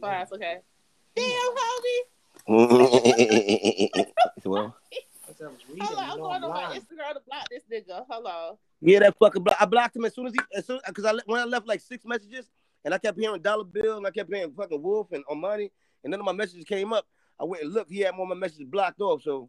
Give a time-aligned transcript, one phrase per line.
[0.00, 0.58] Fine, okay.
[1.14, 2.02] Damn, homie.
[4.44, 4.74] well,
[5.80, 8.04] Hold on, I'm going on my Instagram to block this nigga.
[8.08, 8.56] Hold on.
[8.80, 9.56] yeah, that fucking block.
[9.60, 11.80] I blocked him as soon as he, as soon because I when I left like
[11.80, 12.50] six messages,
[12.84, 15.70] and I kept hearing Dollar Bill, and I kept hearing fucking Wolf and Armani,
[16.04, 17.06] and none of my messages came up.
[17.40, 17.90] I went and looked.
[17.90, 19.22] He had more of my messages blocked off.
[19.22, 19.48] So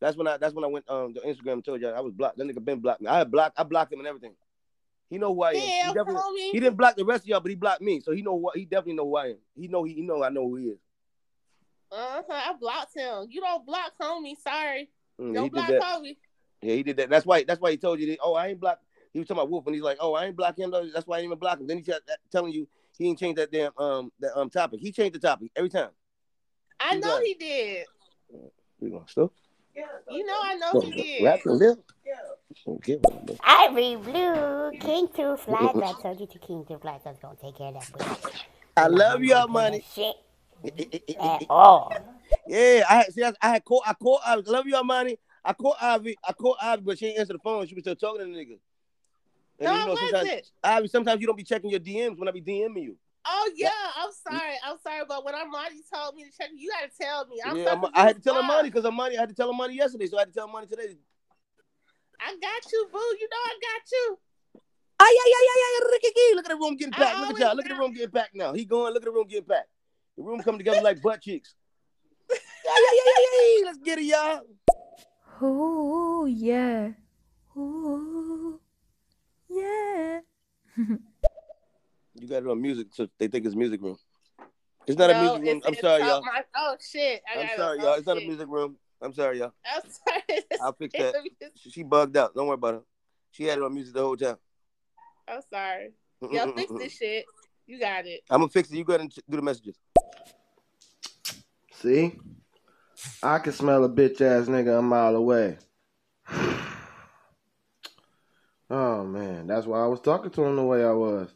[0.00, 2.12] that's when I that's when I went um to Instagram and told you I was
[2.12, 2.38] blocked.
[2.38, 3.08] That nigga been blocked me.
[3.08, 3.58] I had blocked.
[3.58, 4.34] I blocked him and everything.
[5.10, 5.54] He know who I am.
[5.56, 6.52] he, definitely, homie.
[6.52, 8.00] he didn't block the rest of y'all, but he blocked me.
[8.00, 9.38] So he know what he definitely know who I am.
[9.54, 10.78] He know he, he know I know who he is.
[11.90, 13.26] Uh-huh, I blocked him.
[13.30, 14.36] You don't block homie.
[14.36, 14.90] Sorry.
[15.20, 15.80] Mm, Don't block that.
[15.82, 16.16] homie.
[16.60, 17.08] Yeah, he did that.
[17.08, 17.44] That's why.
[17.44, 18.08] That's why he told you.
[18.08, 18.80] That, oh, I ain't block.
[19.12, 20.70] He was talking about Wolf, and he's like, oh, I ain't block him.
[20.70, 20.86] Though.
[20.92, 21.66] That's why I ain't even block him.
[21.66, 21.92] Then he t-
[22.30, 22.68] telling you
[22.98, 24.80] he ain't changed that damn um that um topic.
[24.80, 25.90] He changed the topic every time.
[26.78, 27.22] I He know does.
[27.24, 27.86] he did.
[28.80, 29.32] We gonna stop.
[30.10, 31.24] You know I know he did.
[31.24, 31.76] Rap and live.
[32.66, 33.36] Okay, well, man.
[33.42, 35.70] Ivy Blue, King Two Fly.
[35.74, 37.74] But I told you to King Two Fly, so I was gonna take care of
[37.74, 38.32] that bush.
[38.76, 39.84] I love gonna y'all, money.
[39.94, 40.16] Shit
[41.20, 41.92] at all.
[42.46, 45.18] Yeah, I had, see, I, I had caught, I caught, I love y'all, money.
[45.44, 47.66] I caught Ivy, I caught Ivy, but she ain't answer the phone.
[47.66, 48.58] She was still talking to the nigga.
[49.60, 50.46] And No, you know, I sometimes, wasn't.
[50.62, 52.96] Ivy, sometimes you don't be checking your DMs when I be DMing you.
[53.26, 54.54] Oh yeah, I'm sorry.
[54.64, 57.40] I'm sorry, but when Armani told me to check, you gotta tell me.
[57.44, 58.56] I'm yeah, I'm- I had to tell her confused.
[58.56, 59.16] money because her money.
[59.16, 60.96] I had to tell her money yesterday, so I had to tell her money today.
[62.20, 62.98] I got you, boo.
[62.98, 64.18] You know I got you.
[65.00, 66.32] Ay, ay, ay, ay, ay, Ricky Key.
[66.34, 67.20] Look at the room getting I packed.
[67.20, 67.56] Look at y'all.
[67.56, 68.52] Look at the room getting packed now.
[68.52, 68.92] He going.
[68.92, 69.68] Look at the room getting packed.
[70.16, 71.54] The room coming together like butt cheeks.
[72.30, 72.36] Ay,
[72.68, 73.62] ay, ay, ay, ay.
[73.64, 74.42] Let's get it, y'all.
[75.42, 76.90] Ooh, yeah.
[77.56, 78.60] Ooh,
[79.48, 80.20] yeah.
[82.20, 83.96] You got it on music, so they think it's music room.
[84.88, 85.46] It's not a music room.
[85.46, 86.22] it's- I'm it's sorry, y'all.
[86.22, 87.22] my- oh shit!
[87.32, 87.94] I I'm sorry, oh, y'all.
[87.94, 88.76] It's not a music room.
[89.00, 89.52] I'm sorry, y'all.
[89.64, 90.42] I'm sorry.
[90.62, 91.14] I'll fix that.
[91.54, 92.34] She she bugged out.
[92.34, 92.82] Don't worry about her.
[93.30, 94.36] She had it on music the whole time.
[95.28, 95.92] I'm sorry.
[96.32, 97.24] Y'all fix this shit.
[97.66, 98.22] You got it.
[98.30, 98.76] I'm gonna fix it.
[98.76, 99.76] You go ahead and do the messages.
[101.74, 102.18] See?
[103.22, 105.58] I can smell a bitch ass nigga a mile away.
[108.70, 111.30] Oh man, that's why I was talking to him the way I was.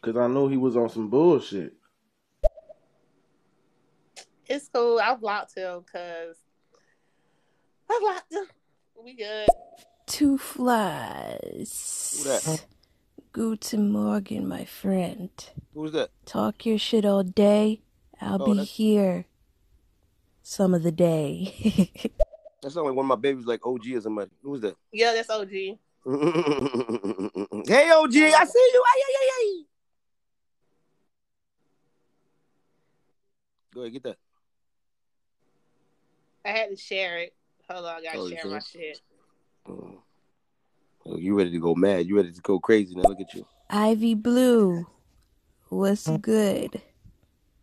[0.00, 1.74] Cause I knew he was on some bullshit.
[4.56, 4.98] It's cool.
[4.98, 6.36] I blocked him because
[7.90, 8.44] I blocked him.
[9.04, 9.46] We good.
[10.06, 12.22] Two flies.
[12.24, 12.64] Who that?
[13.32, 15.28] Guten Morgen, my friend.
[15.74, 16.08] Who's that?
[16.24, 17.82] Talk your shit all day.
[18.18, 19.26] I'll Oh, be that's- here
[20.42, 21.90] some of the day.
[22.62, 24.30] That sounds like one of my babies, like OG or somebody.
[24.42, 24.74] Who's that?
[24.90, 25.50] Yeah, that's OG.
[25.52, 25.76] hey
[27.92, 28.82] OG, I see you.
[28.88, 29.62] Ay, ay, ay, ay.
[33.72, 34.16] Go ahead, get that.
[36.46, 37.34] I had to share it.
[37.68, 39.00] Hold on, I gotta Oh, you share my shit.
[39.68, 39.96] Mm.
[41.06, 42.06] Oh, you ready to go mad?
[42.06, 42.94] You ready to go crazy?
[42.94, 43.44] Now look at you.
[43.68, 44.86] Ivy Blue,
[45.68, 46.80] what's good?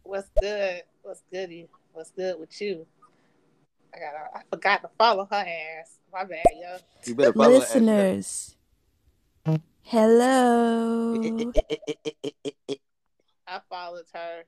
[0.03, 0.83] What's good?
[1.01, 1.69] What's goody?
[1.93, 2.85] What's good with you?
[3.95, 4.13] I got.
[4.35, 5.45] I forgot to follow her
[5.79, 5.99] ass.
[6.11, 6.77] My bad, yo.
[7.05, 7.59] You better follow.
[7.59, 8.57] Listeners,
[9.83, 11.53] hello.
[13.47, 14.43] I followed her.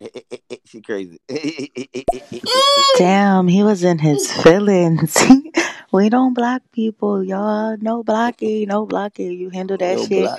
[0.66, 1.18] she crazy.
[2.98, 5.16] Damn, he was in his feelings.
[5.92, 7.76] we don't block people, y'all.
[7.78, 9.32] No blocking, no blocking.
[9.32, 10.30] You handle that No shit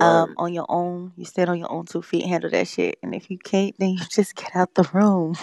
[0.00, 1.12] um on your own.
[1.16, 2.98] You stand on your own two feet, handle that shit.
[3.02, 5.34] And if you can't, then you just get out the room.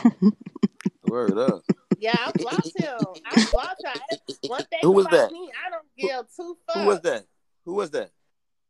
[1.03, 1.63] Word up.
[1.97, 3.23] Yeah, I blocked him.
[3.25, 4.17] I blocked her.
[4.47, 5.31] One thing Who was about that?
[5.31, 6.79] me, I don't give two fucks.
[6.79, 7.25] Who was that?
[7.65, 8.11] Who was that?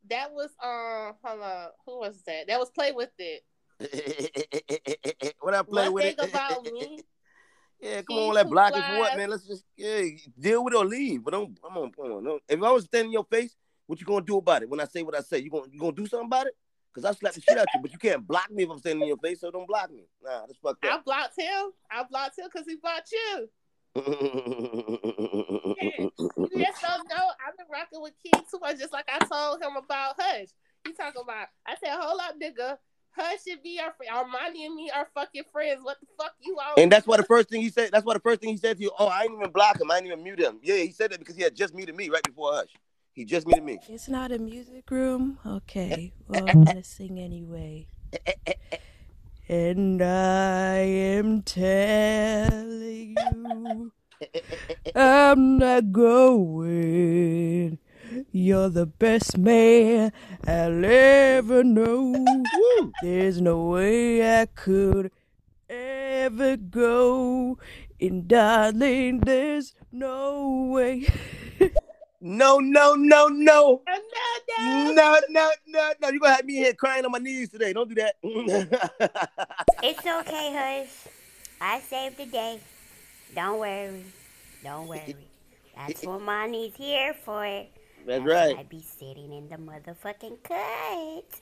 [0.08, 1.14] That was um.
[1.22, 1.68] Hold on.
[1.86, 2.48] Who was that?
[2.48, 3.42] That was play with it.
[5.40, 6.18] what I play One with it?
[6.18, 7.00] about me,
[7.80, 9.30] yeah, come on, that too block it for what, man?
[9.30, 10.02] Let's just yeah,
[10.38, 11.24] deal with it or leave.
[11.24, 12.24] But don't come on, come on.
[12.24, 12.38] No.
[12.46, 14.68] If I was standing in your face, what you gonna do about it?
[14.68, 16.54] When I say what I say, you gonna you gonna do something about it?
[16.94, 19.02] Cause I slap the shit out you, but you can't block me if I'm standing
[19.02, 20.02] in your face, so don't block me.
[20.22, 21.70] Nah, that's fucked I blocked him.
[21.90, 23.48] I blocked him because he blocked you.
[23.94, 24.02] You
[26.64, 27.30] just don't know.
[27.46, 30.48] I've been rocking with King too much, just like I told him about Hush.
[30.84, 31.46] He talking about.
[31.66, 32.78] I said, hold up, nigga.
[33.16, 35.80] Hush and me are Armani and me are fucking friends.
[35.82, 36.74] What the fuck you all?
[36.76, 37.90] and that's why the first thing he said.
[37.92, 38.90] That's why the first thing he said to you.
[38.98, 39.90] Oh, I ain't even block him.
[39.90, 40.58] I ain't even mute him.
[40.62, 42.70] Yeah, he said that because he had just muted me right before Hush.
[43.12, 43.78] He just muted me.
[43.88, 45.38] It's not a music room?
[45.44, 47.88] Okay, well, I'm gonna sing anyway.
[49.48, 53.92] And I am telling you,
[54.94, 57.78] I'm not going.
[58.32, 60.12] You're the best man
[60.46, 62.14] I'll ever know.
[63.02, 65.10] There's no way I could
[65.68, 67.58] ever go.
[68.00, 71.08] And darling, there's no way.
[72.20, 73.82] No, no, no, no.
[74.58, 75.50] No, no, no.
[75.66, 76.08] No.
[76.08, 77.72] You're gonna have me here crying on my knees today.
[77.72, 78.14] Don't do that.
[79.82, 81.12] It's okay, hush.
[81.60, 82.60] I saved the day.
[83.34, 84.04] Don't worry.
[84.62, 85.16] Don't worry.
[85.74, 87.64] That's what money's here for.
[88.06, 88.58] That's That's right.
[88.58, 91.40] I'd be sitting in the motherfucking cut.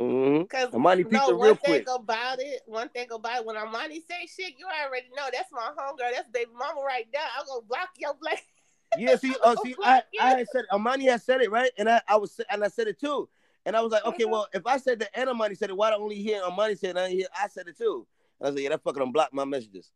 [0.00, 0.44] Mm-hmm.
[0.44, 1.88] Cause Amani no, pizza one real thing quick.
[1.94, 5.70] about it, one thing about it, when Armani say shit, you already know that's my
[5.76, 7.20] homegirl, that's baby mama right there.
[7.38, 8.42] I'm gonna block your black.
[8.98, 12.00] Yeah, see, uh, see, I, I had said Amani had said it right, and I,
[12.08, 13.28] I was, and I said it too,
[13.64, 14.30] and I was like, okay, Mhm.
[14.30, 16.96] well, if I said that and Amani said it, why don't only hear Amani said
[16.96, 17.00] it?
[17.00, 18.04] I, hear, I said it too.
[18.40, 19.92] And I was like, yeah, that fucking unblocked my messages.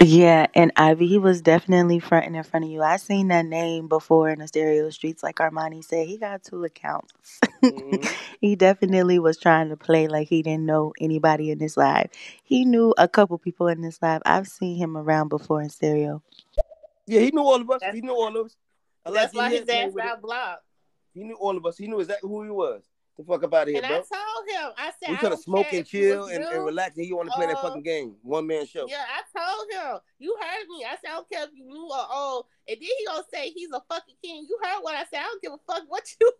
[0.00, 2.82] Yeah, and Ivy, he was definitely fronting in front of you.
[2.82, 6.06] I seen that name before in the stereo streets, like Armani said.
[6.08, 7.40] He got two accounts.
[7.62, 8.08] Mhm.
[8.40, 12.08] he definitely was trying to play like he didn't know anybody in this live.
[12.42, 14.22] He knew a couple people in this live.
[14.24, 16.22] I've seen him around before in stereo.
[17.06, 17.80] Yeah, he knew all of us.
[17.80, 18.56] That's- he knew all of us.
[19.04, 20.62] I That's like why his ass got blocked.
[21.14, 21.76] He knew all of us.
[21.76, 22.82] He knew exactly who he was.
[23.18, 23.96] The fuck up out of here, And I bro.
[23.98, 27.04] told him, I said, We I trying to smoke and chill and, and relax, and
[27.04, 28.86] he want to play that uh, fucking game, one man show.
[28.88, 30.00] Yeah, I told him.
[30.18, 30.86] You heard me.
[30.86, 32.46] I said, I don't care if you new or old.
[32.66, 34.46] And then he gonna say he's a fucking king.
[34.48, 35.20] You heard what I said.
[35.20, 36.32] I don't give a fuck what you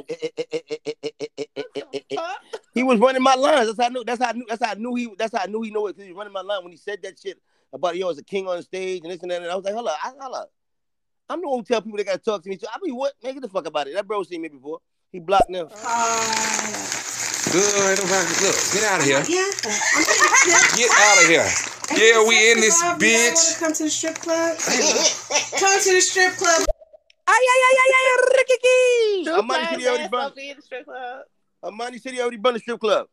[2.74, 3.66] he was running my lines.
[3.66, 4.04] That's how I knew.
[4.04, 4.46] That's how I knew.
[4.48, 5.08] That's how I knew he.
[5.18, 6.78] That's how I knew he knew it because he was running my line when he
[6.78, 7.40] said that shit
[7.72, 9.42] about yo as a king on the stage and this and that.
[9.42, 10.52] And I was like, hold up, I, hold up.
[11.28, 12.56] I'm the one who tell people they gotta talk to me.
[12.56, 13.14] So I mean, what?
[13.22, 13.94] Man, get the fuck about it.
[13.94, 14.78] That bro seen me before.
[15.12, 15.66] He blocked now.
[15.72, 17.00] Oh,
[17.52, 17.98] Good.
[17.98, 19.24] Look, get out of here.
[19.26, 19.50] Yeah.
[20.76, 21.48] Get out of here.
[21.96, 23.58] Yeah, we in this bitch.
[23.58, 24.56] come to the strip club?
[24.56, 26.62] come to the strip club.
[27.26, 29.24] Ay, ay, ay, ay, ay, Ricky.
[29.24, 30.38] Two Amani City already ass burned.
[30.38, 31.22] in the strip club.
[31.64, 33.06] Amani City already burned the strip club.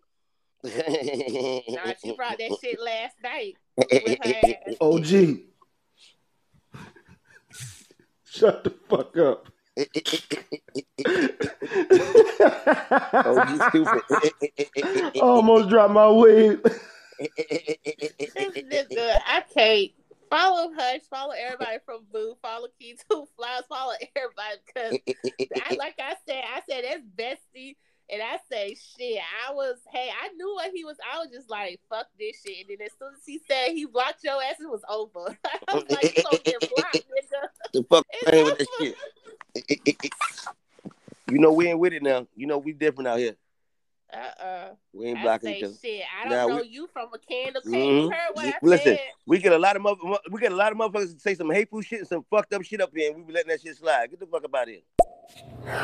[0.63, 4.33] Nah, she brought that shit last night with her
[4.69, 4.75] ass.
[4.79, 5.39] OG.
[8.25, 9.47] Shut the fuck up.
[13.15, 14.01] Oh, you stupid.
[15.21, 16.61] Almost dropped my wig.
[16.63, 17.29] This
[18.35, 19.91] nigga, I can't.
[20.29, 24.99] Follow Hush, follow everybody from Boo, follow Key Two Flies, follow everybody because
[25.65, 27.77] I like I said, I said that's bestie,
[28.09, 29.21] and I say shit.
[29.47, 30.97] I was hey, I knew what he was.
[31.13, 33.85] I was just like fuck this shit, and then as soon as he said he
[33.85, 35.37] blocked your ass, it was over.
[35.69, 37.47] I was like, you gonna get blocked, nigga.
[37.71, 38.57] the fuck It's playing with
[39.67, 39.95] that over.
[40.01, 40.13] shit.
[41.31, 42.27] you know we ain't with it now.
[42.35, 43.35] You know we different out here.
[44.13, 45.73] Uh uh We ain't I blocking say each other.
[45.81, 46.01] shit.
[46.23, 47.75] I don't know we- you from a can of paint.
[47.75, 48.03] Mhm.
[48.03, 48.99] You heard Listen, said.
[49.25, 49.99] we get a lot of mother-
[50.31, 52.79] we get a lot of motherfuckers say some hateful shit and some fucked up shit
[52.79, 54.09] up here, and we be letting that shit slide.
[54.09, 54.79] Get the fuck about here.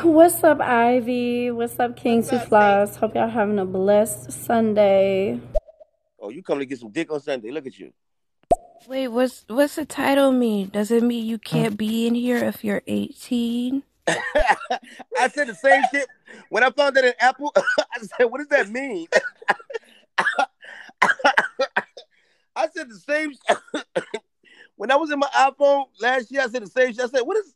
[0.04, 1.52] What's up, Ivy?
[1.52, 2.96] What's up, King Two up, Flies?
[2.96, 5.42] Hope y'all having a blessed Sunday.
[6.18, 7.52] Oh, you come to get some dick on Sunday?
[7.52, 7.92] Look at you.
[8.88, 10.68] Wait, what's what's the title mean?
[10.68, 13.84] Does it mean you can't be in here if you're 18?
[14.08, 16.08] I said the same shit
[16.50, 17.54] when I found that in Apple.
[17.56, 19.08] I said, "What does that mean?"
[22.56, 23.32] I said the same.
[24.76, 27.02] when I was in my iPhone last year, I said the same shit.
[27.02, 27.54] I said, "What is,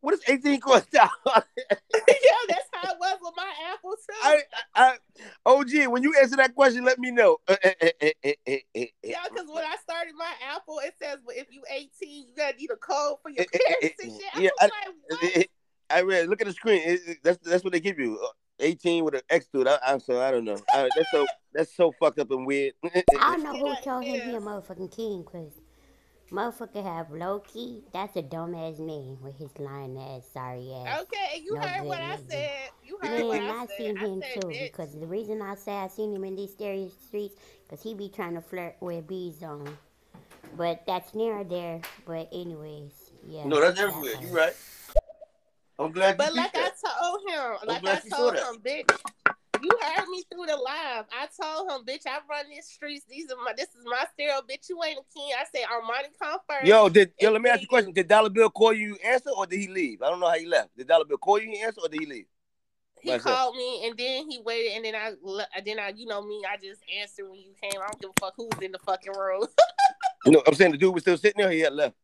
[0.00, 1.32] what is eighteen cost down?" yeah,
[2.48, 4.14] that's how it was with my apple too.
[4.22, 4.42] I,
[4.74, 4.96] I,
[5.44, 7.38] OG, when you answer that question, let me know.
[7.48, 8.08] Uh, uh, uh,
[8.44, 8.56] yeah,
[9.28, 11.88] because when I started my Apple, it says well, if you 18,
[12.28, 14.22] you gotta need a code for your parents and shit.
[14.34, 15.46] I Yeah, was I- like, what?
[15.88, 16.28] I read.
[16.28, 16.82] Look at the screen.
[16.84, 18.18] It- it- that's that's what they give you.
[18.22, 18.28] Uh,
[18.58, 19.68] Eighteen with an X to it.
[19.68, 20.56] I, I'm so I don't know.
[20.72, 22.72] I, that's so that's so fucked up and weird.
[22.84, 23.00] I
[23.36, 25.52] don't know who Yeah, told him he a motherfucking king, cause
[26.30, 27.84] motherfucker have Loki.
[27.92, 31.02] That's a dumbass name with his lying ass, sorry ass.
[31.02, 32.70] Okay, you No heard what good I said.
[32.84, 33.76] You heard what Man, I I said.
[33.78, 34.72] seen him I too bitch.
[34.72, 38.08] because the reason I say I seen him in these stereo streets because he be
[38.08, 39.76] trying to flirt with bees on.
[40.56, 41.80] But that's near there.
[42.06, 42.92] But anyways,
[43.26, 43.46] yeah.
[43.46, 44.14] no, that's everywhere.
[44.14, 44.24] part.
[44.24, 44.54] You right.
[45.78, 48.62] I'm glad But like see I told him, like I glad you saw told him,
[48.62, 48.96] bitch.
[49.62, 51.06] You heard me through the live.
[51.12, 53.04] I told him, bitch, I run these streets.
[53.08, 54.68] These are my this is my stereo, bitch.
[54.68, 55.30] You ain't a king.
[55.38, 56.66] I say Armani come first.
[56.66, 57.30] Yo, did yo?
[57.30, 57.92] Let me ask you a question.
[57.92, 58.96] Did Dollar Bill call you?
[59.04, 60.02] Answer or did he leave?
[60.02, 60.76] I don't know how he left.
[60.76, 61.52] Did Dollar Bill call you?
[61.64, 62.26] Answer or did he leave?
[63.00, 65.12] He called me and then he waited and then I
[65.64, 67.80] then I you know me I just answered when you came.
[67.80, 69.46] I don't give a fuck who's in the fucking room.
[70.28, 71.52] No, I'm saying the dude was still sitting there.
[71.52, 71.94] He had left.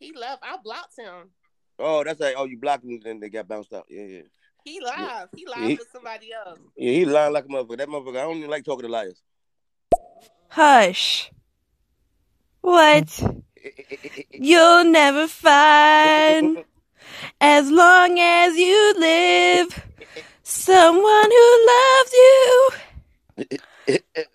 [0.00, 0.42] he left.
[0.42, 1.30] I blocked him.
[1.78, 3.86] Oh, that's like oh, you blocked him and they got bounced out.
[3.88, 4.20] Yeah, yeah,
[4.66, 5.28] He live.
[5.36, 6.58] He live Yeah, he- with somebody else.
[6.76, 6.90] yeah.
[6.90, 7.78] He lying like a motherfucker.
[7.78, 8.18] That motherfucker.
[8.18, 9.22] I don't even like talking to liars.
[10.48, 11.30] Hush.
[12.62, 13.22] What?
[14.32, 16.64] You'll never find,
[17.40, 19.84] as long as you live,
[20.42, 22.70] someone who loves you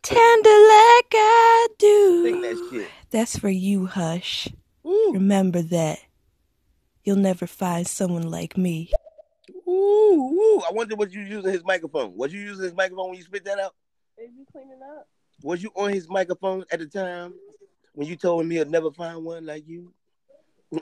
[0.01, 2.41] tender like I do.
[2.41, 2.87] that shit.
[3.09, 4.47] That's for you, Hush.
[4.85, 5.99] Ooh, Remember that.
[7.03, 8.91] You'll never find someone like me.
[9.71, 10.61] Ooh, ooh.
[10.67, 12.15] I wonder what you using his microphone.
[12.15, 13.75] Was you using his microphone when you spit that out?
[14.17, 15.07] Is you cleaning up?
[15.43, 17.33] Was you on his microphone at the time
[17.93, 19.93] when you told him he'll never find one like you?
[20.73, 20.79] Oh,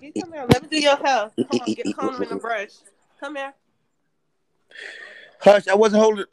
[0.00, 0.46] you come here.
[0.48, 1.30] Let me do your hair.
[1.36, 2.72] Come on, get comb and a brush.
[3.18, 3.54] Come here.
[5.40, 6.26] Hush, I wasn't holding.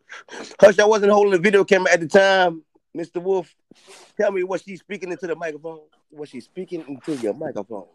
[0.59, 2.63] Hush, I wasn't holding the video camera at the time.
[2.95, 3.21] Mr.
[3.21, 3.55] Wolf,
[4.17, 5.79] tell me what she's speaking into the microphone.
[6.09, 7.87] What she's speaking into your microphone.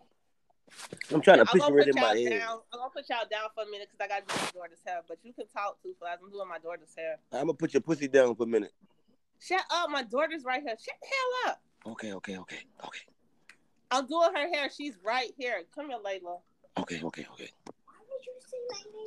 [1.12, 2.40] I'm trying to I'm picture it in my y'all head.
[2.40, 2.58] down.
[2.72, 5.00] I'm gonna put y'all down for a minute because I gotta do my daughter's hair.
[5.08, 6.20] But you can talk too fast.
[6.24, 7.16] I'm doing my daughter's hair.
[7.32, 8.72] I'm gonna put your pussy down for a minute.
[9.40, 10.76] Shut up, my daughter's right here.
[10.78, 11.60] Shut the hell up.
[11.92, 13.00] Okay, okay, okay, okay,
[13.90, 14.70] I'm doing her hair.
[14.74, 15.62] She's right here.
[15.74, 16.40] Come here, Layla.
[16.78, 17.50] okay, okay, okay.
[17.84, 19.02] Why would you say my name?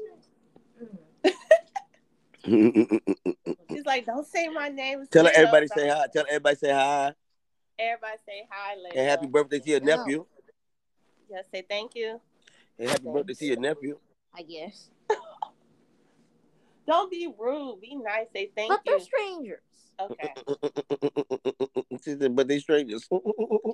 [3.71, 5.07] She's like, don't say my name.
[5.09, 5.87] Tell her everybody hello.
[5.87, 6.05] say hi.
[6.13, 7.13] Tell everybody say hi
[7.79, 8.97] Everybody say hi, Layla.
[8.99, 10.25] and happy birthday to your nephew.
[11.35, 12.21] Just say thank you.
[12.79, 13.97] And happy birthday to your nephew.
[14.33, 14.89] I guess.
[16.87, 17.81] Don't be rude.
[17.81, 18.27] Be nice.
[18.33, 18.91] Say thank But you.
[18.93, 19.59] But they're strangers.
[19.99, 20.33] Okay.
[22.03, 23.07] she said, but they strangers.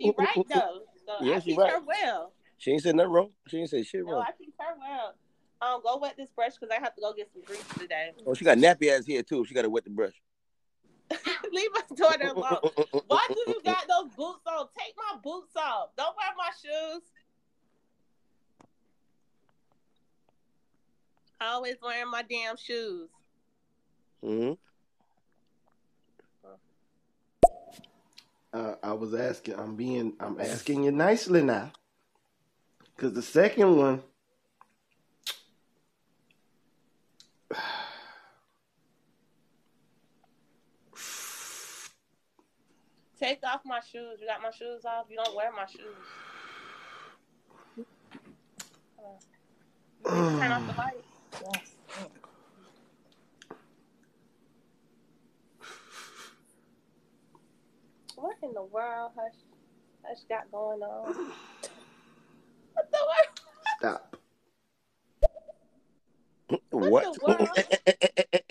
[0.01, 0.81] She right though.
[1.05, 1.71] So Yeah, I she right.
[1.71, 2.33] her well.
[2.57, 3.29] She ain't said nothing wrong.
[3.47, 4.25] She ain't say shit No, wrong.
[4.27, 5.13] I treat her well.
[5.61, 8.11] Um, go wet this brush because I have to go get some grease today.
[8.25, 9.45] Oh, she got nappy ass here too.
[9.45, 10.13] She got to wet the brush.
[11.51, 12.61] Leave my daughter alone.
[13.07, 14.67] Why do you got those boots on?
[14.77, 15.89] Take my boots off.
[15.97, 17.03] Don't wear my shoes.
[21.41, 23.09] Always wearing my damn shoes.
[24.23, 24.53] hmm
[28.53, 29.57] Uh, I was asking.
[29.57, 30.13] I'm being.
[30.19, 31.71] I'm asking you nicely now.
[32.97, 34.03] Cause the second one.
[43.17, 44.17] Take off my shoes.
[44.19, 45.05] You got my shoes off.
[45.09, 45.95] You don't wear my shoes.
[50.05, 51.05] Turn off the light.
[58.15, 59.33] What in the world, Hush?
[60.05, 61.31] Hush got going on?
[62.73, 63.39] What the world?
[63.79, 64.15] Stop.
[66.69, 67.03] What?
[67.03, 67.49] the world?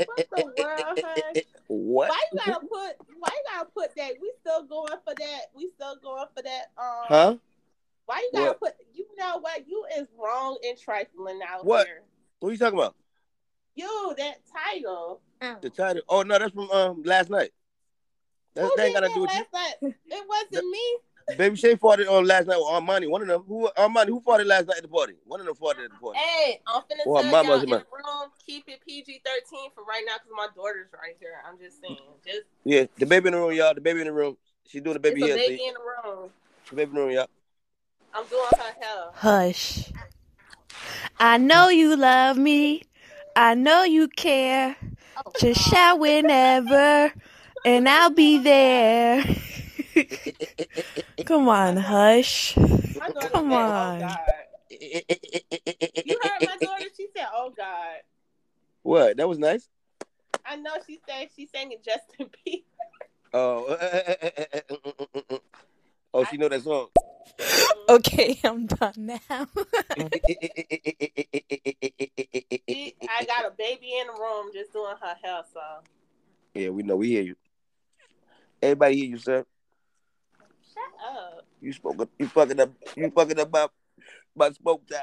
[0.06, 1.42] What the world, Hush?
[1.68, 2.08] what?
[2.10, 2.96] Why you gotta put?
[3.18, 4.12] Why you gotta put that?
[4.20, 5.40] We still going for that.
[5.54, 6.72] We still going for that.
[6.78, 7.36] Um, Huh?
[8.06, 8.60] Why you gotta What?
[8.60, 8.74] put?
[8.92, 9.68] You know what?
[9.68, 11.86] You is wrong and trifling out What?
[11.86, 12.02] here.
[12.40, 12.96] What are you talking about?
[13.74, 14.38] You that
[14.72, 15.20] title.
[15.60, 16.02] The title?
[16.08, 17.50] Oh no, that's from um last night.
[18.54, 19.44] That, Who that ain't got to do with you.
[19.52, 19.94] last night?
[20.06, 20.96] It wasn't me.
[21.38, 23.08] Baby Shay fought it on last night with Armani.
[23.08, 23.44] One of them.
[23.46, 24.08] Who Armani?
[24.08, 25.14] Who fought it last night at the party?
[25.24, 26.18] One of them fought it at the party.
[26.18, 28.30] Hey, I'm finna Well, tell mama y'all was in the room.
[28.44, 31.34] Keep it PG thirteen for right now because my daughter's right here.
[31.48, 31.96] I'm just saying.
[32.26, 33.74] Just Yeah, the baby in the room, y'all.
[33.74, 34.36] The baby in the room.
[34.66, 35.46] She doing the baby it's a hair.
[35.46, 35.68] baby see?
[35.68, 36.30] in the room.
[36.70, 37.26] The baby in the room, y'all.
[38.12, 39.10] I'm doing her hair.
[39.14, 39.92] Hush.
[41.18, 42.82] I know you love me.
[43.36, 44.76] I know you care.
[45.38, 47.12] Just shout whenever,
[47.64, 49.24] and I'll be there.
[51.24, 52.56] Come on, hush.
[52.56, 54.02] My daughter Come said, oh, on.
[54.02, 54.18] "Oh God."
[56.04, 56.84] You heard my daughter?
[56.96, 57.98] She said, "Oh God."
[58.82, 59.16] What?
[59.16, 59.68] That was nice.
[60.44, 62.64] I know she said she sang it Justin Bieber.
[63.32, 63.76] Oh,
[66.14, 66.88] oh, she know that song.
[67.88, 69.18] Okay, I'm done now.
[72.68, 75.60] She, I got a baby in the room just doing her hair, so
[76.54, 76.96] yeah, we know.
[76.96, 77.36] We hear you.
[78.62, 79.44] Everybody hear you, sir.
[80.72, 80.84] shut
[81.16, 81.46] up.
[81.60, 82.08] You spoke.
[82.18, 82.70] You fucking up.
[82.96, 83.72] You fucking up about
[84.36, 85.00] about spoke time.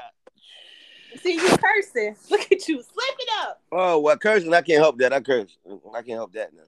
[1.22, 2.16] See you cursing.
[2.30, 2.82] Look at you.
[2.82, 3.62] Slip it up.
[3.70, 4.52] Oh well, cursing.
[4.54, 5.12] I can't help that.
[5.12, 5.56] I curse.
[5.94, 6.62] I can't help that now.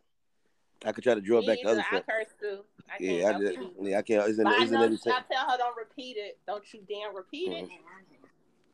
[0.84, 1.86] I could try to draw Me back the other either.
[1.90, 2.06] I stuff.
[2.06, 2.64] curse too.
[3.00, 3.52] I can't Yeah, I help did.
[3.60, 3.68] it.
[3.82, 4.28] Yeah, I can't.
[4.28, 5.12] Isn't But I isn't know everything?
[5.12, 6.38] I tell her don't repeat it.
[6.46, 7.64] Don't you damn repeat it.
[7.64, 8.26] Mm-hmm.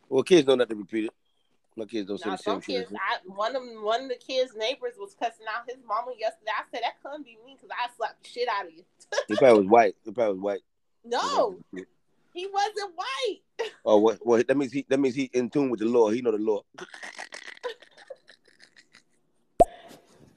[0.09, 1.11] Well, kids don't have to repeat it.
[1.78, 2.88] My kids don't say the same some shit.
[2.88, 6.12] kids, I, one of them, one of the kids' neighbors was cussing out his mama
[6.18, 6.50] yesterday.
[6.56, 8.83] I said that couldn't be me because I slapped the shit out of you.
[9.28, 9.95] He probably was white.
[10.04, 10.61] He probably was white.
[11.04, 11.59] No,
[12.33, 13.71] he wasn't white.
[13.85, 14.25] Oh, what?
[14.26, 14.87] Well, that means he.
[14.88, 16.09] That means he in tune with the law.
[16.11, 16.62] He know the law.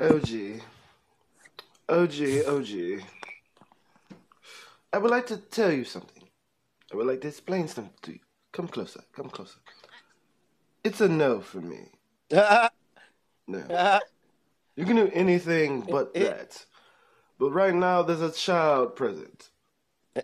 [0.02, 0.62] OG.
[1.90, 3.02] OG, OG.
[4.92, 6.24] I would like to tell you something.
[6.92, 8.20] I would like to explain something to you.
[8.52, 9.60] Come closer, come closer.
[10.84, 11.90] It's a no for me.
[13.50, 14.00] No.
[14.76, 16.66] You can do anything but that.
[17.40, 19.50] But right now, there's a child present.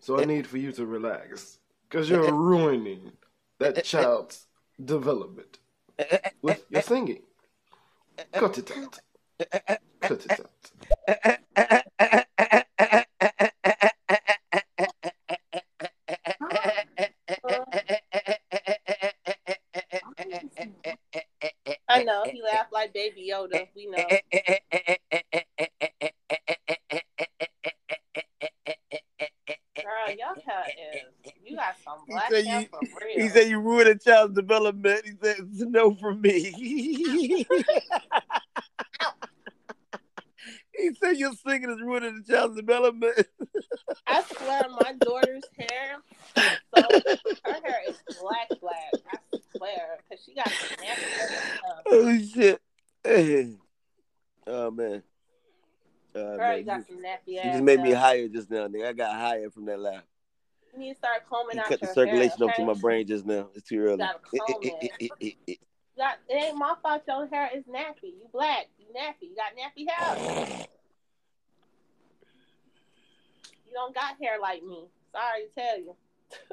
[0.01, 1.57] So I need for you to relax.
[1.89, 3.13] Because you're ruining
[3.57, 4.45] that child's
[4.84, 5.57] development
[6.43, 7.24] with your singing.
[8.34, 9.00] Cut it out.
[10.01, 10.39] Cut it
[11.57, 11.84] out.
[22.95, 23.67] baby Yoda.
[23.75, 23.97] We know.
[29.75, 31.33] Girl, y'all is.
[31.43, 33.19] You got some black hair said, you, for real.
[33.23, 35.01] he said you ruined a child's development.
[35.05, 37.45] He said it's no for me.
[40.73, 43.27] he said your singing is ruining the child's development.
[44.07, 45.97] I swear, my daughter's hair,
[46.35, 46.81] so,
[47.43, 48.93] her hair is black, black.
[49.11, 49.17] I
[49.57, 50.51] swear, cause she got.
[51.87, 52.61] Oh shit!
[54.48, 55.01] Oh man.
[56.15, 56.60] Uh, Girl, man.
[56.60, 58.89] you You, some nappy you just made me higher just now, nigga.
[58.89, 60.03] I got higher from that laugh.
[60.72, 63.07] You need to start combing You out cut the circulation hair, up to my brain
[63.07, 63.48] just now.
[63.55, 64.03] It's too early.
[64.03, 65.12] Eh, eh, eh, it.
[65.19, 65.36] it.
[65.48, 65.55] You
[65.98, 68.03] got, it ain't my fault your hair is nappy.
[68.03, 68.67] You black.
[68.77, 69.29] You nappy.
[69.29, 70.67] You got nappy hair.
[73.65, 74.86] You don't got hair like me.
[75.12, 75.95] Sorry to tell you.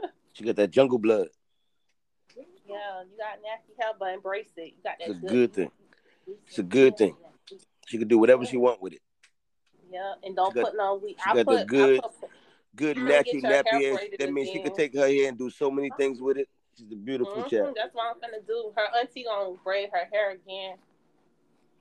[0.34, 1.28] She got that jungle blood.
[2.34, 4.72] Yeah, you got nappy hair, but embrace it.
[4.78, 5.70] You got that It's a good thing.
[6.46, 7.16] It's a good thing.
[7.86, 9.00] She can do whatever she want with it.
[9.90, 11.10] Yeah, and don't got- put no we.
[11.10, 12.30] she I got put, the good- put,
[12.74, 14.08] Good natural nappy hair.
[14.18, 16.48] That means she can take her hair and do so many things with it.
[16.78, 17.74] She's a beautiful Mhm, child.
[17.76, 18.72] That's what I'm gonna do.
[18.74, 20.78] Her auntie gonna braid her hair again.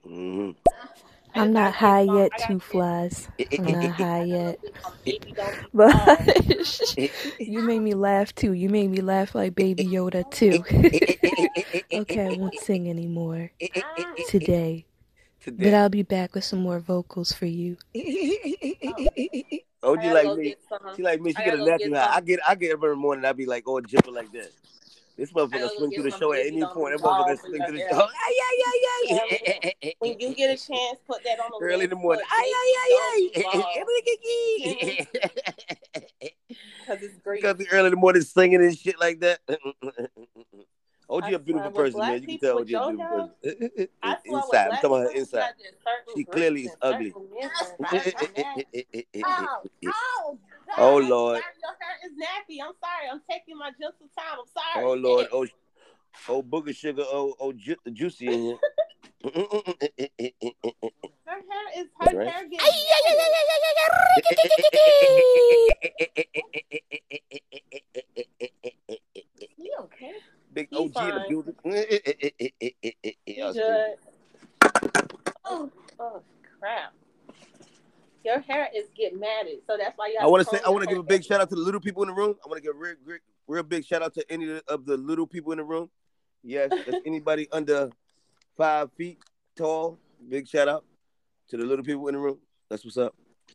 [0.04, 0.88] hmm I
[1.34, 3.28] I'm not high yet, gotta two flies.
[3.58, 4.58] I'm not high yet.
[4.82, 8.52] some baby don't be But you made me laugh too.
[8.52, 10.64] You made me laugh like Baby Yoda too.
[11.92, 14.86] okay, I won't sing anymore Ah, today.
[15.46, 17.76] But I'll be back with some more vocals for you.
[19.82, 20.44] Oh, you like me?
[20.50, 20.58] get.
[20.96, 21.32] She like me.
[21.32, 22.16] She get a gotta go natural get high.
[22.16, 23.24] I get I get up every morning.
[23.24, 24.50] I be like, oh, jipper like that.
[25.22, 26.98] This motherfucker swing through the show at any point.
[26.98, 27.96] That motherfucker swing through the show.
[27.96, 28.90] Ay, ay, ay,
[29.84, 29.94] ay.
[30.00, 32.24] When you get a chance, put that on the Early in the morning.
[32.28, 33.64] Ay, ay, baby ay, don't be bald.
[36.20, 36.30] ay.
[36.88, 37.40] Cause it's great.
[37.40, 39.46] The early in the morning singing and shit like that.
[39.46, 40.08] Mm, mm, mm,
[41.08, 42.20] OG I a beautiful swear, with person, man.
[42.22, 43.30] You can tell OG a beautiful person.
[43.44, 44.66] Eh, eh, eh, I swear with Inside.
[44.66, 45.38] I'm talking about inside.
[45.38, 47.14] got this certain She clearly is ugly.
[49.24, 50.38] Oh, oh.
[50.78, 51.40] Oh, I'm Lord.
[51.42, 52.58] sorry, Your hair is nappy.
[52.64, 53.08] I'm sorry.
[53.10, 54.38] I'm taking my gentle time.
[54.40, 54.86] I'm sorry.
[54.86, 55.46] Oh Lord, oh,
[56.28, 58.58] oh booger sugar, oh, oh ju- juicy in here.
[61.24, 62.28] Her hair is her Right.
[62.28, 62.64] hair gets
[69.56, 70.12] He okay?
[70.52, 71.54] Big He OG in the building.
[73.26, 73.96] He Yeah, I was good.
[75.44, 76.22] Oh, oh
[76.58, 76.92] crap.
[78.24, 80.64] Your hair is getting matted, so that's why you have I want to comb say,
[80.64, 82.36] I want to give a big shout out to the little people in the room.
[82.44, 84.96] I want to give a real, real, real big shout out to any of the
[84.96, 85.90] little people in the room.
[86.42, 87.90] Yes, if anybody under
[88.56, 89.18] five feet
[89.56, 90.84] tall, big shout out
[91.48, 92.38] to the little people in the room.
[92.70, 93.14] That's what's up.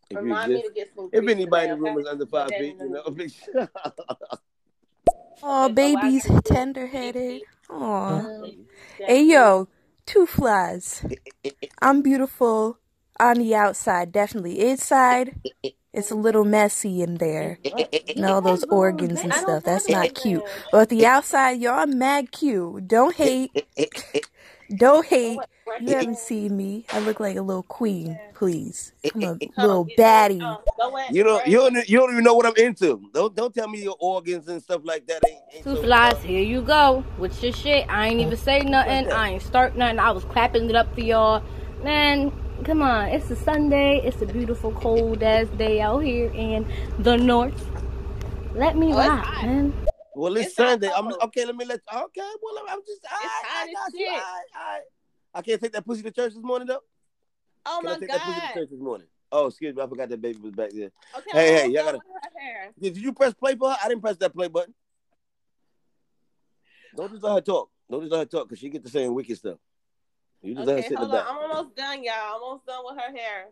[0.09, 2.01] If Remind me to get some if grease anybody in the room okay?
[2.01, 3.93] is under five feet, you know, big shout out.
[5.43, 7.41] Oh, Okay, so I baby's gotta do- tender headed.
[7.69, 8.25] Aw.
[8.99, 9.67] Hey, yo,
[10.05, 11.05] two flies.
[11.81, 12.79] I'm beautiful
[13.19, 14.59] on the outside, definitely.
[14.59, 15.35] Inside,
[15.93, 17.59] it's a little messy in there.
[18.15, 19.63] And all those organs and stuff.
[19.63, 20.43] That's not cute.
[20.71, 22.87] But the outside, y'all mad cute.
[22.87, 23.51] Don't hate.
[24.75, 25.39] Don't hate.
[25.79, 26.85] You haven't seen me.
[26.91, 28.19] I look like a little queen.
[28.33, 28.91] Please.
[29.15, 30.41] I'm a little baddie.
[30.41, 33.09] Um, go ahead, You don't, you don't, you don't even know what I'm into.
[33.13, 35.41] Don't, don't tell me your organs and stuff like that ain't.
[35.53, 37.85] ain't Two so flies, here you go with your shit.
[37.89, 39.11] I ain't even say nothing.
[39.11, 39.99] I ain't start nothing.
[39.99, 41.43] I was clapping it up for y'all.
[41.83, 42.31] Man,
[42.63, 43.09] come on.
[43.09, 44.01] It's a Sunday.
[44.03, 46.65] It's a beautiful cold ass day out here in
[46.99, 47.53] the north.
[48.55, 49.73] Let me Oh, rock, man.
[50.15, 50.89] Well, it's, It's Sunday.
[50.95, 51.45] I'm okay.
[51.45, 51.79] Let me let.
[51.93, 52.21] Okay.
[52.41, 53.01] Well, I'm just.
[53.11, 54.07] All right, hot I as got you.
[54.07, 54.81] All right, all right.
[55.33, 56.79] I can't take that pussy to church this morning though.
[57.65, 59.07] Oh Can I my take that pussy to church this morning?
[59.31, 59.81] Oh, excuse me.
[59.83, 60.89] I forgot that baby was back there.
[61.17, 62.73] Okay, Hey, I'm hey, y'all gotta- with her.
[62.79, 63.77] Did, did you press play for her?
[63.83, 64.73] I didn't press that play button.
[66.95, 67.69] Don't just let her talk.
[67.91, 69.57] Don't just let her talk because she get to saying wicked stuff.
[70.41, 71.27] You just let her Okay, sit in hold the on.
[71.27, 72.13] I'm almost done, y'all.
[72.35, 73.47] I'm almost done with her hair.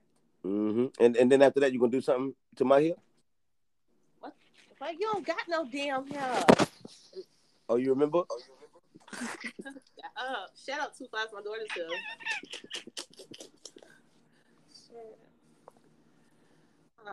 [0.45, 1.04] Mm-hmm.
[1.04, 2.93] And and then after that, you gonna do something to my hair?
[4.19, 4.34] What?
[4.80, 6.45] Like you don't got no damn hair.
[7.67, 8.21] Oh, you remember?
[10.17, 11.88] Uh, shout out two flies, my daughter too.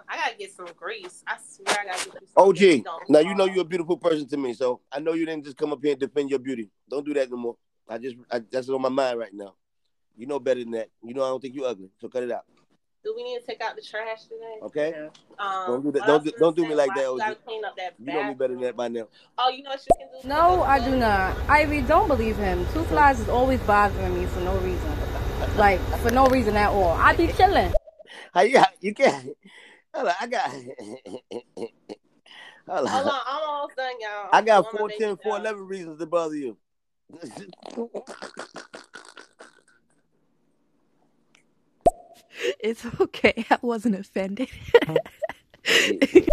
[0.08, 1.22] I gotta get some grease.
[1.26, 2.48] I swear I gotta get some.
[2.48, 3.08] OG.
[3.08, 5.56] Now you know you're a beautiful person to me, so I know you didn't just
[5.56, 6.70] come up here and defend your beauty.
[6.88, 7.56] Don't do that no more.
[7.88, 9.54] I just I, that's on my mind right now.
[10.16, 10.88] You know better than that.
[11.02, 12.44] You know I don't think you ugly, so cut it out.
[13.04, 14.58] Do we need to take out the trash today?
[14.62, 14.94] Okay?
[15.38, 17.18] Um, Don't do that- don't do- gonna don't do me like that, You OG.
[17.18, 19.08] gotta clean up that You know me better than that by now.
[19.38, 20.28] Oh, you know what you can do?
[20.28, 21.36] No, I do not.
[21.48, 22.64] Ivy, don't believe him.
[22.72, 24.96] Two flies is always bothering me for no reason.
[25.56, 26.90] Like, for no reason at all.
[26.92, 27.72] I be chilling.
[28.34, 29.36] How you you can't
[29.92, 30.64] hold on, I got hold
[32.68, 32.88] Hold on.
[32.88, 34.28] on, I'm almost done, y'all.
[34.32, 35.22] I got I'm 410, doing my baby
[35.58, 36.56] 411 reasons to bother you.
[42.60, 43.44] It's okay.
[43.50, 44.48] I wasn't offended.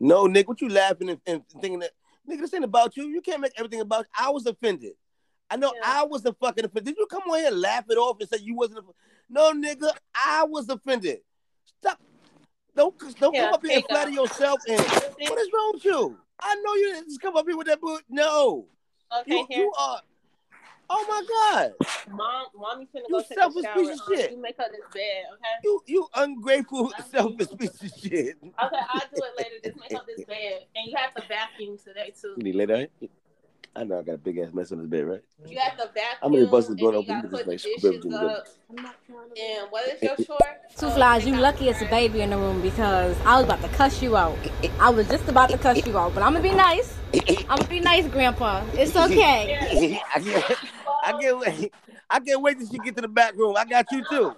[0.00, 1.90] no, Nick, what you laughing and, and thinking that
[2.28, 3.04] Nigga, this ain't about you.
[3.08, 4.26] You can't make everything about you.
[4.26, 4.92] I was offended.
[5.48, 6.86] I know I was the fucking offended.
[6.86, 8.80] Did you come on here and laugh it off and say you wasn't?
[8.80, 8.94] Off-
[9.30, 11.18] no, nigga, I was offended.
[11.78, 12.00] Stop.
[12.74, 14.60] Don't don't Yeah, come up here and flatter yourself.
[14.68, 16.18] And what is wrong with you?
[16.40, 18.02] I know you didn't just come up here with that book.
[18.08, 18.66] No,
[19.20, 19.58] Okay, you, here.
[19.60, 20.00] you are.
[20.88, 21.72] Oh my god,
[22.10, 23.74] Mom, mommy finna You go take a selfish shower.
[23.74, 24.30] piece of Um, shit.
[24.32, 25.54] You make up this bed, okay?
[25.64, 28.36] you you ungrateful, selfish piece of shit.
[28.42, 29.50] Okay, I'll do it later.
[29.64, 32.34] Just make up this bed, and you have to vacuum today too.
[32.36, 32.88] You need to.
[33.78, 35.22] I know I got a big ass mess on this bed, right?
[35.46, 36.18] You have to vacuum.
[36.22, 37.08] How many buses and going then up?
[37.08, 38.46] You You gotta can put the just, like, scoop dishes everything up.
[39.38, 40.38] And what is your chore?
[40.78, 43.68] Two flies, you lucky it's a baby in the room because I was about to
[43.76, 44.38] cuss you out.
[44.80, 46.96] I was just about to cuss you out, but I'm gonna be nice.
[47.50, 48.64] I'm gonna be nice, Grandpa.
[48.72, 50.00] It's okay.
[50.14, 50.58] I can't,
[51.06, 51.72] I can't wait.
[52.10, 53.56] I can't wait till she get to the back room.
[53.56, 54.34] I got you too.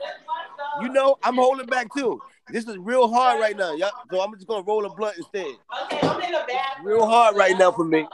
[0.82, 2.20] You know, I'm holding back too.
[2.50, 3.90] This is real hard right now, y'all.
[4.10, 5.46] So I'm just gonna roll a blunt instead.
[5.84, 6.86] Okay, I'm in the bathroom.
[6.86, 8.06] Real hard right now for me.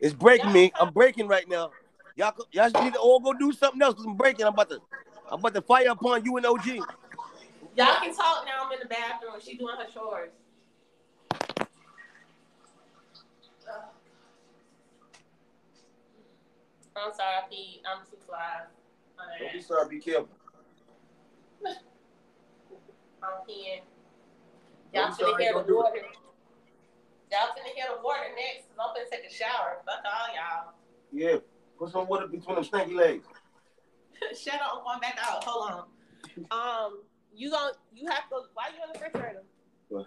[0.00, 0.72] It's breaking me.
[0.78, 1.70] I'm breaking right now.
[2.16, 4.46] Y'all, y'all need to all go do something else because I'm breaking.
[4.46, 4.80] I'm about to,
[5.30, 6.66] I'm about to fire upon you and OG.
[6.66, 8.64] Y'all can talk now.
[8.64, 9.34] I'm in the bathroom.
[9.42, 10.30] She doing her chores.
[16.96, 17.82] I'm sorry, peed.
[17.84, 18.64] I'm too fly.
[19.38, 19.88] Don't be sorry.
[19.88, 20.28] Be careful.
[23.22, 23.82] I'm peeing.
[24.94, 25.98] Y'all finna hear the water.
[27.30, 28.68] Y'all finna hear the water next.
[28.80, 29.82] I'm finna take a shower.
[29.84, 30.74] Fuck all y'all.
[31.12, 31.38] Yeah.
[31.78, 33.26] Put some water between them stinky legs.
[34.38, 34.78] Shut up.
[34.78, 35.44] I'm going back out.
[35.44, 35.84] Hold on.
[36.50, 37.00] Um,
[37.34, 38.42] you gon' you have to.
[38.54, 39.42] Why you on the refrigerator?
[39.88, 40.06] What?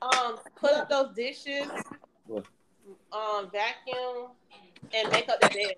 [0.00, 1.68] Um, put up those dishes.
[2.26, 2.46] What?
[3.12, 4.30] Um, vacuum
[4.94, 5.76] and make up the bed.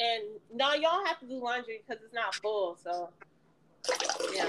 [0.00, 0.22] And
[0.54, 2.76] no, you don't have to do laundry because it's not full.
[2.82, 3.10] So,
[4.34, 4.48] yeah.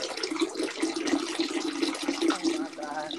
[2.32, 3.14] Oh my god.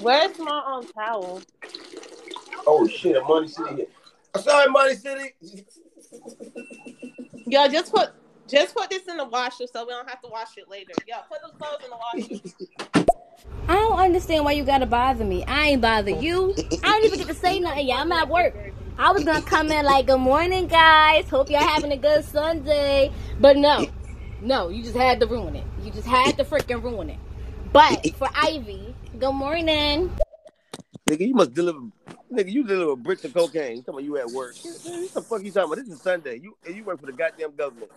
[0.00, 1.40] Where's my um towel?
[2.66, 3.86] Oh shit, Money City.
[4.34, 5.34] I'm sorry, Money City.
[7.46, 8.10] Yo, just put
[8.48, 10.92] just put this in the washer so we don't have to wash it later.
[11.06, 12.74] Yo, put those clothes in the washer.
[13.68, 15.44] I don't understand why you gotta bother me.
[15.44, 16.54] I ain't bother you.
[16.82, 17.88] I don't even get to say nothing.
[17.88, 18.54] Yeah, I'm at work.
[18.98, 21.28] I was gonna come in like, good morning, guys.
[21.28, 23.10] Hope y'all having a good Sunday.
[23.40, 23.86] But no,
[24.40, 25.64] no, you just had to ruin it.
[25.82, 27.18] You just had to freaking ruin it.
[27.72, 30.10] But for Ivy, good morning.
[31.14, 31.80] Nigga, you must deliver.
[32.32, 33.82] Nigga, you deliver bricks of cocaine.
[33.84, 34.56] Talking about you at work?
[34.62, 35.84] What the fuck you talking about?
[35.84, 36.40] This is Sunday.
[36.40, 37.90] You you work for the goddamn government.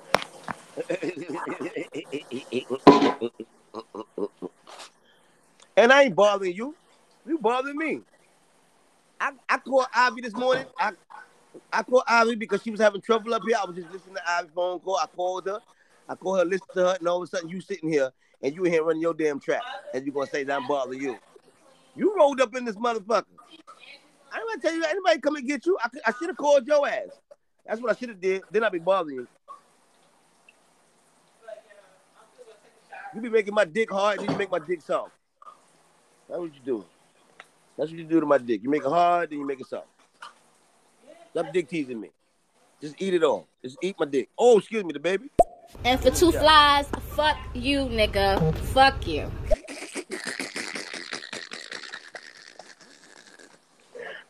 [5.77, 6.77] and I ain't bothering you.
[7.25, 8.01] You bothering me.
[9.19, 10.65] I, I called Ivy this morning.
[10.79, 10.91] I
[11.73, 13.57] I called Ivy because she was having trouble up here.
[13.61, 14.97] I was just listening to Ivy's phone call.
[14.97, 15.59] I called her.
[16.07, 18.11] I called her, listened to her, and all of a sudden you sitting here
[18.43, 19.63] and you here running your damn trap.
[19.93, 21.17] And you gonna say that I'm bothering you.
[21.97, 23.25] You rolled up in this motherfucker.
[24.31, 25.77] I gonna tell you anybody come and get you.
[25.81, 27.09] I, I should have called your ass.
[27.65, 28.43] That's what I should have did.
[28.51, 29.27] Then I'd be bothering you.
[33.15, 35.11] You be making my dick hard, then you make my dick soft.
[36.29, 36.85] That's what you do.
[37.77, 38.61] That's what you do to my dick.
[38.63, 39.87] You make it hard, then you make it soft.
[41.31, 42.09] Stop dick teasing me.
[42.81, 43.47] Just eat it all.
[43.63, 44.29] Just eat my dick.
[44.37, 45.29] Oh, excuse me, the baby.
[45.83, 48.55] And for two flies, fuck you, nigga.
[48.57, 49.31] Fuck you.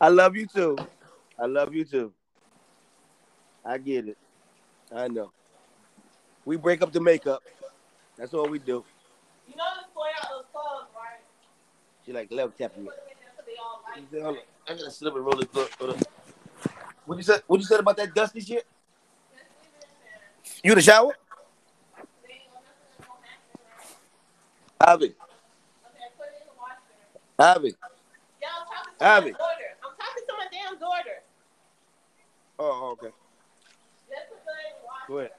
[0.00, 0.76] I love you too.
[1.38, 2.12] I love you too.
[3.64, 4.16] I get it.
[4.94, 5.32] I know.
[6.44, 7.42] We break up the makeup.
[8.16, 8.84] That's all we do.
[9.48, 11.20] You know to pour out those clothes, right?
[12.06, 12.90] She like love tapping me.
[13.96, 14.42] She said, Hold on.
[14.68, 15.70] I gotta slip and roll this book.
[15.78, 16.02] Hold on.
[17.06, 17.42] What you said?
[17.46, 18.66] What you said about that dusty shit?
[20.62, 21.14] You in the shower?
[24.80, 25.14] Ivy.
[27.38, 27.74] Ivy.
[28.40, 29.32] Y'all talking to Ivy.
[29.32, 29.54] my daughter.
[29.82, 30.18] I'm talking
[30.88, 31.22] to my damn daughter.
[32.58, 33.12] Oh, oh, okay.
[34.10, 35.08] Let's put the in the washer.
[35.08, 35.30] Go ahead.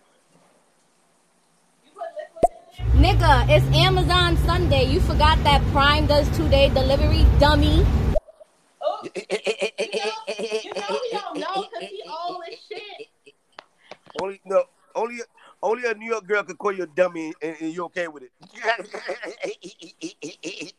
[1.86, 3.20] Liquid?
[3.20, 4.86] Nigga, it's Amazon Sunday.
[4.86, 7.86] You forgot that Prime does two day delivery, dummy.
[8.82, 9.42] Oh, you know,
[10.40, 13.08] you know he don't know because he old as shit.
[14.22, 14.64] Only no,
[14.96, 15.20] only
[15.62, 18.24] only a New York girl could call you a dummy and, and you okay with
[18.24, 18.32] it.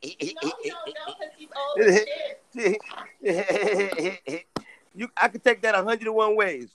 [0.02, 2.04] You know he don't know because he's old as
[4.24, 4.46] shit.
[4.94, 6.68] you, I could take that 101 ways.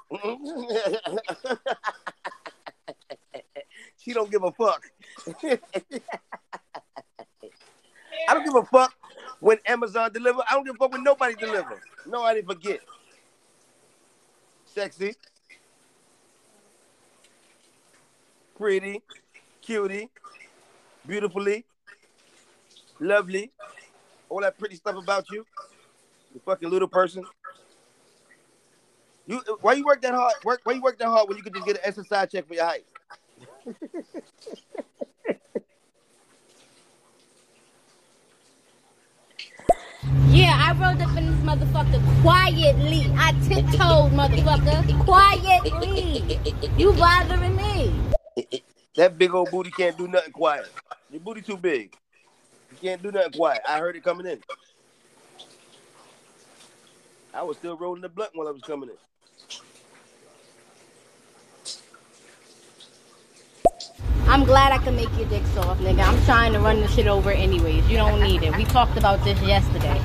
[3.97, 4.83] she don't give a fuck.
[8.27, 8.93] I don't give a fuck
[9.39, 10.41] when Amazon deliver.
[10.49, 11.81] I don't give a fuck when nobody deliver.
[12.07, 12.79] Nobody forget.
[14.65, 15.15] Sexy,
[18.57, 19.01] pretty,
[19.61, 20.09] cutie,
[21.07, 21.65] beautifully,
[22.99, 23.51] lovely,
[24.27, 25.45] all that pretty stuff about you.
[26.33, 27.23] You fucking little person.
[29.27, 30.33] You why you work that hard?
[30.43, 32.53] Work why you work that hard when you could just get an exercise check for
[32.53, 32.85] your height?
[40.27, 43.11] Yeah, I rolled up in this motherfucker quietly.
[43.17, 45.05] I tiptoed, motherfucker.
[45.05, 46.39] Quietly.
[46.77, 47.91] You bothering me.
[48.95, 50.69] That big old booty can't do nothing quiet.
[51.09, 51.95] Your booty too big.
[52.71, 53.61] You can't do nothing quiet.
[53.67, 54.39] I heard it coming in.
[57.33, 58.95] I was still rolling the blunt while I was coming in.
[64.27, 66.05] I'm glad I can make your dick soft, nigga.
[66.05, 67.87] I'm trying to run the shit over anyways.
[67.89, 68.55] You don't need it.
[68.57, 70.01] We talked about this yesterday.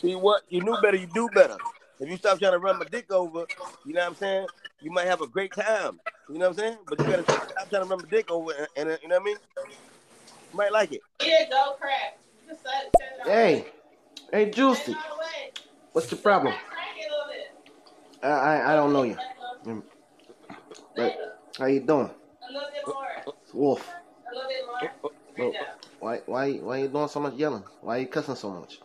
[0.00, 0.42] See what?
[0.48, 1.56] You knew better, you do better.
[1.98, 3.44] If you stop trying to run my dick over,
[3.84, 4.46] you know what I'm saying?
[4.80, 6.00] You might have a great time.
[6.28, 6.78] You know what I'm saying?
[6.88, 9.16] But you gotta stop trying to run my dick over and, and uh, you know
[9.16, 9.36] what I mean?
[10.52, 11.00] You might like it.
[11.22, 12.18] Yeah, go crack.
[12.42, 13.32] You just said turn it on.
[13.32, 13.66] Hey,
[14.32, 14.96] hey, Juicy,
[15.92, 16.54] what's the problem?
[18.22, 19.16] I I, don't know you.
[19.64, 19.82] Mm.
[20.96, 22.10] But how you doing?
[22.10, 23.34] A little bit more.
[23.54, 23.88] Wolf.
[24.30, 25.52] A little bit more.
[26.00, 27.64] Why why why you doing so much yelling?
[27.80, 28.80] Why you cussing so much?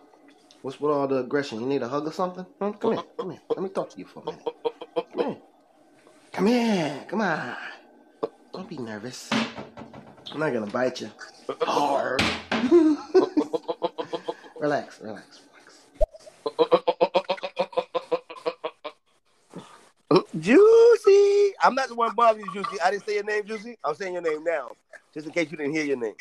[0.62, 1.60] What's with all the aggression?
[1.60, 2.46] You need a hug or something?
[2.60, 3.42] Come here, come here.
[3.50, 4.48] Let me talk to you for a minute.
[5.16, 5.38] Come here.
[6.32, 7.06] Come here.
[7.08, 7.56] Come on.
[8.54, 9.30] Don't be nervous.
[10.32, 11.12] I'm not gonna bite you.
[11.62, 12.22] Hard.
[14.60, 15.42] relax, relax,
[20.12, 21.54] Uh, Juicy.
[21.64, 22.80] I'm not the one bothering you, Juicy.
[22.82, 23.78] I didn't say your name, Juicy.
[23.84, 24.72] I'm saying your name now,
[25.14, 26.14] just in case you didn't hear your name.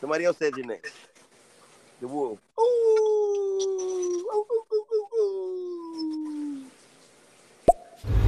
[0.00, 0.78] Somebody else said your name.
[2.00, 2.38] The wolf.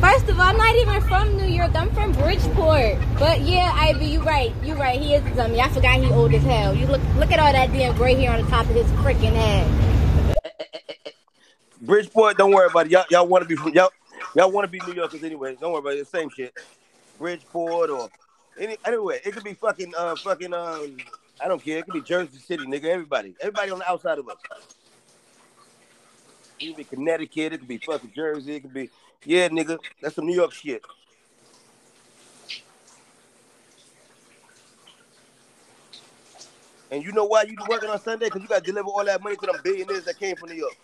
[0.00, 1.74] First of all, I'm not even from New York.
[1.74, 2.96] I'm from Bridgeport.
[3.18, 4.52] But yeah, Ivy, you right.
[4.64, 4.98] You right.
[4.98, 5.60] He is a dummy.
[5.60, 6.74] I forgot he old as hell.
[6.74, 9.34] You look look at all that damn gray hair on the top of his freaking
[9.34, 10.36] head.
[11.82, 12.92] Bridgeport, don't worry about it.
[12.92, 13.90] Y'all, y'all want to be from y'all.
[14.34, 15.56] Y'all want to be New Yorkers anyway.
[15.60, 16.06] Don't worry about it.
[16.06, 16.54] Same shit.
[17.18, 18.08] Bridgeport or
[18.58, 19.20] any anyway.
[19.24, 20.96] It could be fucking uh fucking um.
[21.42, 21.78] I don't care.
[21.78, 22.84] It could be Jersey City, nigga.
[22.84, 24.36] Everybody, everybody on the outside of us.
[26.58, 27.54] It could be Connecticut.
[27.54, 28.56] It could be fucking Jersey.
[28.56, 28.90] It could be
[29.24, 29.78] yeah, nigga.
[30.00, 30.82] That's some New York shit.
[36.90, 38.26] And you know why you working on Sunday?
[38.26, 40.56] Because you got to deliver all that money to them billionaires that came from New
[40.56, 40.74] York.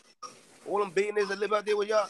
[0.69, 2.09] All them billionaires that live out there with y'all.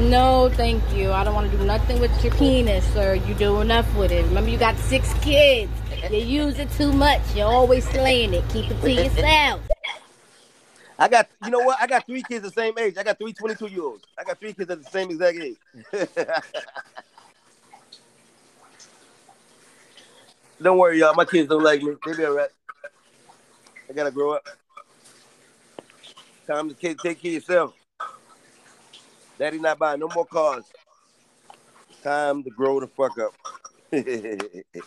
[0.00, 1.12] No, thank you.
[1.12, 3.16] I don't want to do nothing with your penis, sir.
[3.16, 4.24] You do enough with it.
[4.24, 5.70] Remember, you got six kids.
[6.10, 7.20] You use it too much.
[7.36, 8.48] You're always slaying it.
[8.48, 9.60] Keep it to yourself.
[10.98, 11.76] I got, you know what?
[11.80, 12.96] I got three kids the same age.
[12.96, 14.06] I got three 22 year olds.
[14.18, 15.56] I got three kids at the same exact age.
[20.62, 21.14] don't worry, y'all.
[21.14, 21.94] My kids don't like me.
[22.06, 22.48] They be all right.
[23.88, 24.48] I gotta grow up.
[26.46, 27.74] Time to take care of yourself.
[29.40, 30.66] Daddy not buying no more cars.
[32.02, 33.32] Time to grow the fuck up.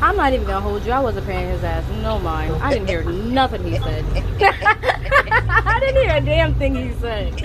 [0.00, 0.92] I'm not even gonna hold you.
[0.92, 2.54] I wasn't paying his ass no mind.
[2.62, 4.02] I didn't hear nothing he said.
[4.40, 7.34] I didn't hear a damn thing he said.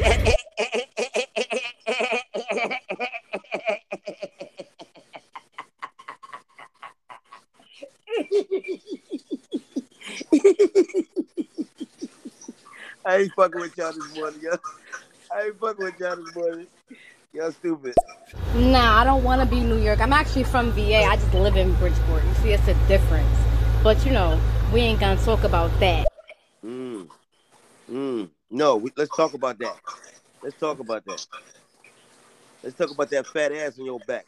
[13.05, 14.55] I ain't fucking with y'all this morning, yo.
[15.35, 16.67] I ain't fucking with y'all this morning.
[17.33, 17.95] Y'all stupid.
[18.55, 20.01] Nah, I don't want to be New York.
[20.01, 21.03] I'm actually from VA.
[21.03, 22.23] I just live in Bridgeport.
[22.23, 23.37] You see, it's a difference.
[23.83, 24.39] But you know,
[24.73, 26.07] we ain't gonna talk about that.
[26.65, 27.07] Mm.
[27.89, 28.29] Mm.
[28.49, 29.77] No, we, let's talk about that.
[30.43, 31.25] Let's talk about that.
[32.63, 34.25] Let's talk about that fat ass on your back.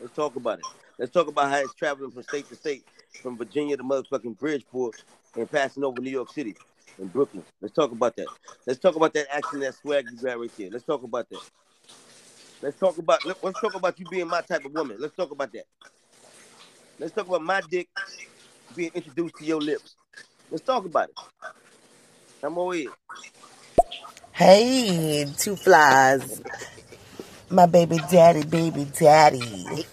[0.00, 0.66] Let's talk about it.
[0.98, 2.84] Let's talk about how it's traveling from state to state,
[3.22, 5.02] from Virginia to motherfucking Bridgeport
[5.36, 6.54] and passing over New York City
[6.98, 7.44] and Brooklyn.
[7.60, 8.28] Let's talk about that.
[8.66, 10.70] Let's talk about that action, that swag you got right there.
[10.70, 11.40] Let's talk about that.
[12.62, 14.96] Let's talk about let, let's talk about you being my type of woman.
[15.00, 15.64] Let's talk about that.
[16.98, 17.88] Let's talk about my dick
[18.74, 19.96] being introduced to your lips.
[20.50, 21.16] Let's talk about it.
[22.42, 22.90] I'm over here.
[24.32, 26.42] Hey, two flies.
[27.50, 29.84] My baby daddy, baby daddy.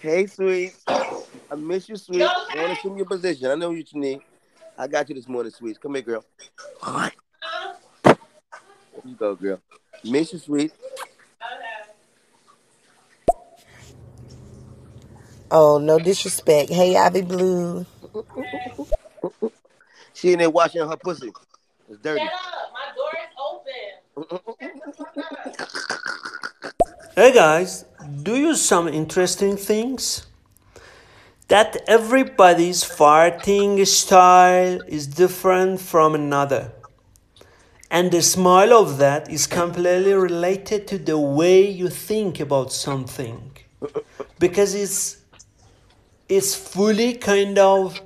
[0.00, 0.74] Hey, sweet.
[1.50, 2.22] I miss you, sweet.
[2.22, 3.50] I want to assume your position.
[3.50, 4.20] I know what you need.
[4.78, 5.80] I got you this morning, sweet.
[5.80, 6.24] Come here, girl.
[8.92, 9.60] There you go, girl.
[10.04, 10.72] Miss you, sweet.
[15.50, 16.70] Oh, no disrespect.
[16.70, 17.86] Hey, Ivy Blue.
[20.14, 21.32] She in there washing her pussy.
[21.90, 22.24] It's dirty.
[22.24, 22.72] Shut up.
[22.72, 23.12] My door
[24.26, 24.54] is open.
[27.16, 27.84] Hey guys,
[28.22, 30.27] do you some interesting things?
[31.48, 36.72] That everybody's farting style is different from another.
[37.90, 43.56] And the smile of that is completely related to the way you think about something.
[44.38, 45.16] Because it's
[46.28, 48.02] it's fully kind of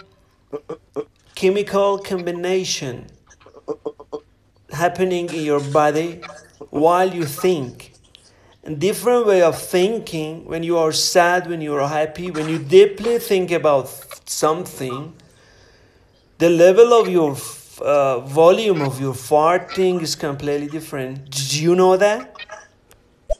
[1.34, 3.06] chemical combination
[4.70, 6.20] happening in your body
[6.70, 7.91] while you think.
[8.64, 12.58] A different way of thinking when you are sad, when you are happy, when you
[12.58, 13.88] deeply think about
[14.24, 15.14] something,
[16.38, 17.36] the level of your
[17.80, 21.30] uh, volume of your farting is completely different.
[21.30, 22.36] Did you know that?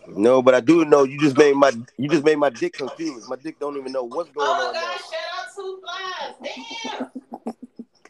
[0.08, 3.28] No, but I do know you just made my you just made my dick confused.
[3.28, 4.86] My dick don't even know what's going Oh on my now.
[4.86, 6.54] god, shout out two flies.
[6.90, 7.10] Damn.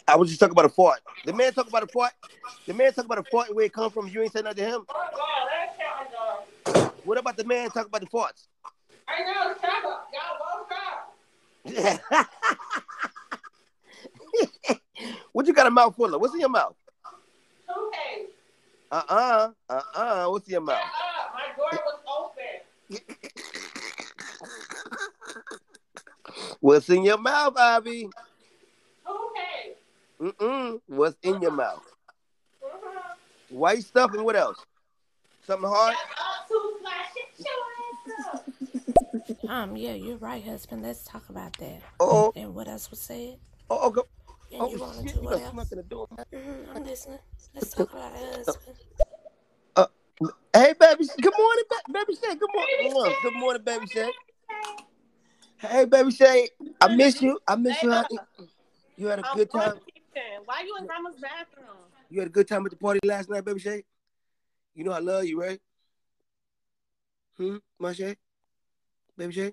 [0.09, 1.01] I was just talking about a fart.
[1.25, 2.13] The man talk about a fart.
[2.67, 4.09] The man talk about a fart where it come from.
[4.09, 4.87] You ain't saying nothing to him.
[4.89, 5.62] Oh god, that count, dog.
[7.05, 8.47] What about the man talking about the farts?
[9.09, 10.09] I know, shut up.
[10.13, 12.29] Y'all both up.
[15.33, 16.21] what you got a mouth full of?
[16.21, 16.77] What's in your mouth?
[17.67, 18.33] Toothpaste.
[18.91, 20.27] Uh uh uh uh.
[20.29, 20.79] What's in your mouth?
[20.79, 21.35] Up.
[21.35, 22.01] My door was
[22.91, 23.11] open.
[26.61, 28.09] What's in your mouth, Ivy?
[29.07, 29.81] Toothpaste.
[30.21, 30.81] Mm mm.
[30.87, 31.83] What's in your mouth?
[32.65, 33.57] Mm-hmm.
[33.57, 34.65] White stuff and what else?
[35.45, 35.95] Something hard?
[35.95, 36.95] Shut up, two flies.
[37.37, 39.51] Shut your ass up.
[39.51, 40.83] Um, yeah, you're right, husband.
[40.83, 41.81] Let's talk about that.
[42.01, 42.33] Oh.
[42.37, 43.39] And what else was said?
[43.69, 44.07] Oh, oh, go.
[44.53, 45.53] And Oh, you want to shit, do you what done else?
[45.53, 46.09] snuck in the door.
[46.33, 47.19] Mm-hmm, I'm listening.
[47.55, 48.77] Let's talk about it, husband.
[50.55, 51.05] Hey, baby.
[51.21, 52.35] Good morning, ba- baby Shay.
[52.37, 52.93] Good morning.
[52.95, 53.23] Mwah.
[53.23, 54.11] Good morning, baby Shay.
[55.57, 56.51] Hey, baby Shay.
[56.81, 57.41] I miss you.
[57.49, 58.19] I miss you, honey.
[58.97, 59.73] You had a I'm good time.
[59.87, 60.43] kitchen.
[60.45, 61.67] Why you in grandma's bathroom?
[62.11, 63.83] You had a good time at the party last night, baby Shay.
[64.75, 65.61] You know I love you, right?
[67.37, 68.17] Hmm, my Shay,
[69.17, 69.53] baby Shay.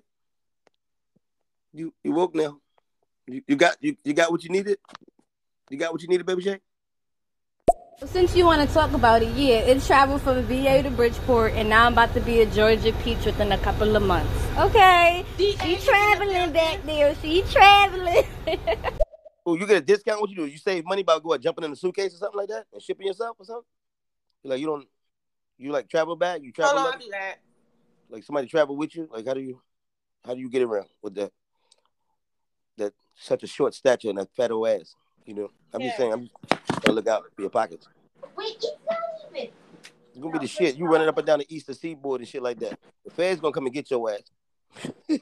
[1.72, 2.58] You you woke now.
[3.26, 4.78] You, you got you, you got what you needed.
[5.68, 6.60] You got what you needed, baby Shay.
[8.06, 11.68] Since you want to talk about it, yeah, it traveled from VA to Bridgeport, and
[11.68, 14.32] now I'm about to be a Georgia Peach within a couple of months.
[14.58, 15.54] Okay, she
[15.84, 17.14] traveling back there.
[17.16, 18.24] She traveling.
[19.46, 20.20] Oh, you get a discount?
[20.20, 20.46] What you do?
[20.46, 23.06] You save money by going jumping in a suitcase or something like that and shipping
[23.06, 23.64] yourself or something?
[24.44, 24.86] You like you don't
[25.60, 26.42] you like travel back?
[26.42, 26.94] You Hold travel on, bag?
[26.94, 27.36] I do that.
[28.08, 29.08] like somebody travel with you?
[29.12, 29.60] Like how do you
[30.24, 31.32] how do you get around with that
[32.78, 34.94] that such a short stature and that fat old ass?
[35.26, 36.34] You know, I'm just saying, I'm just
[36.66, 37.86] trying to look out for your pockets.
[38.36, 38.98] Wait, it's not
[39.34, 39.50] even.
[40.10, 40.76] It's gonna be the shit.
[40.76, 42.78] You running up and down the eastern seaboard and shit like that.
[43.04, 44.22] The feds gonna come and get your ass.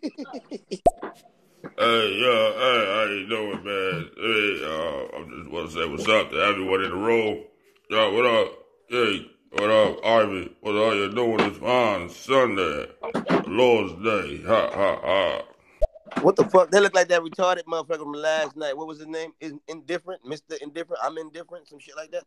[1.77, 4.11] Hey, yo, hey, how you doing, man?
[4.17, 7.45] Hey, uh, I just want to say what's up to everyone in the room.
[7.89, 8.53] Yo, what up?
[8.89, 10.57] Hey, what up, Ivy?
[10.61, 12.87] What are you doing this fine Sunday?
[13.47, 14.43] Lord's Day.
[14.47, 15.43] Ha, ha, ha.
[16.23, 16.71] What the fuck?
[16.71, 18.77] They look like that retarded motherfucker from last night.
[18.77, 19.33] What was his name?
[19.41, 21.01] Is indifferent, Mister Indifferent.
[21.03, 21.69] I'm indifferent.
[21.69, 22.25] Some shit like that.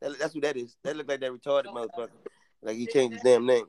[0.00, 0.18] that.
[0.18, 0.76] That's who that is.
[0.82, 2.08] That look like that retarded motherfucker.
[2.62, 3.66] Like he changed his damn name,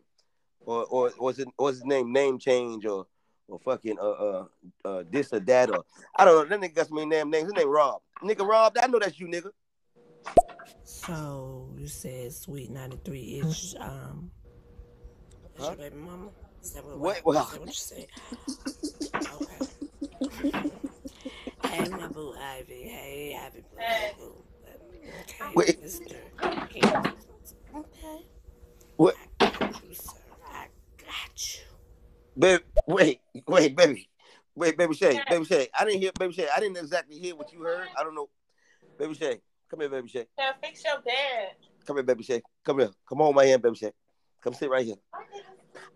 [0.66, 3.06] or or or was it was his name name change or
[3.48, 4.46] or fucking uh uh
[4.86, 5.84] uh this or that or
[6.18, 6.58] I don't know.
[6.58, 7.46] That nigga got so many damn names.
[7.46, 8.02] His name Rob.
[8.24, 8.76] Nigga Rob.
[8.82, 9.52] I know that's you, nigga.
[10.84, 14.32] So you said Sweet 93 is um
[15.58, 16.30] is your baby mama?
[16.62, 17.26] Is that what, What?
[17.26, 18.08] Well- what you said?
[19.42, 20.52] Okay.
[21.66, 22.84] hey, my boo Ivy.
[22.84, 23.78] Hey, Ivy boo.
[24.18, 24.44] boo.
[25.22, 25.84] Okay, Wait.
[25.84, 26.16] Mr.
[26.70, 26.84] King.
[27.76, 28.26] Okay.
[28.98, 29.16] What?
[29.88, 30.18] You, sir.
[30.54, 31.62] I got you.
[32.38, 34.10] Baby, wait, wait, baby,
[34.56, 35.68] wait, baby Shay, baby Shay.
[35.78, 36.48] I didn't hear, baby Shay.
[36.56, 37.88] I didn't exactly hear what you heard.
[37.98, 38.30] I don't know,
[38.98, 39.42] baby Shay.
[39.70, 40.26] Come here, baby Shay.
[40.38, 41.56] Now fix your bed.
[41.86, 42.42] Come here, baby Shay.
[42.66, 42.90] Come here.
[43.08, 43.92] Come on, my hand, baby Shay.
[44.42, 44.96] Come sit right here.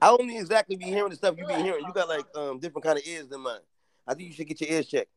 [0.02, 1.84] I don't exactly be hearing the stuff you be hearing.
[1.86, 3.60] You got like um different kind of ears than mine.
[4.08, 5.10] I think you should get your ears checked.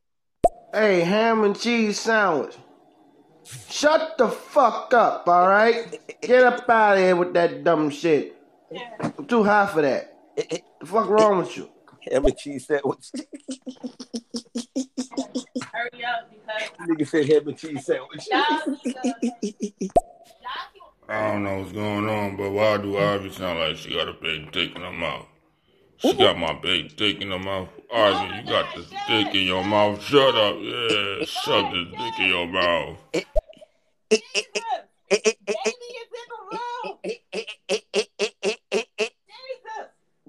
[0.73, 2.57] Hey, ham and cheese sandwich.
[3.69, 5.99] Shut the fuck up, all right?
[6.23, 8.37] Get up out of here with that dumb shit.
[9.01, 10.17] I'm too high for that.
[10.37, 11.71] The fuck wrong with you?
[12.11, 13.11] Ham and cheese sandwich.
[14.77, 18.29] Hurry up because Nigga said ham and cheese sandwich.
[21.09, 24.13] I don't know what's going on, but why do Ivy sound like she got a
[24.13, 25.27] big dick in her mouth?
[25.99, 27.69] She got my big dick in her mouth.
[27.95, 30.03] Ivy, you got this dick in your mouth.
[30.03, 30.57] Shut up.
[30.61, 32.99] Yeah, shut this dick in your mouth.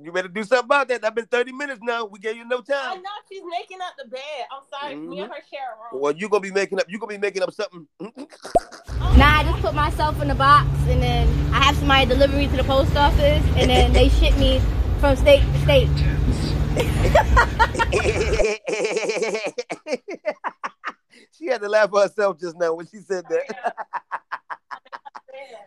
[0.07, 1.03] You better do something about that.
[1.03, 2.05] I've been 30 minutes now.
[2.05, 2.77] We gave you no time.
[2.79, 3.03] I time.
[3.03, 4.21] know she's making up the bed.
[4.49, 4.95] I'm sorry.
[4.95, 5.33] Me and mm-hmm.
[5.33, 6.01] her share a room.
[6.01, 6.85] Well, you gonna be making up.
[6.87, 7.85] You gonna be making up something.
[7.99, 12.47] Nah, I just put myself in the box, and then I have somebody deliver me
[12.47, 14.61] to the post office, and then they ship me
[15.01, 15.89] from state to state.
[21.37, 23.43] she had to laugh at herself just now when she said that.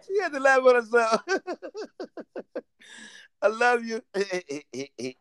[0.09, 1.21] she had to laugh at herself.
[3.43, 4.03] I love you.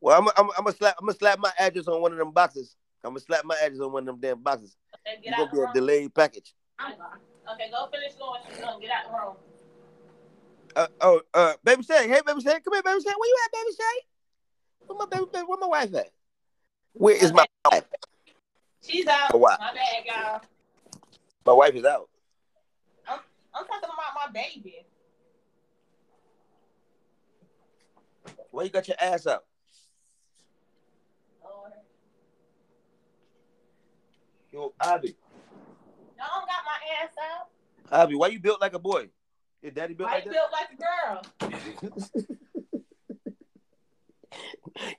[0.00, 2.32] well, I'm I'm I'm gonna slap I'm gonna slap my address on one of them
[2.32, 2.76] boxes.
[3.04, 4.76] I'm gonna slap my address on one of them damn boxes.
[5.06, 6.54] Okay, It's gonna be a delayed package.
[6.80, 8.40] Okay, go finish going.
[8.60, 9.36] Gonna get out the room.
[10.76, 13.12] Uh, oh, uh, baby Shay, hey, baby Shay, come here, baby Shay.
[13.16, 14.06] Where you at, baby Shay?
[14.86, 16.10] Where my baby, baby where my wife at?
[16.92, 17.84] Where is my wife?
[18.82, 19.30] She's out.
[19.34, 19.56] Oh, wow.
[19.58, 20.40] My bad, y'all.
[21.46, 22.08] My wife is out.
[23.08, 23.20] I'm,
[23.54, 24.84] I'm talking about my baby.
[28.50, 29.44] Why you got your ass out?
[34.50, 35.14] Yo, Abby,
[36.16, 38.02] No, I don't got my ass out.
[38.02, 39.08] Abby, why you built like a boy?
[39.60, 40.36] Your daddy built Why like you that?
[40.36, 42.22] built like a girl?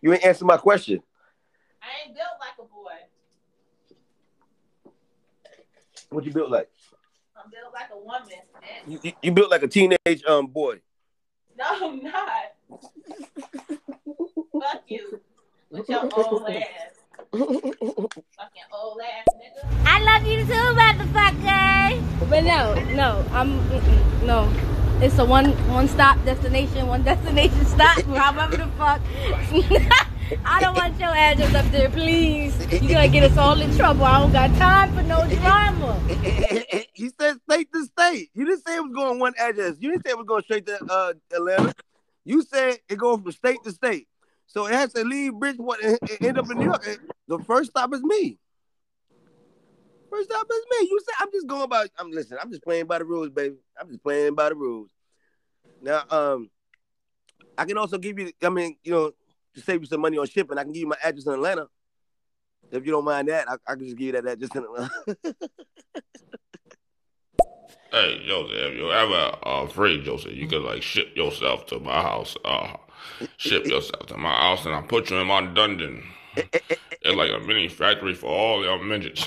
[0.01, 1.01] You ain't answer my question.
[1.81, 2.97] I ain't built like a boy.
[6.09, 6.69] What you built like?
[7.41, 8.29] I'm built like a woman.
[8.87, 10.81] You, you, you built like a teenage um boy.
[11.57, 12.27] No, I'm not.
[14.51, 15.21] Fuck you.
[15.71, 16.99] With your old ass.
[17.31, 19.63] Fucking old ass nigga.
[19.85, 22.29] I love you too, motherfucker.
[22.29, 23.57] But no, no, I'm
[24.25, 24.51] no.
[25.01, 28.01] It's a one one stop destination, one destination stop.
[28.05, 29.01] However the fuck.
[30.45, 32.55] I don't want your address up there, please.
[32.71, 34.03] You're gonna get us all in trouble.
[34.05, 35.99] I don't got time for no drama.
[36.95, 38.29] you said state to state.
[38.35, 39.77] You didn't say it was going one address.
[39.79, 41.73] You didn't say it was going straight to uh, Atlanta.
[42.25, 44.07] You said it goes from state to state.
[44.47, 46.83] So it has to leave Bridgeport and, and end up in New York.
[47.27, 48.39] The first stop is me.
[50.09, 50.87] First stop is me.
[50.89, 51.85] You said I'm just going by.
[51.97, 52.37] I'm listen.
[52.41, 53.57] I'm just playing by the rules, baby.
[53.79, 54.89] I'm just playing by the rules.
[55.81, 56.49] Now, um,
[57.57, 58.31] I can also give you.
[58.41, 59.11] I mean, you know,
[59.53, 61.67] to save you some money on shipping, I can give you my address in Atlanta.
[62.71, 65.35] If you don't mind that, I, I can just give you that address in Atlanta.
[67.91, 72.01] Hey, Joseph, if you ever uh, free, Joseph, you could like ship yourself to my
[72.01, 72.37] house.
[72.45, 72.75] Uh,
[73.37, 76.03] ship yourself to my house, and I put you in my dungeon.
[76.35, 79.25] It's like a mini factory for all your midgets.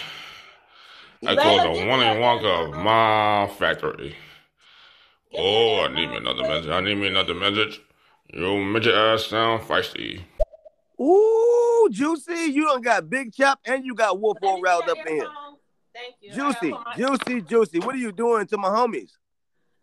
[1.27, 4.15] I call it the Willy one of my factory.
[5.37, 6.71] Oh, I need me another message.
[6.71, 7.81] I need me another message.
[8.33, 10.21] Your midget ass sound feisty.
[11.01, 12.53] Ooh, juicy!
[12.53, 15.29] You don't got Big Chop and you got Wolf all riled up in here.
[15.95, 16.33] Thank you.
[16.33, 17.79] Juicy, I gotta, put my, juicy, juicy.
[17.81, 19.11] What are you doing to my homies?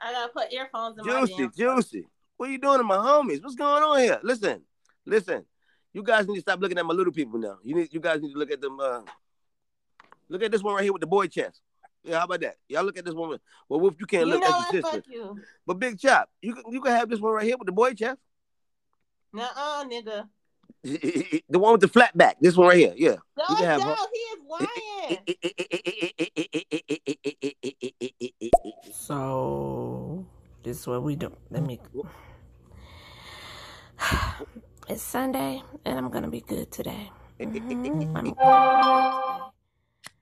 [0.01, 1.51] I gotta put earphones in my Juicy, damn.
[1.51, 2.07] juicy.
[2.37, 3.43] What are you doing to my homies?
[3.43, 4.19] What's going on here?
[4.23, 4.61] Listen,
[5.05, 5.45] listen.
[5.93, 7.57] You guys need to stop looking at my little people now.
[7.63, 8.79] You need, you guys need to look at them.
[8.79, 9.01] Uh,
[10.29, 11.61] look at this one right here with the boy chest.
[12.03, 12.55] Yeah, how about that?
[12.69, 13.29] Y'all look at this one.
[13.29, 15.11] with- Well, Wolf, you can't You look at your Fuck sister.
[15.11, 15.37] you.
[15.67, 17.93] But Big Chop, you can, you can have this one right here with the boy
[17.93, 18.19] chest.
[19.33, 20.29] Nuh-uh, nigga.
[20.83, 22.37] The one with the flat back.
[22.39, 22.93] This one right here.
[22.95, 23.15] Yeah.
[23.37, 23.87] No, You can her.
[23.87, 25.17] no, he is lying.
[28.91, 30.25] So
[30.63, 31.35] this is what we do.
[31.49, 31.79] Let me.
[34.87, 37.11] It's Sunday, and I'm gonna be good today.
[37.39, 38.35] Mhm.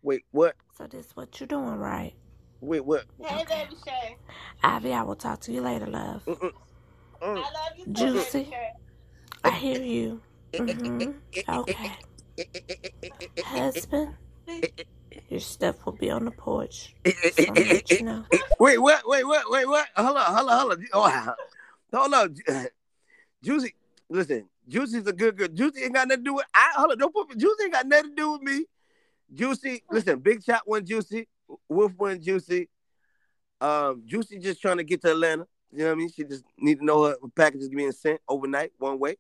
[0.01, 0.55] Wait, what?
[0.77, 2.13] So this is what you're doing, right?
[2.59, 3.05] Wait, what?
[3.23, 4.17] Hey, baby Shay.
[4.63, 6.23] Ivy, I will talk to you later, love.
[6.27, 6.33] I
[7.35, 7.43] love
[7.77, 8.43] you too, Juicy.
[8.43, 8.55] baby
[9.43, 10.21] I hear you.
[10.55, 11.11] Hmm
[11.49, 11.97] Okay.
[13.43, 14.13] Husband,
[15.29, 16.93] your stuff will be on the porch.
[17.31, 18.25] So you know.
[18.59, 19.07] Wait, what?
[19.07, 19.49] Wait, what?
[19.49, 19.87] Wait, what?
[19.95, 20.87] Hold on, hold on, hold on.
[20.93, 21.35] Oh,
[21.93, 22.35] hold on.
[23.43, 23.75] Juicy,
[24.09, 24.49] listen.
[24.67, 25.47] Juicy's a good girl.
[25.47, 26.45] Juicy ain't got nothing to do with.
[26.53, 26.97] I hold on.
[26.97, 27.37] Don't put.
[27.37, 28.65] Juicy ain't got nothing to do with me.
[29.33, 30.19] Juicy, listen.
[30.19, 31.27] Big Chop went Juicy.
[31.69, 32.69] Wolf went Juicy.
[33.61, 35.47] Um, Juicy just trying to get to Atlanta.
[35.71, 36.09] You know what I mean?
[36.09, 39.17] She just need to know her package is being sent overnight, one way.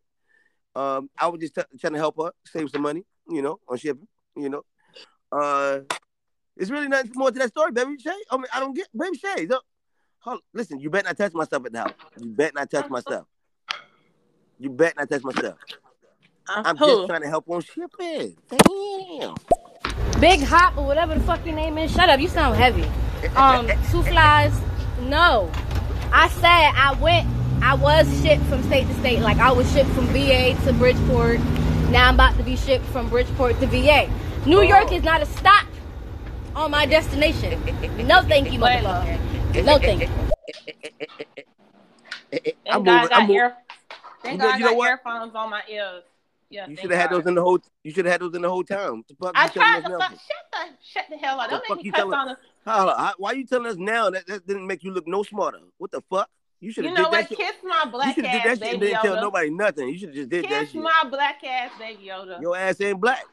[0.77, 3.77] Um, I was just t- trying to help her save some money, you know, on
[3.77, 4.07] shipping.
[4.35, 4.61] You know,
[5.31, 5.79] uh,
[6.55, 8.11] it's really nothing more to that story, baby Shay.
[8.29, 9.47] I mean, I don't get baby Shay.
[9.47, 9.63] Don't,
[10.19, 11.93] hold, listen, you better not touch my stuff at the house.
[12.19, 13.25] You better not touch my stuff.
[14.59, 15.55] You better not touch my stuff.
[16.47, 16.85] I'm who?
[16.85, 18.37] just trying to help on shipping.
[18.47, 19.35] Damn.
[20.19, 21.91] Big Hop or whatever the fuck your name is.
[21.91, 22.85] Shut up, you sound heavy.
[23.35, 24.53] Um, two flies.
[25.01, 25.51] No,
[26.13, 27.27] I said I went.
[27.61, 29.19] I was shipped from state to state.
[29.19, 31.39] Like I was shipped from VA to Bridgeport.
[31.91, 34.09] Now I'm about to be shipped from Bridgeport to VA.
[34.45, 34.61] New oh.
[34.61, 35.65] York is not a stop
[36.55, 37.59] on my destination.
[38.07, 39.63] No, thank you, motherfucker.
[39.65, 40.07] No, thank you.
[42.31, 43.55] Thank I'm God I moving- got I'm mo- ear.
[44.23, 44.89] Thank You know- God I you know got what?
[44.89, 46.03] earphones on my ears.
[46.49, 47.59] Yeah, You should have had those in the whole.
[47.83, 49.03] You should have had those in the whole town.
[49.09, 50.11] The fuck I tried to fuck.
[50.11, 50.19] Shut
[50.51, 51.49] the shut the hell up.
[51.49, 52.27] The Don't fuck make you me cuss telling- on
[52.65, 52.71] the.
[52.71, 55.59] Hold on, Why you telling us now that that didn't make you look no smarter?
[55.77, 56.29] What the fuck?
[56.59, 57.11] You should You have know what?
[57.11, 57.37] that shit.
[57.37, 59.21] Kiss my You black should have did ass that shit baby didn't tell Yoda.
[59.21, 59.89] nobody nothing.
[59.89, 60.81] You should have just did that Kiss shit.
[60.81, 62.41] my black ass baby Yoda.
[62.41, 63.25] Your ass ain't black.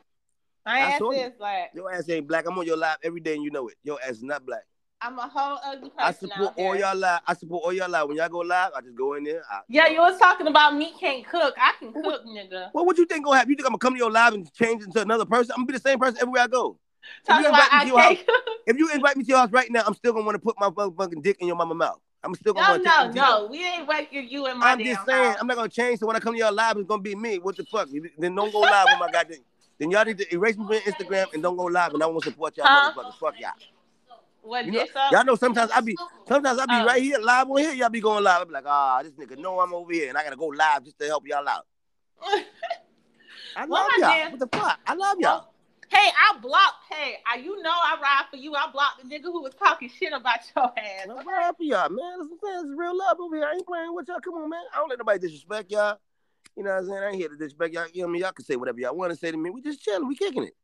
[0.67, 1.13] My ass you.
[1.13, 1.71] is black.
[1.75, 2.47] Your ass ain't black.
[2.47, 3.77] I'm on your live every day and you know it.
[3.83, 4.63] Your ass is not black.
[5.01, 7.21] I'm a whole ugly person I support all y'all live.
[7.27, 8.09] I support all y'all live.
[8.09, 9.43] When y'all go live, I just go in there.
[9.51, 11.55] I, Yeah, you was talking about me can't cook.
[11.59, 12.71] I can cook, nigga.
[12.73, 13.51] well, what you think gonna happen?
[13.51, 15.53] You think I'm gonna come to your live and change into another person?
[15.53, 16.79] I'm gonna be the same person everywhere I go.
[17.29, 18.19] If you, about invite me to your house,
[18.67, 20.55] if you invite me to your house right now, I'm still gonna want to put
[20.59, 22.01] my motherfucking dick in your mama mouth.
[22.25, 23.47] I'm still gonna No, no, no.
[23.51, 25.37] We ain't waking you in my I'm just saying, house.
[25.41, 26.01] I'm not gonna change.
[26.01, 27.39] So when I come to your live, it's gonna be me.
[27.39, 27.89] What the fuck?
[28.19, 29.39] Then don't go live with my goddamn.
[29.79, 32.23] Then y'all need to erase me from Instagram and don't go live, and I won't
[32.25, 32.93] support y'all Huh?
[32.93, 33.19] motherfuckers.
[33.19, 33.51] Fuck y'all.
[34.43, 35.97] What You know, y'all know sometimes I be
[36.29, 36.85] sometimes I be Oh.
[36.87, 37.73] right here live on here.
[37.73, 38.43] Y'all be going live.
[38.43, 40.85] I be like, ah, this nigga know I'm over here, and I gotta go live
[40.85, 41.67] just to help y'all out.
[43.57, 44.11] I Well, love y'all.
[44.11, 44.79] damn- What the fuck?
[44.87, 45.49] I love y'all.
[45.95, 46.85] Hey, I blocked.
[46.91, 48.55] Hey, I, you know I ride for you.
[48.55, 51.07] I blocked the nigga who was talking shit about your ass.
[51.09, 52.19] I'm ride for y'all, man.
[52.19, 53.47] This is it's real love over here.
[53.47, 54.21] I ain't playing with y'all.
[54.21, 54.63] Come on, man.
[54.75, 55.99] I don't let nobody disrespect y'all.
[56.57, 56.99] You know what I'm saying?
[56.99, 57.87] I ain't here to disrespect y'all.
[57.93, 58.23] You know what I mean?
[58.23, 59.51] Y'all can say whatever y'all want to say to me.
[59.51, 60.09] We just chilling.
[60.09, 60.55] We kicking it.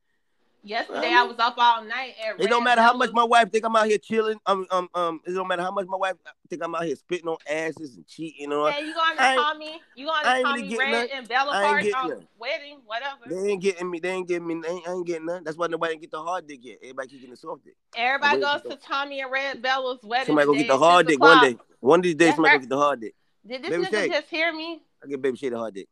[0.62, 3.64] Yesterday I was up all night at It don't matter how much my wife think
[3.64, 4.39] I'm out here chilling.
[4.45, 5.20] Um, um, um.
[5.26, 6.16] It don't matter how much my wife
[6.51, 8.70] think I'm out here spitting on asses and cheating on.
[8.70, 9.81] Hey, you going to I ain't- Tommy?
[9.97, 13.22] You gonna call getting Red and Bella I Park getting on wedding, whatever?
[13.28, 14.01] They ain't getting me.
[14.01, 14.61] They ain't getting me.
[14.61, 15.45] They ain't, I ain't getting none.
[15.45, 16.78] That's why nobody ain't get the hard dick yet.
[16.82, 17.76] Everybody keep getting the soft dick.
[17.97, 20.26] Everybody goes to Tommy and Red Bella's wedding.
[20.26, 21.57] Somebody go today get the hard 6 dick one day.
[21.78, 22.59] One of these days, That's somebody right.
[22.59, 23.14] go get the hard dick.
[23.47, 24.09] Did this Baby nigga Shay.
[24.09, 24.82] just hear me?
[25.03, 25.88] I get baby shit the hard dick.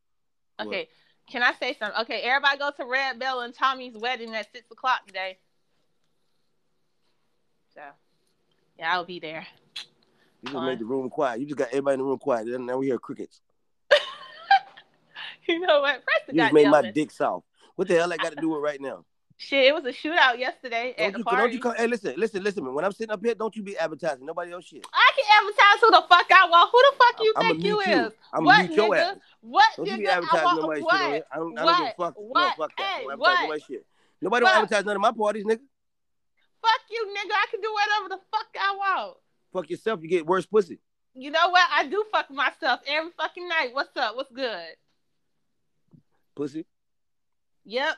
[0.61, 0.89] Okay,
[1.31, 2.01] can I say something?
[2.03, 5.39] Okay, everybody go to Red Bell and Tommy's wedding at six o'clock today.
[7.75, 7.81] So,
[8.77, 9.47] yeah, I'll be there.
[10.43, 10.67] You just Fine.
[10.67, 11.39] made the room quiet.
[11.41, 12.49] You just got everybody in the room quiet.
[12.49, 13.41] Now we hear crickets.
[15.53, 16.05] You know what?
[16.05, 17.47] Press the You just made my dick soft.
[17.77, 19.05] What the hell I got to do with right now?
[19.41, 21.39] Shit, it was a shootout yesterday Don't at the you, party.
[21.43, 21.75] don't you come?
[21.77, 22.65] Hey, listen, listen, listen.
[22.65, 22.75] Man.
[22.75, 24.85] When I'm sitting up here, don't you be advertising nobody else shit.
[24.93, 26.71] I can advertise who the fuck I want.
[26.73, 28.07] Who the fuck you I'ma think you you.
[28.07, 28.13] is?
[28.33, 28.99] I'ma what mute your nigga?
[28.99, 29.17] ass.
[29.41, 29.99] What Don't you nigga?
[29.99, 31.01] be I advertising want nobody what?
[31.01, 31.25] shit.
[31.33, 32.15] I don't, I don't give a fuck.
[32.17, 32.59] What?
[32.59, 32.73] No, fuck.
[32.81, 33.63] Hey, what?
[33.63, 33.87] shit.
[34.21, 34.51] Nobody What?
[34.51, 35.61] don't advertise none of my parties, nigga.
[36.61, 37.33] Fuck you, nigga.
[37.33, 39.17] I can do whatever the fuck I want.
[39.53, 40.01] Fuck yourself.
[40.03, 40.81] You get worse pussy.
[41.15, 41.67] You know what?
[41.73, 43.71] I do fuck myself every fucking night.
[43.73, 44.17] What's up?
[44.17, 44.67] What's good?
[46.39, 46.65] Pussy.
[47.65, 47.97] Yep.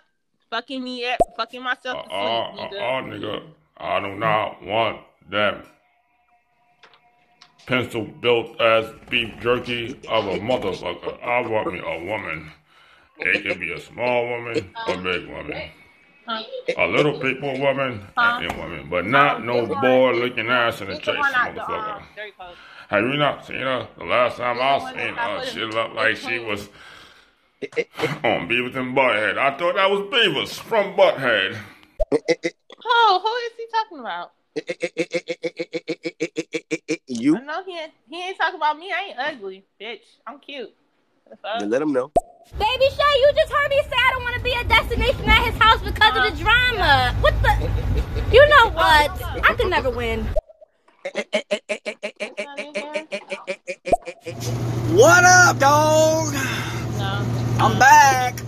[0.48, 1.18] Fucking me up.
[1.36, 2.80] Fucking myself to sleep, Uh, uh, nigga.
[2.80, 3.42] uh, nigga,
[3.76, 5.62] I do not want that
[7.66, 11.22] pencil built ass beef jerky of a motherfucker.
[11.22, 12.50] I want me a woman.
[13.18, 15.70] It can be a small woman a big woman.
[16.78, 18.38] A little people woman Huh?
[18.40, 21.32] and a woman, but not no boy looking ass in the This the chase, one
[21.54, 22.02] the motherfucker.
[22.16, 22.56] dirty post.
[22.88, 23.86] Have you not seen her?
[23.98, 26.70] The last time I seen her, she looked like she was
[27.62, 29.36] on Beavis and Butthead.
[29.36, 31.56] I thought that was Beavis from Butthead.
[32.84, 34.32] Oh, who is he talking about?
[37.06, 37.36] You?
[37.36, 38.90] I know he ain't, he ain't talking about me.
[38.92, 40.00] I ain't ugly, bitch.
[40.26, 40.74] I'm cute.
[41.58, 42.10] Then let them know.
[42.58, 45.44] Baby Shay, you just heard me say I don't want to be a destination at
[45.52, 47.14] his house because of the drama.
[47.20, 47.70] What the?
[48.32, 49.22] You know what?
[49.44, 50.26] I could never win.
[54.96, 57.39] What up, dog?
[57.62, 58.40] I'm back.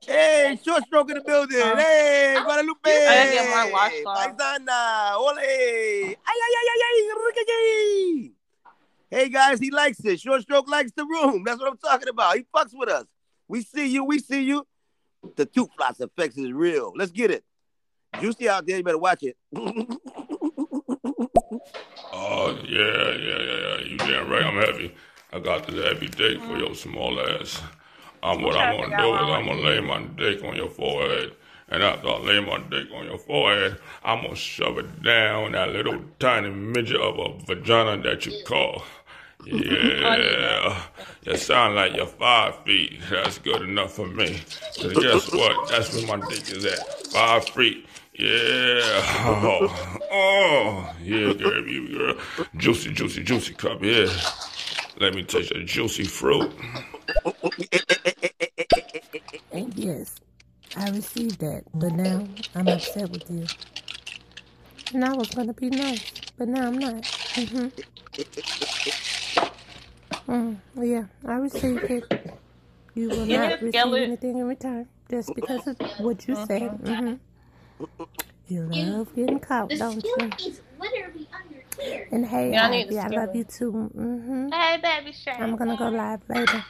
[0.00, 1.60] Hey, short stroke in the building.
[1.60, 2.78] Um, hey, Guadalupe.
[2.86, 4.38] I gotta get my washcloth.
[4.38, 5.16] Paisana.
[5.16, 5.36] Ole.
[5.38, 8.30] Ay, ay, ay, ay, ay.
[9.10, 10.18] Hey, guys, he likes it.
[10.18, 11.44] Short stroke likes the room.
[11.44, 12.36] That's what I'm talking about.
[12.36, 13.04] He fucks with us.
[13.48, 14.02] We see you.
[14.02, 14.66] We see you.
[15.36, 16.94] The two flots effects is real.
[16.96, 17.44] Let's get it.
[18.18, 18.78] Juicy out there.
[18.78, 19.36] You better watch it.
[22.16, 23.78] Oh, yeah, yeah, yeah, yeah.
[23.84, 24.44] You damn right.
[24.44, 24.94] I'm happy.
[25.32, 27.60] I got this happy dick for your small ass.
[28.24, 31.32] Um, what I'm gonna do is I'm gonna lay my dick on your forehead.
[31.68, 35.70] And after I lay my dick on your forehead, I'm gonna shove it down that
[35.70, 38.82] little tiny midget of a vagina that you call.
[39.46, 40.80] Yeah.
[41.24, 42.98] You sound like you're five feet.
[43.10, 44.40] That's good enough for me.
[44.80, 45.68] Cause guess what?
[45.68, 47.06] That's where my dick is at.
[47.08, 47.86] Five feet.
[48.14, 48.80] Yeah.
[49.26, 50.94] Oh, oh.
[51.02, 52.14] yeah, girl, you girl.
[52.56, 53.82] Juicy, juicy, juicy cup.
[53.82, 54.06] Yeah.
[55.00, 56.50] Let me taste your juicy fruit.
[59.52, 60.16] And yes,
[60.76, 63.46] I received that, but now I'm upset with you.
[64.92, 66.04] And I was gonna be nice,
[66.38, 67.02] but now I'm not.
[67.02, 67.68] Mm-hmm.
[70.32, 72.40] Mm, yeah, I received it.
[72.94, 76.62] You will not receive anything in return just because of what you said.
[76.62, 77.14] Mm-hmm.
[78.46, 80.30] You love getting caught, don't you?
[81.78, 82.08] Is literally under here.
[82.12, 83.72] And hey, Yeah, I need Ivy, the I love you too.
[83.72, 84.50] Mm-hmm.
[84.52, 85.32] Hey, baby Shay.
[85.32, 86.64] I'm gonna go live later.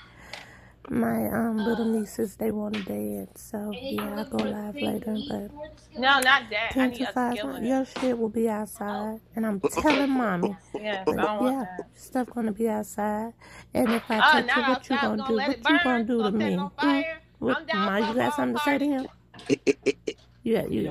[0.91, 5.23] My um little nieces they want to dance, so yeah, I'll go live later.
[5.29, 5.51] But
[5.97, 6.73] No, not that.
[6.73, 7.69] I ten need to a five, skill in it.
[7.69, 10.57] your shit will be outside, and I'm telling mommy.
[10.75, 13.33] Yes, I don't want Yeah, stuff gonna be outside,
[13.75, 15.35] and if I Oh, touch it, what you outside, gonna gonna do?
[15.49, 16.55] What you burn, gonna do to me?
[16.55, 17.05] it Mm?
[17.39, 19.07] What, I'm Ma, you got something to say to him?
[20.45, 20.83] You got you,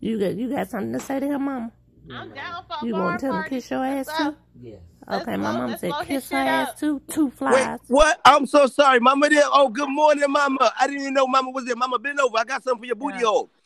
[0.00, 1.72] you got you got something to say to him, mama?
[2.10, 3.56] I'm down for You bar gonna tell him party.
[3.56, 4.24] kiss your ass too?
[4.24, 4.36] go.
[4.60, 4.80] Yes.
[5.08, 6.78] Okay, my go, mom let's said blow his kiss her shit ass up.
[6.78, 7.02] too.
[7.08, 7.78] Two Wait, flies.
[7.88, 8.20] what?
[8.24, 9.28] I'm so sorry, Mama.
[9.28, 9.42] There.
[9.46, 10.72] Oh, good morning, Mama.
[10.80, 11.76] I didn't even know Mama was there.
[11.76, 12.36] Mama, bend over.
[12.38, 13.50] I got something for your booty hole.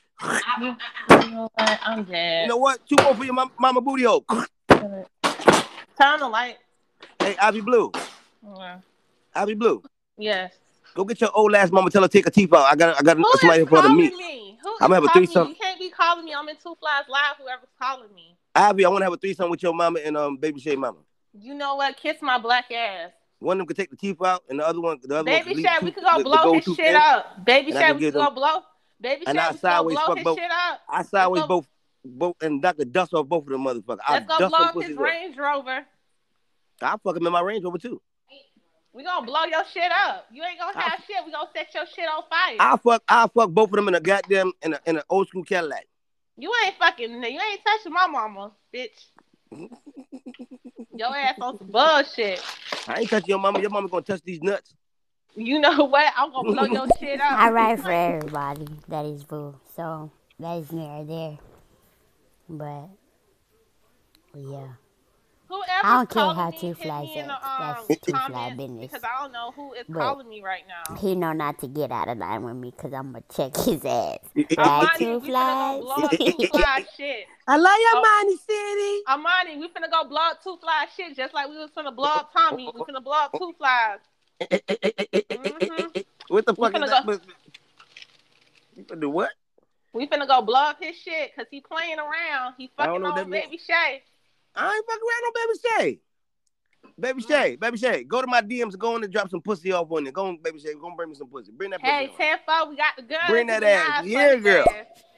[0.60, 1.80] You know what?
[1.82, 2.42] I'm dead.
[2.42, 2.86] You know what?
[2.86, 4.24] Two more for your mama, mama booty hole.
[4.68, 6.58] Turn the light.
[7.18, 7.90] Hey, Ivy Blue.
[8.56, 8.78] Yeah.
[9.34, 9.82] Ivy Blue.
[10.18, 10.52] Yes.
[10.94, 11.88] Go get your old ass mama.
[11.90, 12.66] Tell her to take her teeth out.
[12.70, 12.98] I got.
[12.98, 14.49] I got Who somebody is for the calling me?
[14.62, 15.48] Who I'm gonna have a threesome.
[15.48, 16.34] You can't be calling me.
[16.34, 17.36] I'm in Two Flies Live.
[17.40, 18.36] Whoever's calling me.
[18.54, 20.98] Ivy, I want to have a threesome with your mama and um baby Shay mama.
[21.32, 21.96] You know what?
[21.96, 23.10] Kiss my black ass.
[23.38, 25.44] One of them could take the teeth out, and the other one, the other one
[25.44, 27.44] Baby could Shay, we could go blow his shit up.
[27.44, 28.62] Baby Shay, we could go blow.
[29.00, 30.38] Baby Shay, I we could go blow his both.
[30.38, 30.80] shit up.
[30.88, 31.66] I sideways both,
[32.04, 32.84] both, and Dr.
[32.84, 34.00] dust off both of them motherfuckers.
[34.06, 34.96] I Let's go dust blow up his.
[34.96, 35.86] Range Rover.
[36.82, 38.02] I fuck him in my Range Rover too.
[38.92, 40.26] We gonna blow your shit up.
[40.32, 41.16] You ain't gonna have shit.
[41.24, 42.56] We gonna set your shit on fire.
[42.58, 45.28] I fuck, I fuck both of them in a goddamn in a in an old
[45.28, 45.86] school Cadillac.
[46.36, 47.10] You ain't fucking.
[47.22, 49.06] You ain't touching my mama, bitch.
[50.92, 52.42] Your ass on some bullshit.
[52.88, 53.60] I ain't touching your mama.
[53.60, 54.74] Your mama gonna touch these nuts.
[55.36, 56.12] You know what?
[56.16, 57.40] I'm gonna blow your shit up.
[57.40, 58.66] All right for everybody.
[58.88, 59.54] That is boo.
[59.76, 60.10] So
[60.40, 61.38] that is me right there.
[62.48, 62.88] But
[64.34, 64.66] yeah.
[65.50, 67.40] Whoever I don't care how two hit flies me in the, um,
[67.88, 68.86] That's two fly comments business.
[68.86, 70.94] Because I don't know who is But calling me right now.
[70.94, 73.84] He know not to get out of line with me because I'm gonna check his
[73.84, 74.18] ass.
[74.36, 76.18] Amani, Right, two we finna go blow flies.
[76.18, 77.26] two fly shit.
[77.48, 78.22] I love you, Oh.
[78.22, 79.02] Money City.
[79.08, 82.06] Amani, we finna go blow up two fly shit just like we was finna blow
[82.06, 82.70] up Tommy.
[82.72, 83.98] We finna blow up two flies.
[84.40, 86.04] Mhm.
[86.28, 87.06] What the We fuck is finna that?
[87.06, 87.22] go- But-
[88.76, 89.30] You finna do what?
[89.92, 92.54] We finna go blow up his shit because he playing around.
[92.56, 94.04] He fucking know on baby Shay.
[94.60, 96.00] I ain't fucking around no baby Shay.
[96.98, 99.72] Baby Shay, baby Shay, go to my DMs and go in and drop some pussy
[99.72, 100.12] off on you.
[100.12, 101.50] Go on, baby Shay, go and bring me some pussy.
[101.52, 101.92] Bring that pussy.
[101.92, 102.16] Hey, on.
[102.16, 103.20] 10 4, we got the gun.
[103.28, 104.04] Bring that ass.
[104.04, 104.64] Yeah, girl.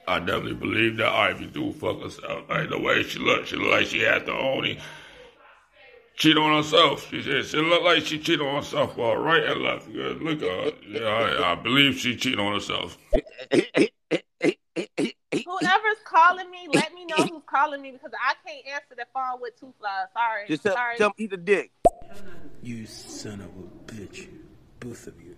[0.07, 2.49] I definitely believe that Ivy do fuck herself.
[2.49, 4.79] Like the way she look, she look like she had to only
[6.15, 7.09] cheat on herself.
[7.09, 9.87] She said she look like she cheated on herself uh, right and left.
[9.89, 10.71] Look at her.
[10.89, 12.97] Yeah, I, I believe she cheated on herself.
[15.41, 19.41] Whoever's calling me, let me know who's calling me because I can't answer the phone
[19.41, 20.07] with two flies.
[20.13, 20.47] Sorry.
[20.47, 20.97] Just tell, Sorry.
[20.97, 21.71] tell him eat the dick.
[22.61, 24.27] You son of a bitch.
[24.79, 25.35] Both of you.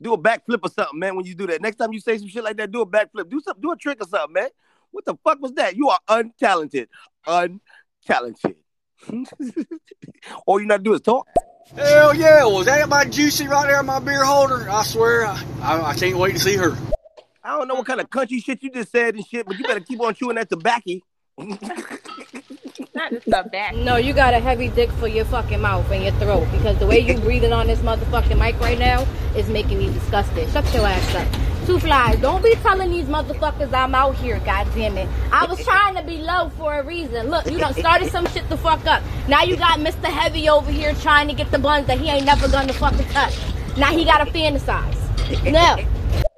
[0.00, 1.16] Do a backflip or something, man.
[1.16, 3.30] When you do that, next time you say some shit like that, do a backflip.
[3.30, 3.62] Do something.
[3.62, 4.48] Do a trick or something, man.
[4.90, 5.76] What the fuck was that?
[5.76, 6.88] You are untalented.
[7.26, 8.56] Untalented.
[10.46, 11.26] All you're not to do is talk.
[11.76, 14.68] Hell yeah, was that my juicy right there in my beer holder?
[14.68, 16.76] I swear, I, I, I can't wait to see her.
[17.42, 19.64] I don't know what kind of country shit you just said and shit, but you
[19.64, 21.00] better keep on chewing that tobacco.
[21.38, 23.74] Not just the back.
[23.74, 26.86] No, you got a heavy dick for your fucking mouth and your throat because the
[26.86, 30.48] way you breathing on this motherfucking mic right now is making me disgusted.
[30.50, 31.51] Shut your ass up.
[31.66, 32.18] Two flies.
[32.20, 35.08] Don't be telling these motherfuckers I'm out here, god damn it.
[35.30, 37.28] I was trying to be low for a reason.
[37.30, 39.02] Look, you done started some shit the fuck up.
[39.28, 40.06] Now you got Mr.
[40.06, 43.38] Heavy over here trying to get the buns that he ain't never gonna fucking touch.
[43.76, 44.98] Now he gotta fantasize.
[45.50, 45.76] No.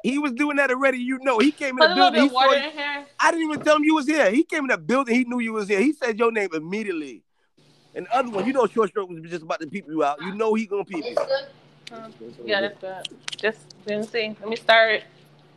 [0.03, 0.99] He was doing that already.
[0.99, 2.29] You know, he came in Put the a little building.
[2.29, 3.07] bit He saw in here.
[3.19, 4.31] I didn't even tell him you was here.
[4.31, 5.15] He came in the building.
[5.15, 5.81] He knew you was here.
[5.81, 7.23] He said your name immediately.
[7.95, 10.21] And the other one, you know, short stroke was just about to peep you out.
[10.21, 11.17] You know he gonna peep you.
[11.93, 12.13] Um,
[12.45, 13.09] yeah, that's good.
[13.37, 14.37] Just didn't see.
[14.41, 15.03] Let me start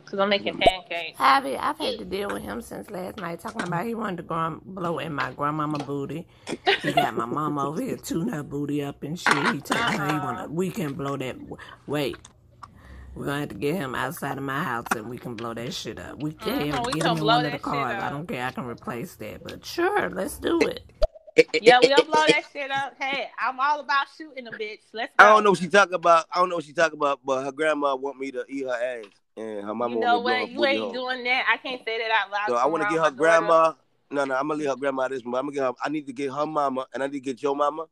[0.08, 1.18] because I'm making pancakes.
[1.18, 4.22] Javi, I've had to deal with him since last night, talking about he wanted to
[4.24, 6.26] go blow in my grandmama booty.
[6.82, 9.46] He got my mama over here tune her booty up and shit.
[9.46, 11.36] He telling her he wanna we can blow that.
[11.86, 12.18] Wait,
[13.14, 15.74] we're gonna have to get him outside of my house and we can blow that
[15.74, 16.18] shit up.
[16.18, 17.98] We can Mhm, we get gonna him in blow one of the that shit cars.
[18.00, 18.46] I don't care.
[18.46, 20.84] I can replace that, but sure, let's do it.
[21.60, 22.94] Yeah, we'll blow that shit up.
[23.00, 24.80] Hey, I'm all about shooting a bitch.
[24.92, 25.24] Let's go.
[25.24, 26.26] I don't know what she talking about.
[26.32, 28.72] I don't know what she talking about, but her grandma want me to eat her
[28.72, 30.50] ass, and her mama You know me to blow her what?
[30.50, 30.92] You ain't hole.
[30.92, 31.46] doing that.
[31.52, 32.48] I can't say that out loud.
[32.48, 33.72] So I want to get her grandma.
[34.10, 35.72] No, no, I'm gonna leave her grandma this, but I'm gonna get her.
[35.84, 37.86] I need to get her mama, and I need to get your mama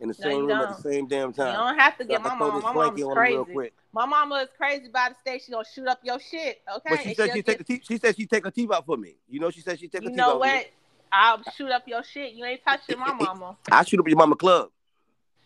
[0.00, 0.76] in the No, same you room at don't.
[0.76, 1.46] the same damn time.
[1.48, 2.60] You don't have to So get my mama.
[2.60, 3.52] My mama's crazy.
[3.52, 3.72] quick.
[3.94, 5.42] My mama is crazy by the state.
[5.46, 6.60] She gonna shoot up your shit.
[6.76, 6.90] Okay.
[6.90, 7.82] But she And said she get- take the teeth.
[7.84, 9.16] She said she take her teeth out for me.
[9.28, 10.40] You know, she said she take her You teeth know out.
[10.40, 10.52] for me.
[10.52, 10.66] what?
[11.12, 12.32] I'll shoot up your shit.
[12.32, 13.56] You ain't touching my mama.
[13.70, 14.70] I shoot up your mama club.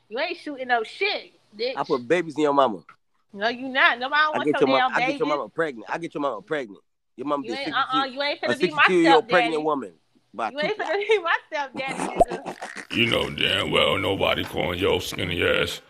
[0.09, 1.75] You ain't shooting no shit, bitch.
[1.77, 2.85] I put babies in your mama.
[3.33, 3.99] No, you not.
[3.99, 4.95] Nobody I want get your your damn mama.
[4.97, 5.87] I get your mama pregnant.
[5.91, 6.81] I get your mama pregnant.
[7.17, 9.13] Your mama You be ain't, 62, uh-uh, you ain't a finna be my 62 year
[9.15, 9.33] old stepdaddy.
[9.43, 9.93] pregnant woman.
[10.33, 12.47] By You two ain't finna be my stepdaddy.
[12.93, 15.81] You know damn well nobody calling your skinny ass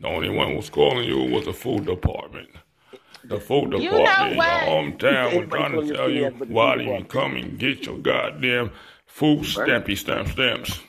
[0.00, 2.48] The only one who was calling you was the food department.
[3.24, 6.48] The food You know department in your hometown was trying to tell you ass, but
[6.48, 8.70] the why food do you come and get your goddamn
[9.18, 10.80] food stampy stamp stamps.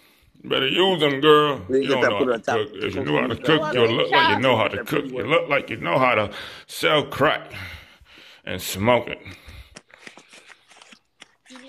[0.43, 1.61] Better use them, girl.
[1.67, 2.69] They You don't know how to cook.
[2.75, 5.05] If you know how to cook, you look like you know how to cook.
[5.05, 6.31] You look like you know how to
[6.67, 7.51] sell crack
[8.45, 9.19] and smoke it.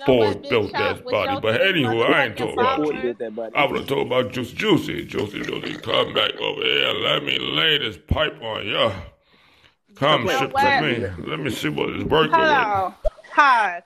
[0.05, 1.39] Boy built that body.
[1.41, 3.01] But anywho, I ain't talking about Ford you.
[3.01, 3.55] built that body.
[3.55, 5.05] I would have told about Juice Juicy.
[5.05, 8.93] Juicy Juicy, come back over here let me lay this pipe on ya.
[9.95, 10.81] Come You know sit what?
[10.81, 11.25] with me.
[11.27, 12.39] Let me see what it's working with.
[12.39, 12.93] Hello.
[13.33, 13.83] Hi.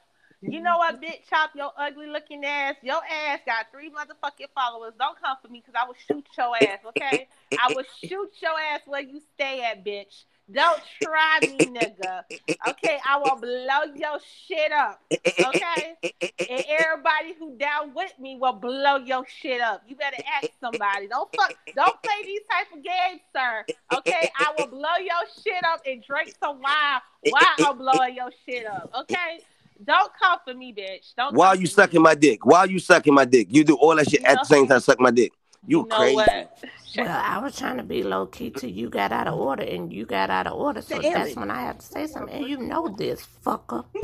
[0.48, 1.28] You know what, bitch?
[1.30, 2.76] Chop your ugly looking ass.
[2.82, 4.94] Your ass got three motherfucking followers.
[5.00, 7.28] Don't come for me because I will shoot your ass, okay?
[7.60, 10.24] I will shoot your ass where you stay at, bitch.
[10.52, 12.22] Don't try me, nigga.
[12.68, 15.02] Okay, I will blow your shit up.
[15.12, 15.98] Okay?
[16.22, 19.82] And everybody who down with me will blow your shit up.
[19.88, 21.08] You better ask somebody.
[21.08, 23.66] Don't fuck don't play these type of games, sir.
[23.98, 24.30] Okay?
[24.40, 28.68] I will blow your shit up and drink some wine while I'm blowing your shit
[28.68, 28.92] up.
[29.02, 29.40] Okay?
[29.84, 31.14] Don't come for me, bitch.
[31.16, 33.76] Don't While come you for sucking my dick, while you sucking my dick, you do
[33.76, 35.34] all that shit at the same time suck my dick.
[35.68, 36.16] You, You know crazy.
[36.16, 36.58] what?
[36.98, 39.92] Well, I was trying to be low key till you got out of order, and
[39.92, 41.38] you got out of order, so Damn that's it.
[41.38, 42.34] when I have to say something.
[42.34, 43.84] And you know this, fucker.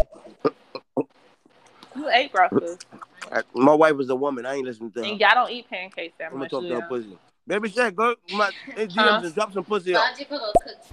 [1.95, 2.85] You ate breakfast.
[3.31, 4.45] I- My wife is a woman.
[4.45, 5.05] I ain't listening to her.
[5.05, 6.51] And y'all don't eat pancakes that I'm gonna much.
[6.51, 7.17] talk do to her pussy.
[7.47, 9.21] Baby Shaq, go my in DMs Huh?
[9.25, 10.03] and drop some pussy up.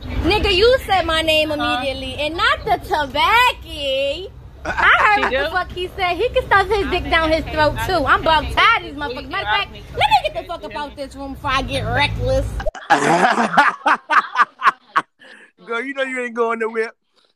[0.04, 4.32] Nigga, you said my name immediately, and not the tobacco.
[4.64, 6.14] I heard what the fuck he said.
[6.16, 8.04] He can stuff his dick down his throat too.
[8.06, 9.30] I'm about tired of these motherfuckers.
[9.30, 11.82] Matter of fact, let me get the fuck up out this room before I get
[11.82, 12.48] reckless.
[15.66, 16.92] Girl, you know you ain't going nowhere.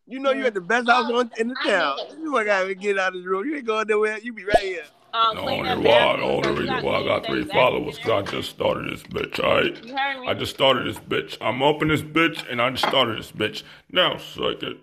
[0.06, 1.96] You know you at the best house on, in the town.
[2.20, 3.48] You ain't gotta get out of the room.
[3.48, 4.18] You ain't going nowhere.
[4.18, 4.84] You be right here.
[5.14, 8.10] Um, The clean only why, bathroom the only reason why I got three followers, cause
[8.10, 9.84] I just started this bitch, alright?
[9.84, 10.28] You heard me?
[10.28, 11.36] I just started this bitch.
[11.40, 13.62] I'm up in this bitch, and I just started this bitch.
[13.90, 14.78] Now, second,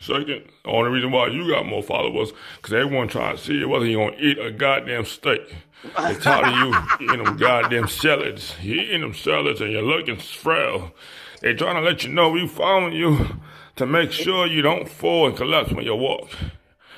[0.00, 2.32] second, the only reason why you got more followers,
[2.62, 5.54] cause everyone trying to see whether you gonna eat a goddamn steak.
[5.82, 6.56] They tired of
[7.00, 8.54] you eating them goddamn salads.
[8.60, 10.92] You eating them salads, and you're looking frail.
[11.40, 13.40] They trying to let you know we following you
[13.76, 16.30] to make sure you don't fall and collapse when you walk.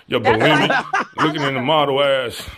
[0.06, 2.48] You're bulimic, looking in the model ass.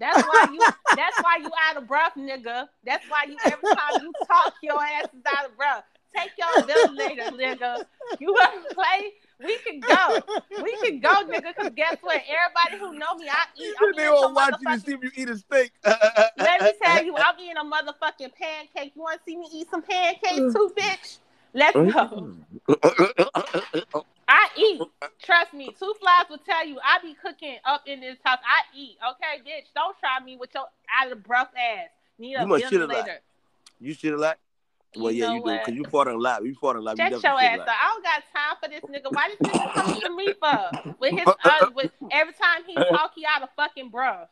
[0.00, 0.60] That's why you.
[0.96, 2.66] That's why you out of breath, nigga.
[2.84, 5.84] That's why you every time you talk, your ass is out of breath.
[6.16, 7.84] Take your ventilator, nigga.
[8.18, 9.12] You wanna play?
[9.40, 10.20] We can go.
[10.62, 11.54] We can go, nigga.
[11.54, 12.20] Cause guess what?
[12.26, 13.74] Everybody who know me, I eat.
[13.80, 15.72] I'm they eating all some watch you to see if you eat a steak.
[15.84, 18.92] Let me tell you, I'm eating a motherfucking pancake.
[18.96, 20.52] You want to see me eat some pancakes mm.
[20.52, 21.18] too, bitch?
[21.54, 22.34] Let's go.
[22.68, 24.04] Mm.
[24.28, 24.82] I eat.
[25.22, 25.74] Trust me.
[25.78, 28.40] Two flies will tell you I be cooking up in this house.
[28.44, 28.96] I eat.
[29.12, 29.66] Okay, bitch.
[29.74, 30.66] Don't try me with your
[31.00, 31.88] out of breath ass.
[32.18, 33.08] Need a You must shit a lot.
[33.80, 34.38] You shit a lot?
[34.96, 36.44] Well, You yeah, you do, because you fought on live.
[36.46, 36.98] You fought on live.
[36.98, 37.68] You Shut definitely your ass a up.
[37.68, 39.12] I don't got time for this nigga.
[39.12, 40.78] Why did this nigga coming to me for?
[40.98, 44.28] With his uh, with every time he talk, he out of fucking breath.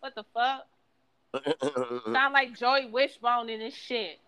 [0.00, 0.66] What the fuck?
[1.34, 2.02] lot.
[2.12, 4.18] Sound like Joey Wishbone in this shit.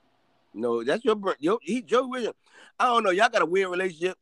[0.53, 1.33] no, that's your bro.
[1.39, 2.37] Yo, he Joe Williams.
[2.79, 3.11] I don't know.
[3.11, 4.19] Y'all got a weird relationship.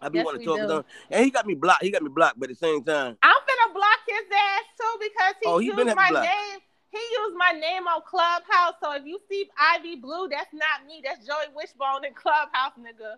[0.00, 1.82] I be Yes, want to talk to him, and he got me blocked.
[1.82, 4.98] He got me blocked, but at the same time, I'm gonna block his ass too
[4.98, 6.24] because he, Oh, he used my blocked.
[6.24, 6.60] name.
[6.90, 8.74] He used my name on Clubhouse.
[8.82, 11.02] So if you see Ivy Blue, that's not me.
[11.04, 13.14] That's Joey Wishbone in Clubhouse, nigga.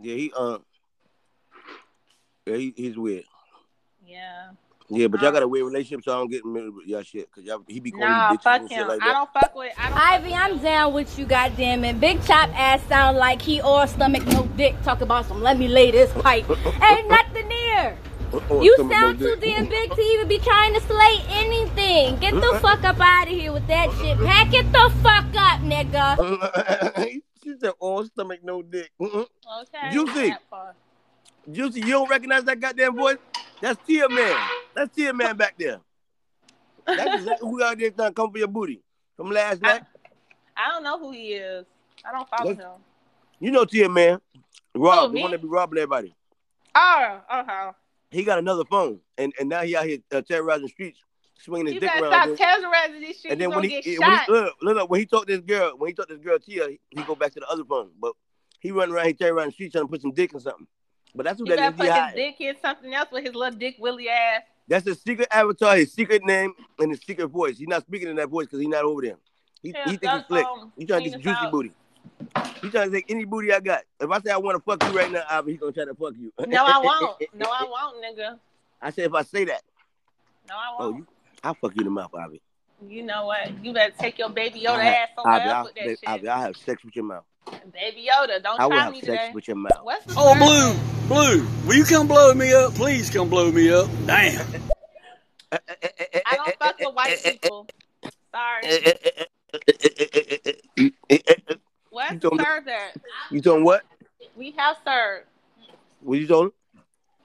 [0.00, 0.58] yeah, he uh,
[2.46, 3.24] yeah, he, he's weird.
[4.06, 4.50] Yeah.
[4.90, 6.86] Yeah, but y'all got a weird relationship, so I don't get in the middle of
[6.86, 8.78] y'all shit, cause y'all he be calling Nah, you bitches fuck and him.
[8.78, 9.72] shit like I don't fuck with.
[9.78, 9.98] I don't.
[9.98, 11.98] Ivy, I'm down with you, goddamn it.
[12.00, 14.74] Big Chop ass sound like he all stomach, no dick.
[14.82, 15.42] Talk about some.
[15.42, 16.44] Let me lay this pipe.
[16.82, 17.96] Ain't nothing there.
[18.34, 22.18] Oh, oh, You sound too damn big to even be trying to slay anything.
[22.18, 24.18] Get the fuck up out of here with that shit.
[24.18, 26.96] Pack it the fuck up, nigga.
[27.44, 29.90] she said, oh, "All stomach, no dick." Okay.
[29.92, 30.34] Juicy.
[31.52, 33.18] Juicy, you don't recognize that goddamn voice?
[33.60, 34.36] That's Tia Man.
[34.74, 35.78] That's Tia Man back there.
[36.86, 38.82] That's exactly who out there trying to come for your booty
[39.16, 39.82] from last night.
[40.56, 41.66] I don't know who he is.
[42.04, 42.80] I don't follow That's- him.
[43.38, 44.20] You know Tia Man,
[44.74, 45.22] Rob, the me?
[45.22, 46.16] one that be robbing everybody.
[46.74, 47.70] Oh, okay.
[48.14, 51.00] He got another phone, and and now he out here uh, terrorizing streets,
[51.38, 52.36] swinging his You dick around.
[52.36, 53.32] stop terrorizing this shit.
[53.32, 55.44] And then when he, get when he look, look, look, when he talked to this
[55.44, 57.64] girl, when he talked to this girl Tia, he, he go back to the other
[57.64, 57.90] phone.
[58.00, 58.12] But
[58.60, 60.66] he run around, he terrorizing the streets trying to put some dick in something.
[61.14, 61.90] But that's what He that better is.
[61.94, 64.42] put his dick in something else with his little dick willy ass.
[64.66, 67.58] That's his secret avatar, his secret name, and his secret voice.
[67.58, 69.16] He's not speaking in that voice because he's not over there.
[69.62, 70.46] He, Yeah, he think he's slick.
[70.46, 71.52] um, He trying to get juicy out.
[71.52, 71.72] booty.
[72.62, 73.82] He trying to take any booty I got.
[74.00, 75.94] If I say I want to fuck you right now, Ivy, he gonna try to
[75.94, 76.32] fuck you.
[76.46, 77.22] No, I won't.
[77.34, 78.38] No, I won't, nigga.
[78.80, 79.62] I said if I say that,
[80.48, 80.94] No, I oh, won't.
[80.94, 81.06] Oh, you,
[81.42, 82.40] I'll fuck you in the mouth, Ivy.
[82.88, 83.64] You know what?
[83.64, 85.84] You better take your baby Yoda I have, ass somewhere Ivy, else I'll, with that
[85.84, 86.08] baby, shit.
[86.08, 87.24] Ivy, I'll have sex with your mouth.
[87.72, 89.30] Baby Yoda, don't I will try have me sex today.
[89.34, 89.72] with your mouth.
[89.82, 90.76] What's the Oh, word?
[91.08, 92.74] Blue, Blue, will you come blow me up?
[92.74, 93.88] Please come blow me up.
[94.06, 94.46] Damn.
[95.52, 97.66] I don't fuck with white people.
[98.32, 98.94] Sorry.
[101.94, 102.96] What's You told me- served at?
[103.30, 103.84] You told him what?
[104.36, 105.26] We have served.
[106.00, 106.52] What you told him?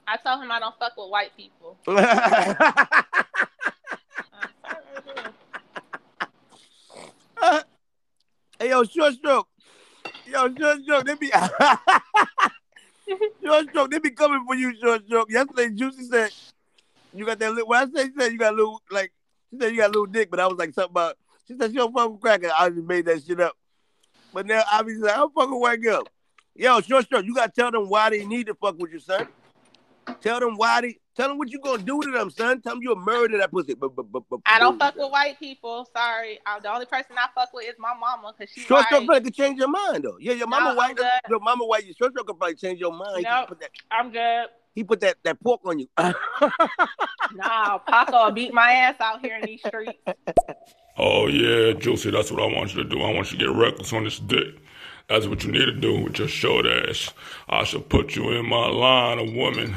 [0.08, 1.76] I told him I don't fuck with white people.
[8.60, 9.48] hey, yo, short stroke.
[10.28, 11.06] Yo, short stroke.
[11.06, 11.32] They be
[13.44, 13.90] short stroke.
[13.90, 15.32] They be coming for you, short stroke.
[15.32, 16.30] Yesterday, Juicy said
[17.12, 17.50] you got that.
[17.50, 19.12] Little, well, I said she said you got a little like
[19.50, 21.18] she said you got a little dick, but I was like something about.
[21.48, 22.52] She said she don't fuck with cracker.
[22.56, 23.58] I just made that shit up.
[24.34, 26.04] But now obviously like, I'm fucking white girl.
[26.56, 27.26] Yo, short stroke.
[27.26, 29.28] You gotta tell them why they need to fuck with you, son.
[30.22, 30.98] Tell them why they.
[31.16, 32.62] Tell them what you gonna do to them, son.
[32.62, 33.74] Tell them you'll murder that pussy.
[33.74, 35.86] But, but, but, but, I don't fuck with white people.
[35.96, 36.40] Sorry.
[36.46, 38.86] I'm the only person I fuck with is my mama because she's Short white.
[38.88, 40.18] stroke probably could change your mind though.
[40.20, 41.00] Yeah, your No, mama I'm white.
[41.30, 41.86] Your mama white.
[41.86, 43.24] Your short stroke could probably change your mind.
[43.24, 43.50] Nope.
[43.50, 44.48] put that- I'm good.
[44.76, 45.88] He put that, that pork on you.
[47.36, 50.00] Nah, Paco beat my ass out here in these streets.
[51.02, 53.02] Oh yeah, Juicy, that's what I want you to do.
[53.02, 54.56] I want you to get reckless on this dick.
[55.08, 57.14] That's what you need to do with your short ass.
[57.48, 59.76] I should put you in my line of women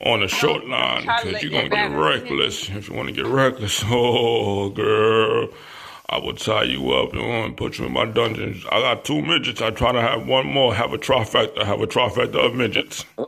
[0.00, 2.70] on the short line because you're gonna get reckless.
[2.70, 5.48] If you want to get reckless, oh girl,
[6.08, 8.64] I will tie you up and put you in my dungeons.
[8.70, 9.60] I got two midgets.
[9.60, 10.76] I try to have one more.
[10.76, 11.64] Have a trifecta.
[11.64, 13.04] Have a trifecta of midgets.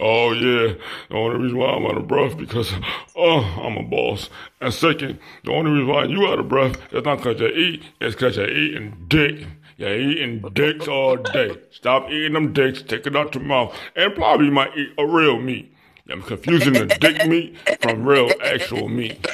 [0.00, 0.74] Oh yeah,
[1.08, 2.72] the only reason why I'm out of breath because
[3.16, 4.30] oh I'm a boss.
[4.60, 7.82] And second, the only reason why you out of breath is not because you eat,
[8.00, 9.46] it's because you're eating dick.
[9.76, 11.56] You're eating dicks all day.
[11.70, 15.06] Stop eating them dicks, take it out your mouth, and probably you might eat a
[15.06, 15.74] real meat.
[16.10, 19.26] I'm confusing the dick meat from real actual meat.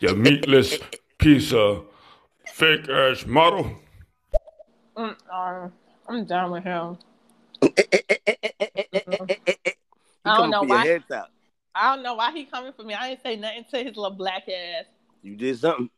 [0.00, 0.78] Your meatless
[1.18, 1.84] piece of
[2.54, 3.72] fake ass model.
[4.96, 5.68] Mm, uh,
[6.08, 6.98] I'm done with him.
[10.24, 11.00] He I don't know why.
[11.74, 12.94] I don't know why he coming for me.
[12.94, 14.84] I ain't say nothing to his little black ass.
[15.22, 15.90] You did something.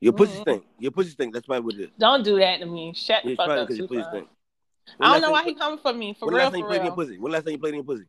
[0.00, 0.42] Your pussy Mhm.
[0.42, 0.64] stink.
[0.78, 1.30] Your pussy thing.
[1.32, 1.90] That's probably what it is.
[1.98, 2.92] Don't do that to me.
[2.94, 4.28] Shut the fuck up, your pussy stink.
[5.00, 6.14] I don't know why he coming for me.
[6.14, 7.18] For when real, last time you played in your pussy?
[7.18, 8.04] When last time you played in your pussy?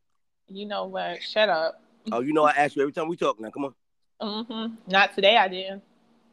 [0.47, 1.24] You know what?
[1.24, 1.82] Shut up.
[2.12, 3.39] Oh, you know I ask you every time we talk.
[3.39, 4.45] Now come on.
[4.49, 5.38] hmm Not today.
[5.38, 5.82] I did.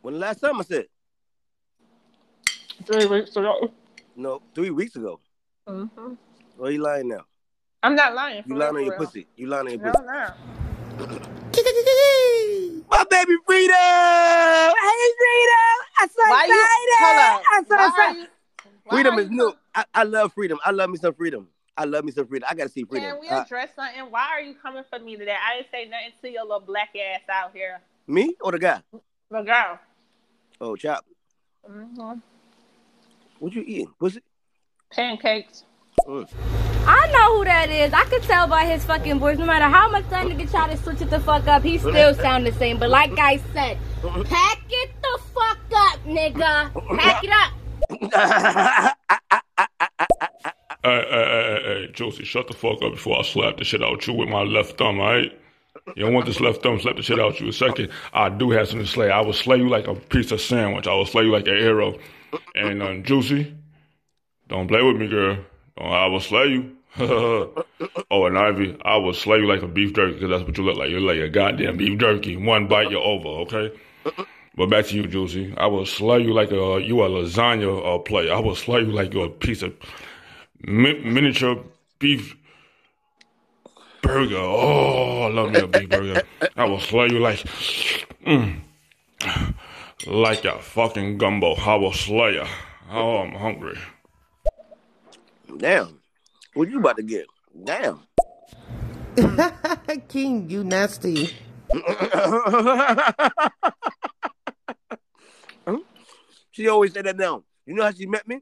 [0.02, 0.86] When the last time I said?
[2.84, 3.72] Three weeks ago.
[4.16, 5.20] No, three weeks ago.
[5.66, 6.14] hmm
[6.56, 7.24] Why you lying now?
[7.84, 8.42] I'm not lying.
[8.46, 9.26] You lying on your pussy.
[9.36, 10.04] You lying on your pussy.
[10.06, 10.32] no.
[12.90, 13.76] My baby Freedom!
[13.76, 15.76] Hey Freedom!
[16.00, 16.66] I'm so Why you?
[16.98, 17.42] Hold up.
[17.52, 18.28] I'm so Why excited.
[18.88, 19.52] Freedom is you new.
[19.74, 20.58] I, I love freedom.
[20.64, 21.48] I love me some freedom.
[21.76, 22.48] I love me some freedom.
[22.50, 23.10] I gotta see freedom.
[23.10, 24.10] Can we Uh, address something?
[24.10, 25.36] Why are you coming for me today?
[25.36, 27.80] I didn't say nothing to your little black ass out here.
[28.06, 28.80] me or the guy?
[29.30, 29.78] The girl.
[30.58, 31.04] Oh, chop.
[31.66, 32.14] hmm
[33.40, 33.92] What you eating?
[34.00, 34.20] Pussy?
[34.90, 35.64] Pancakes.
[36.06, 37.92] I know who that is.
[37.92, 39.38] I could tell by his fucking voice.
[39.38, 42.14] No matter how much that nigga try to switch it the fuck up, he still
[42.14, 42.78] sound the same.
[42.78, 46.98] But like I said, pack it the fuck up, nigga.
[46.98, 47.52] Pack it up.
[50.84, 53.82] Hey, hey, hey, hey, hey, Josie, shut the fuck up before I slap the shit
[53.82, 55.32] out you with my left thumb, alright?
[55.96, 57.52] You don't want this left thumb slap the shit out you.
[57.52, 59.10] Second, I do have something to slay.
[59.10, 60.86] I will slay you like a piece of sandwich.
[60.86, 61.98] I will slay you like an arrow.
[62.54, 63.56] And um, Juicy,
[64.48, 65.38] don't play with me, girl.
[65.76, 66.76] Don't, I will slay you.
[66.98, 70.64] oh, and Ivy, I will slay you like a beef jerky because that's what you
[70.64, 70.90] look like.
[70.90, 72.36] You're like a goddamn beef jerky.
[72.36, 73.72] One bite, you're over, okay?
[74.56, 75.52] But back to you, Juicy.
[75.56, 78.32] I will slay you like a you a lasagna uh, player.
[78.32, 79.74] I will slay you like you're a piece of
[80.62, 81.64] mi- miniature
[81.98, 82.36] beef
[84.00, 84.36] burger.
[84.36, 86.22] Oh, I love me a beef burger.
[86.56, 87.38] I will slay you like,
[88.24, 88.60] mm,
[90.06, 91.54] like a fucking gumbo.
[91.56, 92.44] I will slay you.
[92.92, 93.78] Oh, I'm hungry.
[95.58, 96.00] Damn.
[96.54, 97.26] What you about to get?
[97.64, 98.00] Damn.
[100.08, 101.30] King, you nasty.
[106.50, 107.44] she always said that now.
[107.66, 108.40] You know how she met me?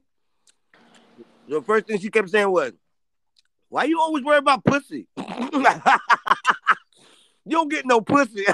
[1.47, 2.73] The first thing she kept saying was,
[3.69, 5.07] Why you always worry about pussy?
[5.17, 5.63] you
[7.49, 8.45] don't get no pussy.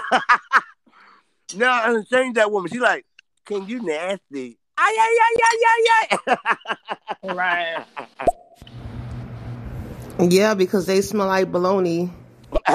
[1.56, 2.70] now I done changed that woman.
[2.72, 3.06] She like,
[3.46, 4.58] King, you nasty?
[4.78, 6.08] Ay, ay, ay, ay, ay, ay.
[7.34, 7.86] Right.
[10.20, 12.12] Yeah, because they smell like bologna.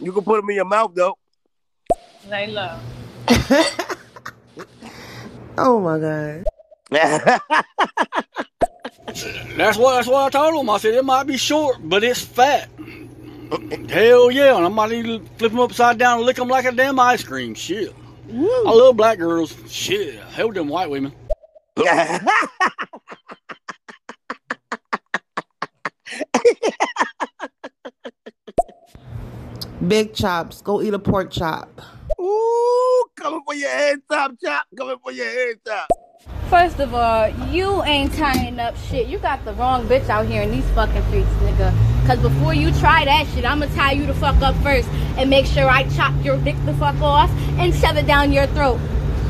[0.00, 1.16] you can put them in your mouth though.
[2.28, 2.78] Layla.
[5.62, 6.44] Oh my god.
[9.56, 10.70] That's what that's what I told him.
[10.70, 12.70] I said it might be short, but it's fat.
[13.88, 16.72] Hell yeah, and I might even flip them upside down and lick them like a
[16.72, 17.54] damn ice cream.
[17.54, 17.92] Shit.
[18.32, 19.54] I love black girls.
[19.68, 20.14] Shit.
[20.30, 21.12] Hell with them white women.
[29.88, 30.60] Big chops.
[30.60, 31.80] Go eat a pork chop.
[32.20, 34.64] Ooh, coming for your head top, chop.
[34.76, 35.88] Coming for your head top.
[36.50, 39.06] First of all, you ain't tying up shit.
[39.06, 41.72] You got the wrong bitch out here in these fucking streets, nigga.
[42.06, 45.46] Cause before you try that shit, I'ma tie you the fuck up first and make
[45.46, 48.78] sure I chop your dick the fuck off and shove it down your throat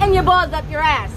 [0.01, 1.12] and your balls up your ass.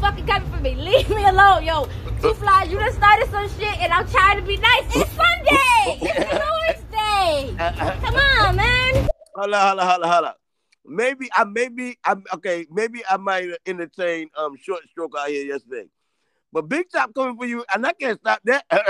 [0.00, 0.74] Stop fucking coming for me.
[0.76, 1.86] Leave me alone, yo.
[2.22, 4.96] Two flies, you done started some shit and I'm trying to be nice.
[4.96, 5.56] It's Sunday.
[6.02, 7.54] It's Lord's Day.
[8.00, 9.08] Come on, man.
[9.34, 10.32] Hold on, hold on, hold on, hold on.
[10.86, 12.66] Maybe I maybe I'm okay.
[12.70, 15.86] Maybe I might entertain um short stroke out here yesterday,
[16.50, 18.64] but big top coming for you, and I can't stop that.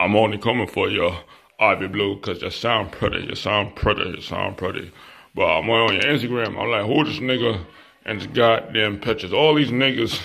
[0.00, 1.10] I'm only coming for you,
[1.58, 4.92] Ivy Blue, because you sound pretty, you sound pretty, you sound pretty.
[5.34, 7.66] But I'm on your Instagram, I'm like, who this nigga
[8.04, 9.32] and his goddamn pictures?
[9.32, 10.20] All these niggas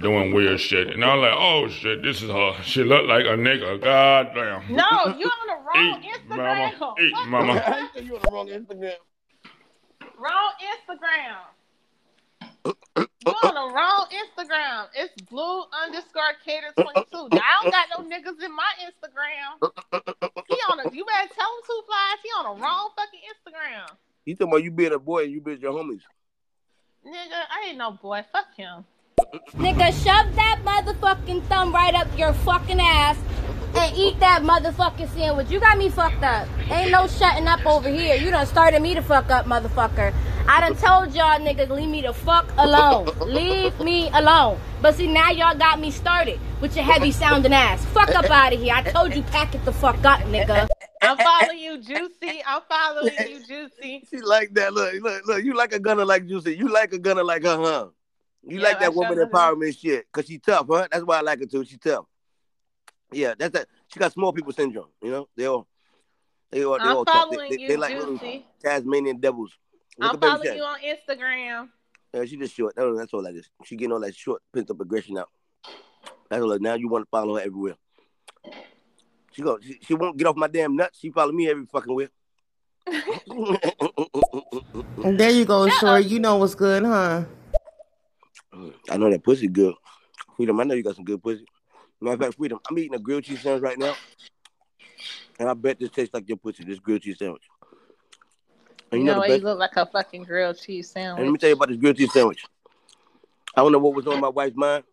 [0.00, 0.88] doing weird shit.
[0.88, 2.54] And I'm like, oh shit, this is her.
[2.62, 4.74] She look like a nigga, God damn.
[4.74, 6.78] No, you on the wrong Instagram.
[6.78, 7.88] Mama, eat, mama.
[8.02, 8.94] you on the wrong Instagram.
[10.18, 11.36] Wrong Instagram.
[13.26, 14.86] You on the wrong Instagram.
[14.94, 17.28] It's blue underscore cater twenty two.
[17.32, 19.70] I don't got no niggas in my Instagram.
[20.48, 20.94] He on a.
[20.94, 22.18] You better tell him two flies.
[22.22, 23.96] He on the wrong fucking Instagram.
[24.24, 26.00] You talking about you being a boy and you bitch your homies.
[27.06, 28.24] Nigga, I ain't no boy.
[28.32, 28.84] Fuck him.
[29.54, 33.16] Nigga, shove that motherfucking thumb right up your fucking ass
[33.76, 35.50] and eat that motherfucking sandwich.
[35.50, 36.48] You got me fucked up.
[36.70, 38.16] Ain't no shutting up over here.
[38.16, 40.12] You done started me to fuck up, motherfucker.
[40.48, 43.06] I done told y'all niggas, leave me the fuck alone.
[43.20, 44.58] Leave me alone.
[44.80, 47.84] But see, now y'all got me started with your heavy sounding ass.
[47.86, 48.72] Fuck up out of here.
[48.74, 50.68] I told you, pack it the fuck up, nigga.
[51.02, 52.42] I'm following you, Juicy.
[52.46, 54.06] I'm following you, Juicy.
[54.10, 54.72] She like that.
[54.72, 55.44] Look, look, look.
[55.44, 56.56] You like a gunner like Juicy.
[56.56, 57.88] You like a gunner like her, huh?
[58.42, 59.30] You Yeah, like I that woman sure do.
[59.30, 60.86] empowerment shit, cause she tough, huh?
[60.90, 61.64] That's why I like her too.
[61.64, 62.06] She tough.
[63.12, 63.68] Yeah, that's that.
[63.88, 64.88] She got small people syndrome.
[65.02, 65.66] You know, they all,
[66.50, 67.30] they all, they I'm all tough.
[67.30, 68.46] They, following they, you, they like Juicy.
[68.62, 69.52] Tasmanian devils.
[69.98, 71.68] Look I'm baby following you on Instagram.
[72.12, 72.74] Yeah, she just short.
[72.76, 73.48] That's, that's all that is.
[73.64, 75.28] She getting all that short, pent up aggression out.
[76.30, 76.58] That's all.
[76.58, 77.76] Now you want to follow her everywhere.
[79.32, 79.58] She go.
[79.60, 80.98] She, she won't get off my damn nuts.
[80.98, 82.08] She follow me every fucking where.
[85.04, 86.04] And there you go, Short.
[86.04, 87.24] You know what's good, huh?
[88.88, 89.74] I know that pussy good.
[90.36, 91.44] Freedom, I know you got some good pussy.
[92.00, 93.94] Matter of fact, Freedom, I'm eating a grilled cheese sandwich right now.
[95.38, 97.42] And I bet this tastes like your pussy, this grilled cheese sandwich.
[98.92, 99.28] And You know know what?
[99.28, 101.18] the You look like a fucking grilled cheese sandwich.
[101.18, 102.44] And let me tell you about this grilled cheese sandwich.
[103.54, 104.84] I don't know what was on my wife's mind.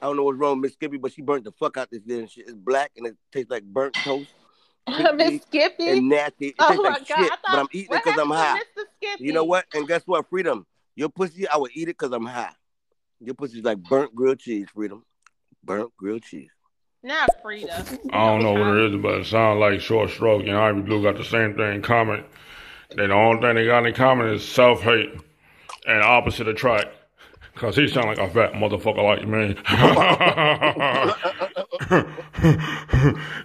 [0.00, 2.02] I don't know what's wrong with Miss Skippy, but she burnt the fuck out this
[2.02, 2.48] damn shit.
[2.48, 4.34] It's black and it tastes like burnt toast.
[5.14, 5.88] Miss Skippy.
[5.88, 6.48] and nasty.
[6.48, 8.60] It Oh my like God, shit, I but thought- I'm eating it because I'm high.
[9.18, 9.64] You know what?
[9.74, 10.28] And guess what?
[10.28, 10.66] Freedom.
[10.96, 12.52] Your pussy, I would eat it because I'm high.
[13.20, 15.04] Your pussy's like burnt grilled cheese, Freedom.
[15.64, 16.50] Burnt grilled cheese.
[17.02, 17.84] Not Frida.
[18.12, 21.02] I don't know what it is, but it sounds like Short Stroke and Ivy Blue
[21.02, 22.24] got the same thing in common.
[22.96, 25.10] They the only thing they got in common is self hate
[25.86, 26.88] and opposite attract.
[27.54, 29.56] Cause he sound like a fat motherfucker like me.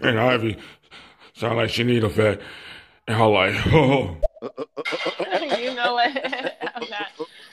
[0.07, 0.57] and Ivy
[1.33, 2.39] sound like she need a fat.
[3.07, 4.17] And I'm like, oh.
[5.57, 6.11] you know what?
[6.75, 7.07] I'm not.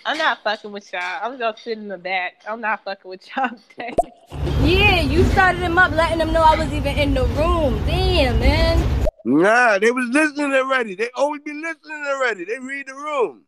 [0.07, 1.01] I'm not fucking with y'all.
[1.23, 2.35] I'm gonna sit in the back.
[2.47, 3.95] I'm not fucking with y'all today.
[4.63, 7.83] Yeah, you started him up, letting them know I was even in the room.
[7.87, 9.07] Damn, man.
[9.25, 10.95] Nah, they was listening already.
[10.95, 12.45] They always be listening already.
[12.45, 13.45] They read the room.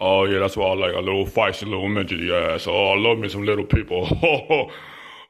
[0.00, 2.66] Oh yeah, that's why I like a little feisty little midget ass.
[2.66, 4.08] Oh, I love me some little people.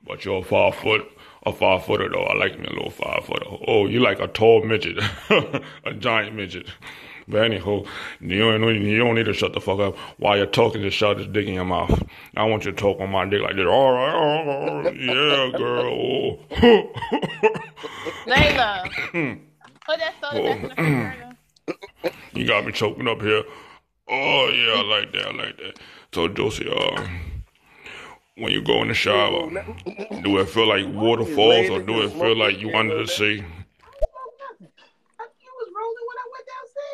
[0.07, 1.07] but you're a five foot,
[1.45, 2.25] a five footer though.
[2.25, 3.45] I like me a little five footer.
[3.69, 4.99] Oh, you like a tall midget,
[5.85, 6.67] a giant midget.
[7.29, 7.83] But anyhow,
[8.21, 10.83] you don't, you don't need to shut the fuck up while you're talking.
[10.83, 12.03] Just shut this dick in your mouth.
[12.37, 13.67] I want you to talk on my dick like this.
[13.67, 16.39] All right, all right, yeah, girl.
[18.27, 19.37] Layla, Oh.
[19.87, 21.37] put that soda back in the refrigerator.
[22.35, 23.43] You got me choking up here.
[24.09, 25.27] Oh yeah, I like that.
[25.27, 25.79] I like that.
[26.15, 27.07] So Josie, uh,
[28.37, 29.51] when you go in the shower,
[30.23, 33.43] do it feel like waterfalls or do it feel like you under the sea?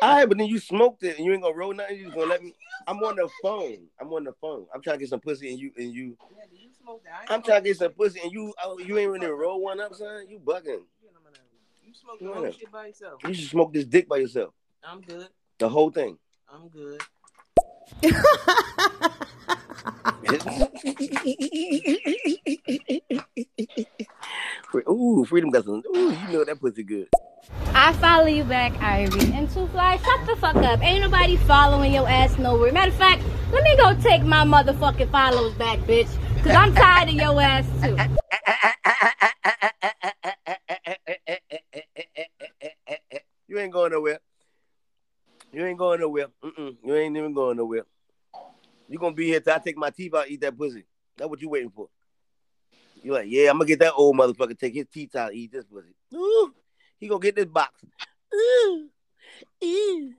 [0.03, 1.95] All right, but then you smoked it and you ain't gonna roll nothing.
[1.95, 2.53] You just gonna let me.
[2.85, 3.87] I'm on the phone.
[4.01, 4.65] I'm on the phone.
[4.75, 6.17] I'm trying to get some pussy and you and you.
[7.29, 8.53] I'm trying to get some pussy and you.
[8.61, 10.25] Oh, you ain't really roll one up, son.
[10.27, 10.81] You bugging.
[11.85, 13.21] You smoke the whole shit by yourself.
[13.25, 14.53] You should smoke this dick by yourself.
[14.83, 15.29] I'm good.
[15.59, 16.17] The whole thing.
[16.51, 17.01] I'm good.
[24.75, 25.83] Ooh, freedom got some.
[25.95, 27.07] Ooh, you know that pussy good.
[27.75, 29.33] I follow you back, Ivy.
[29.33, 30.81] And Two Fly, shut the fuck up.
[30.83, 32.71] Ain't nobody following your ass nowhere.
[32.71, 36.09] Matter of fact, let me go take my motherfucking followers back, bitch.
[36.43, 37.97] Cause I'm tired of your ass too.
[43.47, 44.19] You ain't going nowhere.
[45.51, 46.27] You ain't going nowhere.
[46.43, 46.75] Mm-mm.
[46.83, 47.85] You ain't even going nowhere.
[48.89, 50.85] You gonna be here till I take my teeth out, and eat that pussy.
[51.17, 51.89] That's what you waiting for.
[53.03, 55.51] You like, yeah, I'm gonna get that old motherfucker take his teeth out, and eat
[55.51, 55.93] this pussy.
[56.15, 56.53] Ooh,
[56.97, 57.83] he gonna get this box.
[58.33, 58.89] Ooh,
[59.63, 60.13] ooh.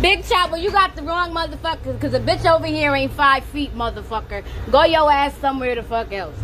[0.00, 2.00] Big Chopper, you got the wrong motherfucker.
[2.00, 4.42] Cause the bitch over here ain't five feet, motherfucker.
[4.70, 6.36] Go your ass somewhere the fuck else.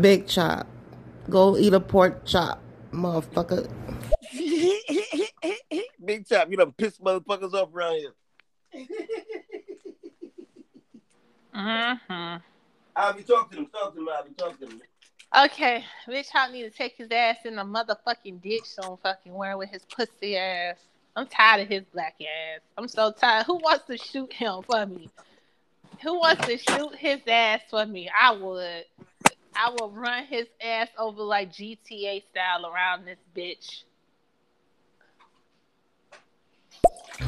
[0.00, 0.68] Big chop.
[1.28, 3.68] Go eat a pork chop, motherfucker.
[6.04, 8.12] Big chop, you done piss motherfuckers off around here.
[11.54, 12.36] Mm-hmm.
[12.96, 13.66] I'll be talking to them.
[13.72, 14.08] Talk to them.
[14.08, 14.82] I'll be talking to them.
[15.36, 19.58] Okay, bitch, I need to take his ass in the motherfucking ditch so fucking where
[19.58, 20.76] with his pussy ass.
[21.16, 22.60] I'm tired of his black ass.
[22.78, 23.46] I'm so tired.
[23.46, 25.10] Who wants to shoot him for me?
[26.02, 28.08] Who wants to shoot his ass for me?
[28.16, 28.84] I would.
[29.56, 33.82] I will run his ass over like GTA style around this bitch.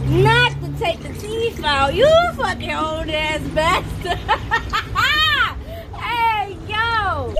[0.04, 1.94] Not to take the teeth out.
[1.94, 4.18] You fucking old ass bastard.
[5.98, 7.34] hey, yo.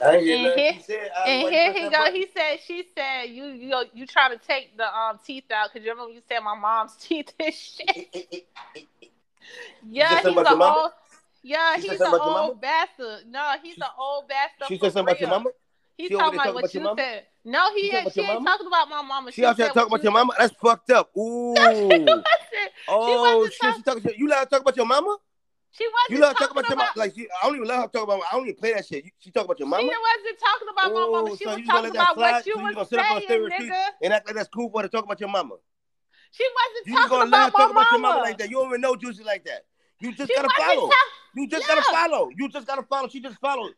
[0.00, 1.98] I ain't get And here, said, I and here he go.
[1.98, 2.14] button.
[2.14, 5.84] He said, she said, you you you trying to take the um teeth out because
[5.84, 7.96] you remember you said my mom's teeth and shit.
[9.90, 10.92] yeah, he's something about an old.
[11.42, 13.26] Yeah, She he's an old bastard.
[13.28, 14.68] No, he's an old bastard.
[14.68, 15.50] She for said something about your mama?
[15.96, 16.94] He's She talking there about what you mama?
[16.96, 17.24] said.
[17.48, 18.12] No, he She ain't.
[18.12, 19.32] She ain't talking about my mama.
[19.32, 20.34] She out there talking about your mama.
[20.38, 21.10] That's fucked up.
[21.16, 21.54] Ooh.
[22.88, 24.04] oh shit, she talking.
[24.18, 25.16] You let her talk about your mama?
[25.70, 26.90] She wasn't You let her talk talking about your mama?
[26.96, 28.20] Like she, I don't even let her talk about.
[28.30, 29.02] I don't even play that shit.
[29.06, 29.82] You, she talk about your mama.
[29.82, 31.28] She wasn't talking about my mama.
[31.30, 32.32] Oh, She so was talking about slide?
[32.32, 33.84] what you so was gonna sit up on saying, nigga.
[34.02, 35.54] and act like that's cool for her to talk about your mama?
[36.32, 38.20] She wasn't You talking gonna let her about my talk about your mama.
[38.20, 38.50] like that?
[38.50, 39.64] You don't even know Juicy like that.
[40.00, 40.88] You just She gotta follow.
[40.88, 40.96] talk-
[41.34, 42.28] You just gotta follow.
[42.36, 43.08] You just gotta follow.
[43.08, 43.72] She just followed.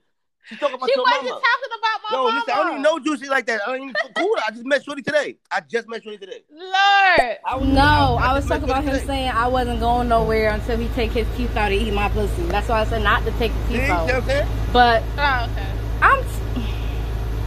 [0.44, 1.40] She talking about She your wasn't mama.
[1.40, 2.34] talking about my Yo, mama.
[2.38, 3.60] listen, I don't even know Juicy like that.
[3.66, 4.34] I don't even cool.
[4.46, 5.36] I just met Shorty today.
[5.50, 6.42] I just met Shorty today.
[6.50, 7.38] Lord.
[7.62, 9.06] No, I I was talking about him today.
[9.06, 12.42] saying I wasn't going nowhere until he take his teeth out and eat my pussy.
[12.44, 14.06] That's why I said not to take the See, teeth you know out.
[14.06, 14.72] what I'm?
[14.72, 15.66] But Oh, okay.
[16.02, 16.24] I'm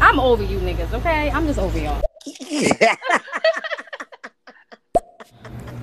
[0.02, 1.30] I'm over you niggas, okay?
[1.32, 2.02] I'm just over y'all.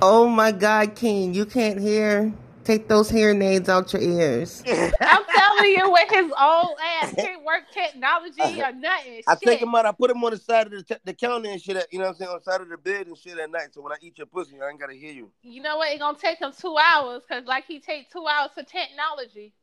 [0.03, 2.33] Oh my God, King, you can't hear?
[2.63, 4.63] Take those hearing aids out your ears.
[4.67, 9.23] I'm telling you, with his old ass can't work technology or nothing.
[9.27, 9.41] I Shit.
[9.43, 9.87] take him out.
[9.87, 11.75] I put him on the side of the, t- the counter and shit.
[11.75, 12.29] At, you know what I'm saying?
[12.29, 13.73] On the side of the bed and shit at night.
[13.73, 15.31] So when I eat your pussy, I ain't gotta hear you.
[15.41, 15.89] You know what?
[15.89, 19.53] It's gonna take him two hours because, like, he take two hours for technology.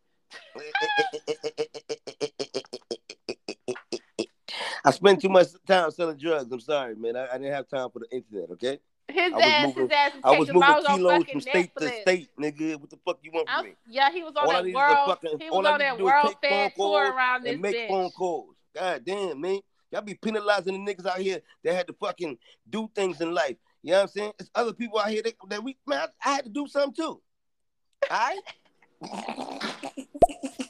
[4.84, 6.50] I spend too much time selling drugs.
[6.50, 7.16] I'm sorry, man.
[7.16, 8.50] I, I didn't have time for the internet.
[8.52, 8.80] Okay.
[9.10, 11.70] His I ass, moving- his ass was I was moving balls on kilos from state
[11.78, 12.76] to state, nigga.
[12.80, 13.74] What the fuck you want from I'm- me?
[13.88, 14.98] yeah, he was on All that need is a world.
[15.08, 17.62] fucking- he was I on need that world take phone fed tour around this and
[17.62, 17.88] make bitch.
[17.88, 18.54] phone calls.
[18.74, 19.60] God damn, man.
[19.90, 22.36] Y'all be penalizing the niggas out here that had to fucking
[22.68, 23.56] do things in life.
[23.82, 24.32] You know what I'm saying?
[24.38, 26.92] It's other people out here that, that we man, I, I had to do something
[26.92, 27.20] too.
[28.10, 28.38] Alright?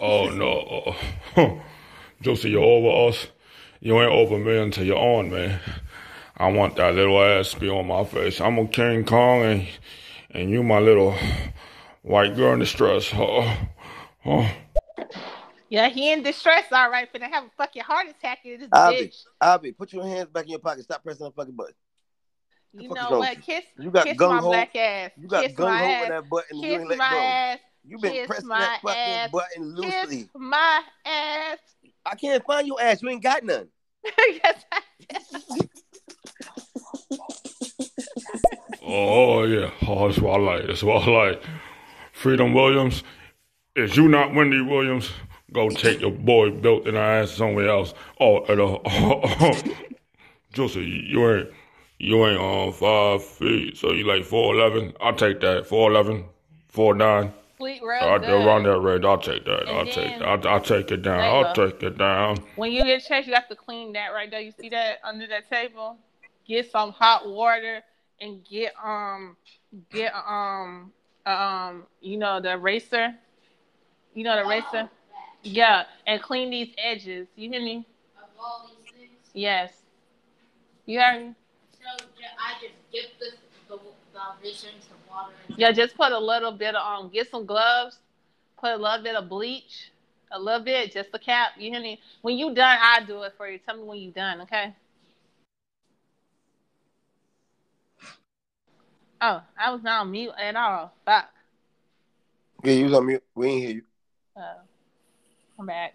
[0.01, 0.95] Oh no.
[2.23, 3.27] Josie, you're over us.
[3.81, 5.53] You ain't over me until you're on me.
[6.39, 8.41] I want that little ass to be on my face.
[8.41, 9.67] I'm a King Kong and
[10.31, 11.17] and you my little
[12.03, 13.11] white girl in distress.
[13.15, 13.57] Oh,
[14.25, 14.51] oh.
[15.69, 17.13] Yeah, he in distress, all right.
[17.13, 19.17] Finna have a fucking heart attack in this Avi, bitch.
[19.41, 20.85] Avi, put your hands back in your pocket.
[20.85, 21.75] Stop pressing the fucking button.
[22.73, 23.41] You fuck know what?
[23.43, 25.11] Kiss, You got kiss gung my ho- black ass.
[25.19, 26.03] You got kiss gung my ass.
[26.05, 26.57] in that button.
[26.59, 27.19] You Kiss ain't let my go.
[27.19, 27.59] ass.
[27.85, 29.31] You been kiss pressing my that fucking ass.
[29.31, 30.17] button loosely.
[30.17, 31.59] Kiss my ass.
[32.07, 33.03] I can't find your ass.
[33.03, 33.69] You ain't got none.
[34.19, 34.81] yes, I
[38.91, 40.67] Oh yeah, oh, that's what I like.
[40.67, 41.43] That's what I like.
[42.13, 43.03] Freedom Williams,
[43.77, 45.11] is you not Wendy Williams?
[45.53, 47.93] Go take your boy built in her ass somewhere else.
[48.19, 49.55] Oh, and, uh,
[50.55, 51.49] Josie, you ain't
[51.99, 54.95] you ain't on five feet, so you like four eleven.
[55.03, 55.67] I'll take that.
[55.67, 56.25] Four eleven,
[56.69, 57.35] four nine.
[57.59, 58.31] Sweet real I, good.
[58.31, 59.69] around that range, I'll take that.
[59.69, 60.23] And I'll take that.
[60.23, 61.21] I'll, I'll take it down.
[61.21, 62.39] I'll take it down.
[62.57, 64.41] When you get changed, you have to clean that right there.
[64.41, 65.99] You see that under that table?
[66.47, 67.83] Get some hot water
[68.21, 69.37] and get um
[69.91, 70.93] get um
[71.27, 73.15] um you know the eraser.
[74.15, 74.91] You know the eraser?
[75.43, 77.29] Yeah, and clean these edges.
[77.37, 77.87] You hear me?
[79.35, 79.73] Yes.
[80.87, 81.35] You heard me?
[81.73, 82.07] So
[82.41, 83.37] I just dip the
[83.69, 83.79] the
[84.49, 85.33] into water.
[85.57, 87.99] Yeah, just put a little bit of um get some gloves
[88.59, 89.91] put a little bit of bleach,
[90.33, 91.53] a little bit, just a cap.
[91.59, 92.01] You hear me?
[92.23, 93.59] When you done, I do it for you.
[93.59, 94.75] Tell me when you done, okay?
[99.21, 100.93] Oh, I was not on mute at all.
[101.05, 101.29] Fuck.
[102.63, 103.25] Yeah, you was on mute.
[103.35, 103.83] We ain't hear you.
[104.37, 104.61] Oh,
[105.59, 105.95] I'm back.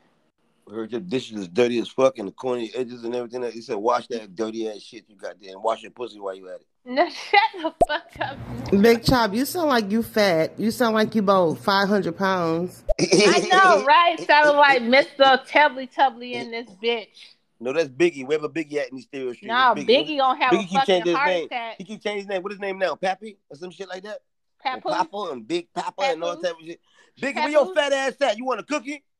[0.66, 3.44] We heard your dishes is dirty as fuck and the corny edges and everything.
[3.52, 6.36] He said, wash that dirty ass shit you got there and wash your pussy while
[6.36, 6.68] you at it.
[6.86, 8.38] No, shut the fuck up.
[8.82, 10.54] Big Chop, you sound like you fat.
[10.58, 12.84] You sound like you about 500 pounds.
[13.00, 14.20] I know, right?
[14.26, 15.46] Sounded like Mr.
[15.48, 17.34] Tubbly Tubbly in this bitch.
[17.60, 18.26] No, that's Biggie.
[18.26, 19.48] Wherever Biggie at in these stereo streets.
[19.48, 21.46] Nah, It's Biggie gonna have a Biggie keep fucking heart name.
[21.46, 21.76] attack.
[21.78, 22.44] He keep changing his name.
[22.44, 22.96] What his name now?
[22.96, 24.20] Pappy or some shit like that?
[24.66, 24.98] And Papoose?
[24.98, 26.80] Papa and Big Papa and all that type of shit.
[27.22, 28.38] Biggie, where your fat ass at?
[28.38, 29.04] You want a cookie?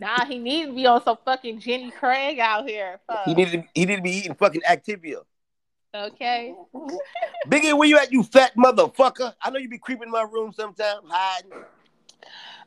[0.00, 3.00] Nah, he needs to be on some fucking Jenny Craig out here.
[3.06, 3.24] Fuck.
[3.24, 5.22] He needed to, he need to be eating fucking Activia.
[5.94, 6.54] Okay.
[7.48, 9.34] Biggie, where you at, you fat motherfucker?
[9.42, 11.50] I know you be creeping in my room sometimes, hiding.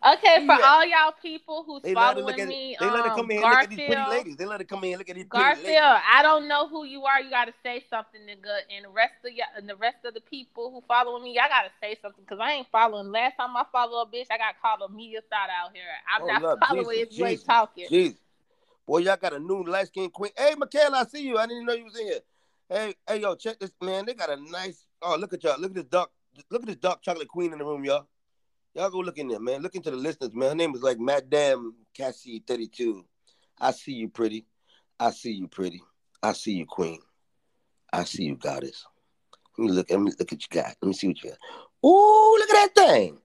[0.04, 0.66] Okay, for Yeah.
[0.66, 3.52] all y'all people who's They following at me, They let her um, come in and
[3.52, 4.36] look at these pretty ladies.
[4.36, 6.02] They let her come in look at these pretty Garfield, ladies.
[6.12, 7.22] I don't know who you are.
[7.22, 8.66] You gotta say something, nigga.
[8.76, 11.50] And the rest of y'all, and the rest of the people who following me, y'all
[11.50, 13.12] gotta say something because I ain't following.
[13.12, 15.84] Last time I followed a bitch, I got called a media thought out here.
[16.12, 17.88] I'm Oh, not following Jesus, if you ain't talking.
[17.88, 18.20] Jesus.
[18.88, 20.32] Boy, y'all got a new light skinned queen.
[20.36, 21.38] Hey, Michaela, I see you.
[21.38, 22.20] I didn't know you was in here.
[22.68, 24.06] Hey, hey, yo, check this, man.
[24.08, 24.86] They got a nice.
[25.02, 25.60] Oh, look at y'all.
[25.60, 26.10] Look at this dark.
[26.50, 28.08] Look at this dark chocolate queen in the room, y'all.
[28.74, 29.62] Y'all go look in there, man.
[29.62, 30.50] Look into the listeners, man.
[30.50, 33.04] Her name is like Madame Cassie 32.
[33.60, 34.46] I see you, pretty.
[35.00, 35.82] I see you, pretty.
[36.24, 37.00] I see you, queen.
[37.92, 38.86] I see you, goddess.
[39.58, 39.90] Let me look.
[39.92, 40.76] Let me look at you, got.
[40.82, 41.40] Let me see what you got.
[41.86, 43.18] Ooh, look at that thing.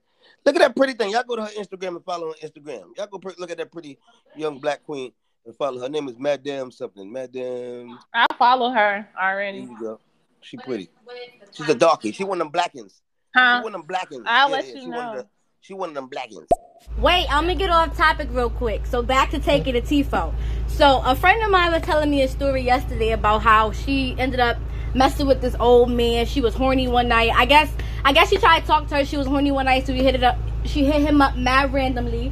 [0.45, 1.11] Look at that pretty thing.
[1.11, 2.83] Y'all go to her Instagram and follow her on Instagram.
[2.97, 3.97] Y'all go pre- look at that pretty
[4.35, 5.11] young black queen
[5.45, 5.83] and follow her.
[5.83, 7.09] Her name is Madame something.
[7.11, 7.97] Madame.
[8.13, 9.59] I follow her already.
[9.61, 9.73] There already.
[9.73, 9.99] you go.
[10.41, 10.89] She pretty.
[11.53, 12.11] She's a darkie.
[12.11, 13.01] She one of them blackins.
[13.35, 13.59] Huh?
[13.59, 14.23] She one of them blackins.
[14.25, 15.17] I'll Yeah, let yeah, you she One of know.
[15.21, 15.27] the,
[15.61, 16.47] she one of them blackins.
[16.97, 18.85] Wait, I'm gonna get off topic real quick.
[18.85, 20.33] So back to taking a Tifo.
[20.67, 24.39] So a friend of mine was telling me a story yesterday about how she ended
[24.39, 24.57] up
[24.93, 26.25] messing with this old man.
[26.25, 27.31] She was horny one night.
[27.35, 27.71] I guess
[28.03, 29.05] I guess she tried to talk to her.
[29.05, 30.37] She was horny one night, so we hit it up.
[30.65, 32.31] She hit him up mad randomly,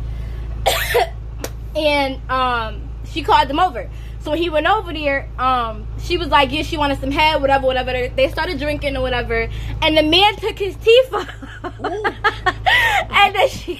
[1.75, 3.89] and um, she called him over.
[4.25, 7.67] So he went over there, um, she was like, "Yeah, she wanted some head, whatever,
[7.67, 9.47] whatever." They started drinking or whatever,
[9.83, 11.29] and the man took his teeth off,
[11.63, 13.75] and then she,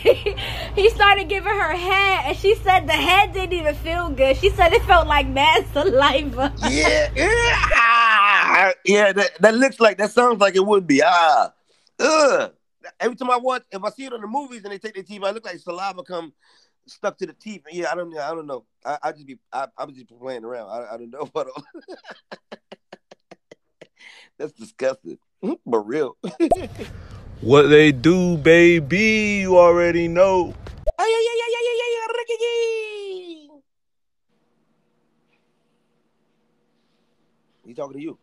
[0.76, 4.38] he started giving her head, and she said the head didn't even feel good.
[4.38, 6.54] She said it felt like mad saliva.
[6.70, 7.26] Yeah, yeah,
[7.74, 9.14] ah, yeah.
[9.14, 11.02] That that looks like that sounds like it would be.
[11.04, 11.54] Ah,
[12.00, 12.52] ugh.
[13.00, 15.02] Every time I watch, if I see it on the movies and they take their
[15.02, 16.34] teeth, I look like saliva come
[16.88, 17.64] stuck to the teeth.
[17.72, 18.66] Yeah, I don't, I don't know.
[18.86, 20.70] I, I just be, I, I'm just playing around.
[20.70, 21.48] I, I don't know what.
[24.38, 25.18] That's disgusting,
[25.66, 26.18] but real.
[27.42, 30.54] What they do, baby, you already know.
[37.66, 38.18] He talking to you.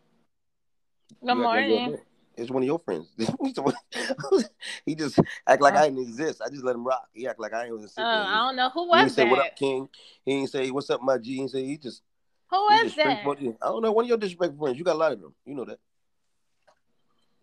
[1.23, 2.01] Good You act like you're morning.
[2.35, 3.07] It's one of your friends.
[4.85, 6.41] he just act like I didn't exist.
[6.43, 7.07] I just let him rock.
[7.13, 8.01] He act like I ain't even Uh.
[8.01, 9.87] I don't know who He ain't was say what up, King.
[10.25, 11.37] He ain't say what's up, my G.
[11.37, 12.01] He say he just
[12.49, 13.23] Who he is that?
[13.39, 13.57] you.
[13.61, 13.91] I don't know.
[13.91, 14.77] One of your disrespectful friends.
[14.77, 15.33] You got a lot of them.
[15.45, 15.79] You know that.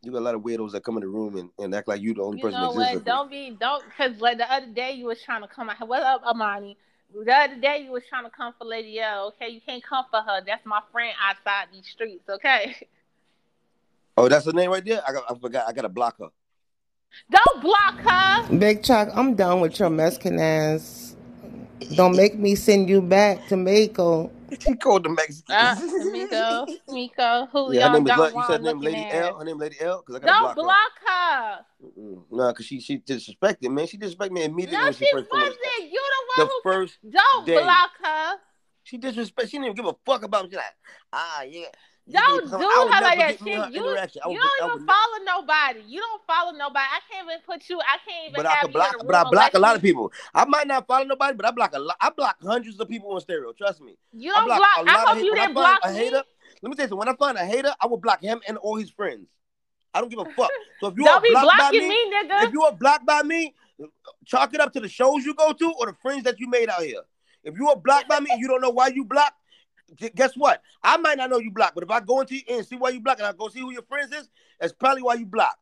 [0.02, 2.00] You got a lot of weirdos that come in the room and, and act like
[2.00, 2.94] you the only You person know that exists.
[2.94, 3.04] what?
[3.04, 5.86] Don't be don't because like the other day you was trying to come out.
[5.86, 6.76] What up, Amani?
[7.12, 9.28] The other day you was trying to come for Lady L.
[9.28, 10.40] Okay, you can't come for her.
[10.46, 12.28] That's my friend outside these streets.
[12.28, 12.76] Okay,
[14.20, 15.00] Oh, that's the name right there.
[15.06, 15.24] I got.
[15.30, 15.66] I forgot.
[15.66, 16.28] I got to block her.
[17.30, 18.56] don't block her.
[18.58, 21.16] Big Chuck, I'm done with your Mexican ass.
[21.94, 24.30] Don't make me send you back to Mexico.
[24.66, 25.54] He called the Mexican.
[25.56, 25.74] Uh,
[26.12, 28.16] Miko, Miko, Julio, Yeah, her name is.
[28.16, 29.28] Don You said her name Lady ass.
[29.30, 29.38] L.
[29.38, 30.02] Her name Lady L.
[30.04, 31.12] Because I got to Don't block, block her.
[31.12, 31.64] her.
[31.86, 32.22] Mm-mm.
[32.30, 33.86] Nah, because she she disrespected man.
[33.86, 35.46] She disrespected me immediately No, when she she first came in.
[35.46, 35.92] wasn't.
[35.92, 36.02] You
[36.36, 36.60] the The who.
[36.64, 37.62] first Don't day.
[37.62, 38.34] block her.
[38.82, 39.48] She disrespect.
[39.48, 40.50] She didn't even give a fuck about me.
[40.50, 40.64] She like,
[41.12, 41.66] ah, yeah.
[42.12, 43.38] Don't do her like that.
[43.38, 45.82] Shit, you, you don't even follow nobody.
[45.86, 46.86] You don't follow nobody.
[46.90, 47.80] I can't even put you.
[47.80, 48.94] I can't even But I you block.
[49.06, 50.12] But I block a lot of people.
[50.34, 51.96] I might not follow nobody, but I block a lot.
[52.00, 53.52] I block hundreds of people on stereo.
[53.52, 53.96] Trust me.
[54.12, 54.60] You don't block.
[54.78, 55.98] a I hope you I didn't block a me.
[55.98, 56.22] hater.
[56.62, 56.98] Let me tell you something.
[56.98, 59.28] When I find a hater, I will block him and all his friends.
[59.92, 60.50] I don't give a fuck.
[60.80, 62.44] So if you Don't are be blocked by me, me, nigga.
[62.44, 63.54] if you are blocked by me,
[64.24, 66.68] chalk it up to the shows you go to or the friends that you made
[66.68, 67.02] out here.
[67.42, 69.39] If you are blocked by me and you don't know why you blocked,
[70.14, 70.62] guess what?
[70.82, 72.90] I might not know you blocked, but if I go into you and see why
[72.90, 75.58] you blocked and I go see who your friends is, that's probably why you blocked.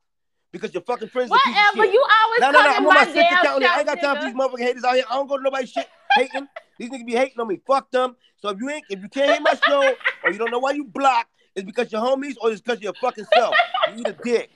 [0.50, 1.92] Because your fucking friends are a piece of Whatever.
[1.92, 2.70] You always No, no, no.
[2.70, 3.62] I'm on my my account.
[3.62, 5.04] I ain't got time for these motherfucking haters out here.
[5.10, 5.86] I don't go to nobody's shit
[6.16, 6.48] hating.
[6.78, 7.60] These niggas be hating on me.
[7.66, 8.16] Fuck them.
[8.36, 9.94] So if you ain't, if you can't hate my show
[10.24, 12.94] or you don't know why you blocked, it's because your homies or it's because your
[12.94, 13.54] fucking self.
[13.90, 14.50] You need a dick.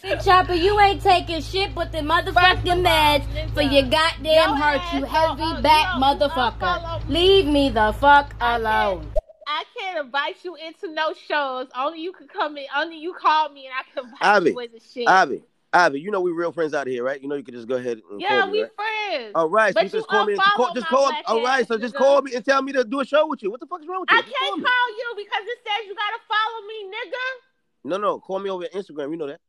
[0.00, 5.04] Big Chopper, you ain't taking shit but the motherfucking meds for your goddamn hurt, you
[5.04, 7.08] heavy back motherfucker.
[7.08, 9.10] Leave me the fuck alone.
[9.48, 11.66] I can't invite you into no shows.
[11.76, 12.66] Only you can come in.
[12.76, 15.08] Only you call me and I can invite Ivy, you into shit.
[15.08, 15.42] Ivy,
[15.72, 17.20] Ivy, you know we real friends out here, right?
[17.20, 18.70] You know you can just go ahead and yeah, call me, we right?
[18.76, 19.32] friends.
[19.34, 20.34] All right, so But you just call me.
[20.34, 21.12] And, call, just call.
[21.26, 23.50] All right, so just call me and tell me to do a show with you.
[23.50, 24.18] What the fuck is wrong with you?
[24.18, 27.90] I Just can't call call you because it says you gotta follow me, nigga.
[27.90, 29.10] No, no, call me over Instagram.
[29.10, 29.40] You know that.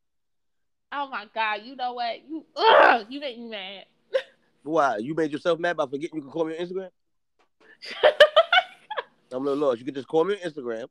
[0.92, 2.18] Oh my god, you know what?
[2.28, 3.86] You ugh, you make me mad.
[4.64, 4.98] Why?
[4.98, 6.90] You made yourself mad by forgetting you can call me on Instagram?
[9.32, 9.80] I'm a little lost.
[9.80, 10.88] You can just call me on Instagram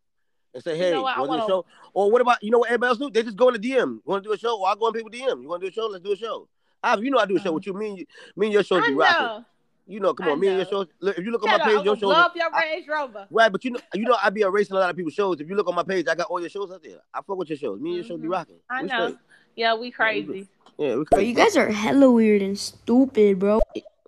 [0.54, 1.66] and say, You hey, know want to do a show?
[1.92, 3.10] Or what about, you know what everybody else do?
[3.10, 3.94] They just go in the DM.
[3.94, 4.60] You want to do a show?
[4.60, 5.42] Or I go in people DM.
[5.42, 5.88] You want to do a show?
[5.88, 6.48] Let's do a show.
[6.82, 7.72] Ivy, you know I do a show with you.
[7.74, 8.06] Me and, you,
[8.36, 8.80] me and your.
[8.82, 9.44] I be rocking.
[9.88, 10.40] You know, come I on.
[10.40, 10.86] Me and your.
[11.00, 12.86] Look, if you look on my up, page, I'm your blow up your I- Range
[12.86, 13.26] Rover.
[13.30, 15.40] Right, but you know, you know, I be erasing a lot of people's shows.
[15.40, 16.98] If you look on my page, I got all your shows out there.
[17.12, 17.80] I fuck with your shows.
[17.80, 18.56] Me and your shows be rocking.
[18.70, 18.76] Mm-hmm.
[18.76, 19.06] I We know.
[19.08, 19.18] straight.
[19.58, 20.46] Yeah, we crazy.
[20.78, 21.26] Yeah, we Bro, crazy.
[21.30, 23.60] you guys are hella weird and stupid, bro.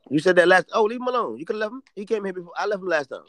[0.08, 0.66] You said that last.
[0.72, 1.38] Oh, leave him alone.
[1.38, 1.82] You could have left him.
[1.96, 2.52] He came here before.
[2.56, 3.24] I left him last time.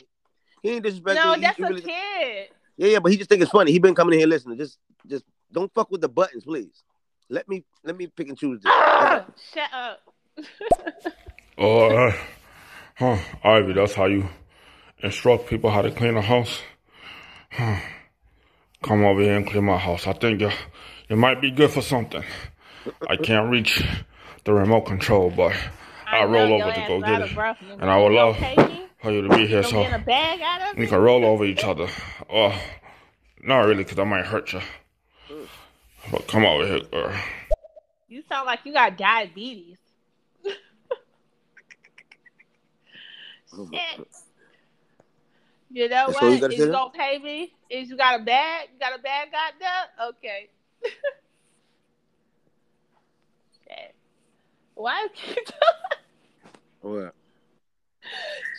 [0.61, 1.25] He ain't disrespectful.
[1.31, 2.49] No, He- that's he a really- kid.
[2.77, 3.71] Yeah, yeah, but he just think it's funny.
[3.71, 4.57] He been coming in here listening.
[4.59, 4.77] Just,
[5.07, 6.83] just don't fuck with the buttons, please.
[7.29, 8.71] Let me, let me pick and choose this.
[8.71, 9.99] Ah, shut up.
[11.57, 12.13] Oh, uh,
[12.95, 14.29] huh, Ivy, that's how you
[15.03, 16.59] instruct people how to clean a house?
[17.51, 17.77] Huh.
[18.83, 20.05] Come over here and clean my house.
[20.07, 20.49] I think you,
[21.11, 22.23] you might be good for something.
[23.09, 23.83] I can't reach
[24.45, 25.53] the remote control, but
[26.07, 27.35] I, know roll over to go get it.
[27.35, 30.39] breath, And I would love okay, for you to be here so get a bag
[30.41, 31.87] out of we can roll over each other.
[32.29, 32.57] Oh,
[33.43, 34.61] not really, because I might hurt you.
[36.09, 37.13] But come over here, girl.
[38.07, 39.75] You sound like you got diabetes.
[43.53, 44.07] Shit.
[45.71, 46.41] You know That's all you what?
[46.41, 46.71] gotta Is you now?
[46.71, 47.53] gonna pay me?
[47.69, 48.69] Is you got a bag?
[48.73, 50.07] You got a bag got there?
[50.09, 50.49] Okay.
[53.67, 53.95] Shit.
[54.75, 55.07] Why?
[56.81, 57.13] What?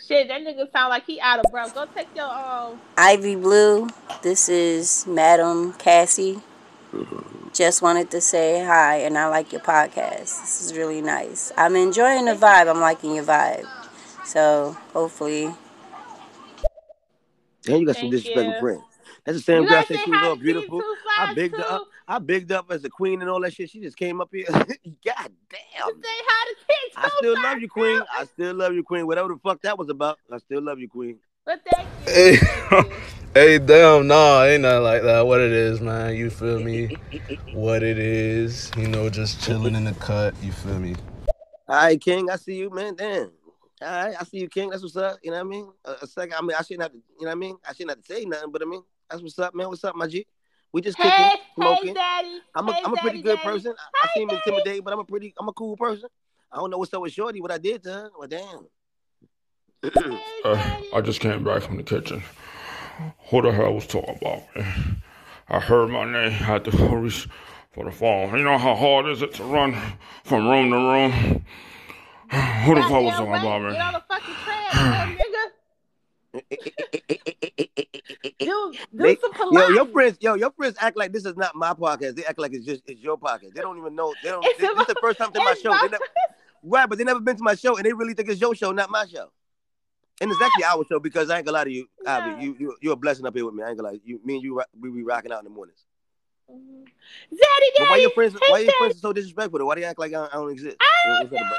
[0.06, 1.74] Shit, that nigga sound like he out of breath.
[1.74, 2.80] Go take your um.
[2.96, 3.88] Ivy Blue,
[4.22, 6.40] this is Madam Cassie.
[7.52, 10.40] Just wanted to say hi, and I like your podcast.
[10.40, 11.50] This is really nice.
[11.56, 12.70] I'm enjoying the vibe.
[12.70, 13.66] I'm liking your vibe.
[14.24, 15.52] So hopefully,
[17.64, 18.60] Damn, you got some Thank disrespectful you.
[18.60, 18.82] friends.
[19.24, 20.80] That's the same You girl I gotta said she was all beautiful.
[20.80, 21.88] Two I Flies, bigged her up.
[22.08, 23.70] I bigged up as a queen and all that shit.
[23.70, 24.46] She just came up here.
[24.50, 24.72] God damn.
[24.74, 28.02] Say hi to King I still love you, queen.
[28.12, 29.06] I still love you, queen.
[29.06, 31.18] Whatever the fuck that was about, I still love you, queen.
[31.44, 32.36] But thank Hey,
[33.34, 35.26] hey, damn, nah, ain't nothing like that.
[35.26, 36.16] What it is, man.
[36.16, 36.96] You feel me?
[37.52, 40.34] What it is, you know, just chilling in the cut.
[40.42, 40.94] You feel me?
[41.68, 42.30] All right, King.
[42.30, 42.94] I see you, man.
[42.94, 43.30] Damn.
[43.82, 44.70] All right, I see you, King.
[44.70, 45.18] That's what's up.
[45.22, 45.72] You know what I mean?
[45.84, 46.34] A, a second.
[46.34, 46.98] I mean, I shouldn't have to.
[46.98, 47.56] You know what I mean?
[47.68, 49.68] I shouldn't have to say nothing, but I mean, that's what's up, man.
[49.68, 50.26] What's up, my G?
[50.72, 51.94] We just Hey, kicking, hey, smoking.
[51.94, 52.40] daddy.
[52.54, 53.48] I'm a, Hey, am a pretty daddy, good daddy.
[53.56, 53.74] person.
[53.78, 56.08] I, I seem intimidated, but I'm a pretty, I'm a cool person.
[56.50, 58.10] I don't know what's up with Shorty, what I did to her.
[58.18, 58.66] Well, damn.
[60.44, 62.20] Uh, I just came back from the kitchen.
[63.30, 64.64] Who the hell was talking about me?
[65.48, 67.28] I heard my name, had to reach
[67.72, 68.36] for the phone.
[68.36, 69.76] You know how hard is it to run
[70.24, 71.44] from room to room?
[72.64, 73.76] Who the fuck was talking about me?
[76.50, 76.71] Get
[78.72, 78.98] on the fucking train, nigga.
[78.98, 81.54] do do They- some yo, your friends, yo, your friends act like this is not
[81.54, 82.16] my podcast.
[82.16, 83.54] They act like it's just it's your podcast.
[83.54, 84.14] They don't even know.
[84.22, 84.44] They don't.
[84.44, 85.70] It's This, this is the first time to my show.
[85.70, 86.04] my- They never,
[86.62, 88.72] right, but they never been to my show, and they really think it's your show,
[88.72, 89.30] not my show.
[90.20, 92.44] And it's actually our show because I ain't gonna lie to you, Ivy.
[92.44, 93.62] You you you're a blessing up here with me.
[93.64, 94.00] I ain't gonna lie.
[94.04, 95.84] You, me and you, we be rocking out in the mornings.
[96.48, 98.36] Daddy, But why your friends?
[98.48, 99.58] Why your friends so disrespectful?
[99.58, 99.66] Though?
[99.66, 100.76] Why they act like I, I don't exist?
[101.06, 101.52] That about?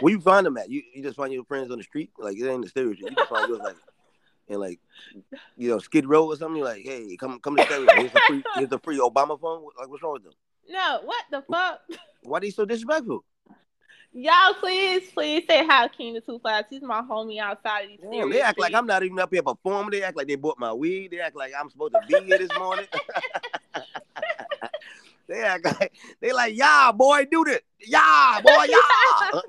[0.00, 0.70] Where you find them at?
[0.70, 2.10] You you just find your friends on the street?
[2.18, 3.10] Like it ain't the stereotype.
[3.10, 3.76] You just find yours like
[4.48, 4.80] in like
[5.56, 6.62] you know Skid Row or something.
[6.62, 7.86] Like, hey, come come to stereo.
[7.94, 9.64] Here's the free here's the free Obama phone.
[9.78, 10.32] Like what's wrong with them?
[10.68, 11.80] No, what the fuck?
[12.22, 13.24] Why are they so disrespectful?
[14.12, 16.64] Y'all, please, please say hi to King the Two Flies.
[16.70, 18.72] He's my homie outside of these Damn, they act like.
[18.72, 19.90] I'm not even up here performing.
[19.90, 21.10] They act like they bought my weed.
[21.10, 22.86] They act like I'm supposed to be here this morning.
[25.28, 27.60] they act like they like, yeah, boy, do this.
[27.80, 29.40] Yeah, boy, yeah.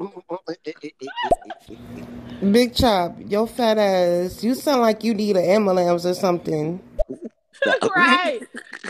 [2.51, 4.43] Big Chop, your fat ass.
[4.43, 6.79] You sound like you need an ambulance or something.
[7.95, 8.39] right.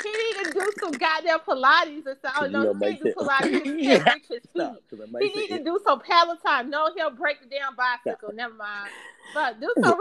[0.03, 2.55] He need to do some goddamn Pilates or something.
[2.55, 3.63] Oh, no, he need to do said- Pilates.
[3.65, 4.71] He can't reach his feet.
[4.89, 6.69] Cause He need to do some Peloton.
[6.69, 8.33] No, he'll break the damn bicycle.
[8.33, 8.89] Never mind.
[9.33, 9.97] But do some.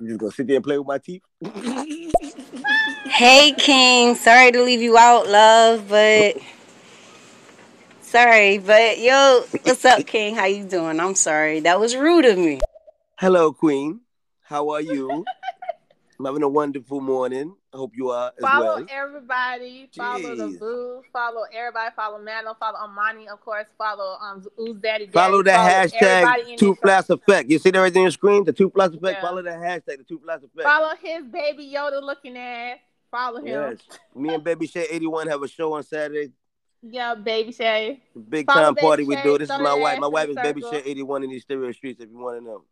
[0.00, 1.20] You just gonna sit there and play with my teeth?
[3.04, 6.38] hey King, sorry to leave you out, love, but
[8.00, 10.36] sorry, but yo, what's up, King?
[10.36, 10.98] How you doing?
[10.98, 12.60] I'm sorry, that was rude of me.
[13.18, 14.00] Hello, Queen.
[14.40, 15.26] How are you?
[16.18, 17.56] I'm having a wonderful morning.
[17.72, 18.86] I hope you are as Follow well.
[18.90, 19.88] everybody.
[19.96, 20.58] Follow the Jeez.
[20.58, 21.02] boo.
[21.12, 21.90] Follow everybody.
[21.94, 22.54] Follow Madam.
[22.58, 23.66] Follow Amani, of course.
[23.78, 25.06] Follow um Ooze Daddy.
[25.06, 25.12] Daddy.
[25.12, 25.92] Follow the everybody
[26.52, 27.48] hashtag two this plus effect.
[27.48, 28.42] You see that right there on your screen?
[28.42, 29.18] The two plus effect.
[29.18, 29.20] Yeah.
[29.20, 30.62] Follow the hashtag, the two plus effect.
[30.64, 32.78] Follow his baby Yoda looking ass.
[33.08, 33.46] Follow him.
[33.46, 33.78] Yes.
[34.16, 36.32] Me and Baby Shay 81 have a show on Saturday.
[36.82, 38.02] Yeah, baby Shay.
[38.28, 39.38] Big Follow time Baby party we do.
[39.38, 39.98] This is my wife.
[40.00, 40.78] My wife the is Baby circle.
[40.80, 42.64] Shay 81 in these stereo streets if you want to know.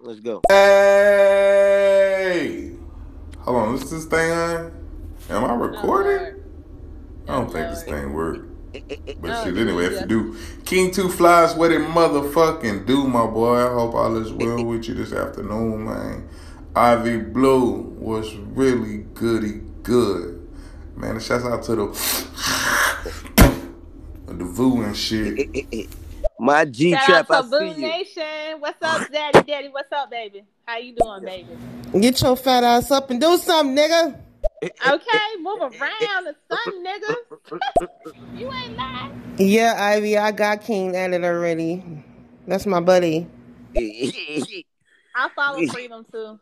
[0.00, 0.40] Let's go.
[0.50, 1.92] Hey!
[3.42, 4.72] Hold on, is this thing on?
[5.28, 6.40] Am I recording?
[7.26, 8.48] I don't think this thing worked.
[9.20, 13.26] But oh, shit, anyway, if you do, King Two Flies, what it motherfucking do, my
[13.26, 13.56] boy?
[13.58, 16.28] I hope all is well with you this afternoon, man.
[16.74, 20.48] Ivy Blue was really goody good,
[20.96, 21.10] man.
[21.12, 21.86] And shouts out to the
[24.26, 25.88] the Voo and shit.
[26.38, 27.86] My G Trap, I out to Boo see you.
[27.88, 28.60] Nation.
[28.60, 29.42] What's up, Daddy?
[29.42, 30.44] Daddy, what's up, baby?
[30.66, 31.48] How you doing, baby?
[32.00, 34.18] Get your fat ass up and do something, nigga.
[34.64, 37.60] Okay, move around the sun, nigga.
[38.38, 39.22] you ain't lying.
[39.38, 41.82] Yeah, Ivy, I got King at it already.
[42.46, 43.26] That's my buddy.
[43.76, 46.38] I follow Freedom too.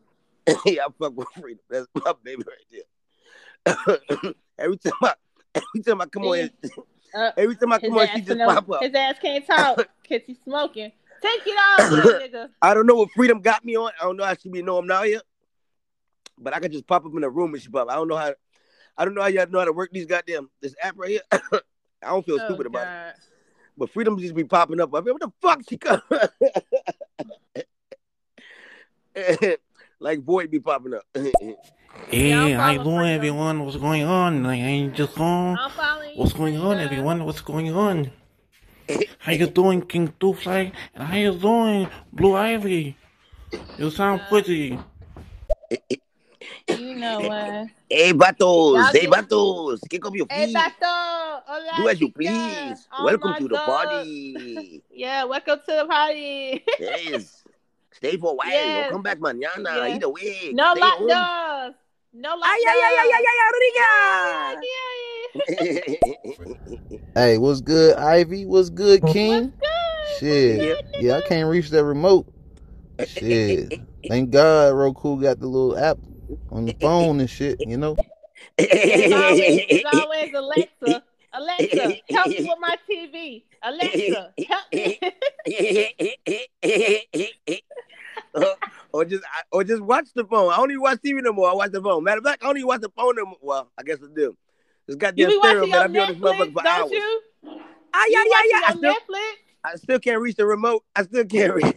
[0.66, 1.62] yeah, I fuck with freedom.
[1.68, 4.34] That's my baby right there.
[4.58, 5.14] every time I,
[5.54, 6.50] every time I come on, here,
[7.14, 8.82] Uh, every time I come on, ass she just know- pop up.
[8.82, 10.92] His ass can't talk because he's smoking.
[11.22, 12.48] Take it off, nigga.
[12.62, 13.92] I don't know what freedom got me on.
[14.00, 15.22] I don't know how she be know I'm now yet.
[16.38, 17.90] But I could just pop up in a room and she pop.
[17.90, 18.32] I don't know how.
[18.96, 21.20] I don't know how y'all know how to work these goddamn this app right here.
[21.32, 23.14] I don't feel Oh, stupid about it.
[23.76, 24.94] But freedom just be popping up.
[24.94, 26.02] I mean, what the fuck she come?
[30.00, 31.04] like void be popping up.
[32.10, 33.64] Hey, how you doing, everyone?
[33.64, 34.42] What's going on?
[34.42, 35.58] Like, I ain't just on.
[36.14, 37.24] What's going on, everyone?
[37.24, 38.10] What's going on?
[39.18, 40.72] How you doing, King Doofly?
[40.94, 42.96] And how you doing, Blue Ivy?
[43.78, 44.78] You sound pretty.
[46.68, 47.66] You know what?
[47.90, 48.90] hey, vatos.
[48.92, 49.78] Hey, get- vatos.
[49.88, 50.56] Kick up your Hey, feet.
[50.56, 51.42] Bato.
[51.46, 52.86] Hola, Do as you please.
[52.92, 54.82] Oh Welcome my to the party.
[54.90, 56.64] Yeah, welcome to the party.
[56.78, 57.42] yes.
[57.92, 58.48] Stay for a while.
[58.48, 58.84] Yes.
[58.90, 59.76] Don't come back mañana.
[59.76, 59.94] Yeah.
[59.94, 60.50] Either way.
[60.54, 61.08] No Stay home.
[61.08, 61.74] lockdowns.
[62.14, 62.44] No lockdowns.
[62.44, 63.22] Ay, ay, ay, ay,
[67.14, 68.46] Hey, what's good, Ivy?
[68.46, 69.52] What's good, King?
[70.18, 70.84] Shit.
[71.00, 72.26] Yeah, I can't reach that remote.
[73.04, 73.80] Shit.
[74.08, 75.98] Thank God Roku got the little app
[76.50, 77.96] on the phone and shit, you know?
[78.58, 81.02] It's always, it's always Alexa.
[81.32, 83.44] Alexa, help me with my TV.
[83.62, 84.98] Alexa, help me.
[88.34, 88.56] or,
[88.92, 90.52] or just or just watch the phone.
[90.52, 91.50] I don't even watch TV no more.
[91.50, 92.02] I watch the phone.
[92.04, 93.38] Matter of fact, I don't even watch the phone no more.
[93.40, 94.36] Well, I guess I do.
[94.90, 95.80] This You goddamn be stereo, watching man.
[95.82, 96.90] I your be on this Netflix, motherfucker for don't hours.
[96.90, 97.20] you?
[97.94, 98.60] Ah, You yeah, yeah, yeah.
[98.66, 100.84] I still, Netflix, I still can't reach the remote.
[100.96, 101.66] I still can't reach.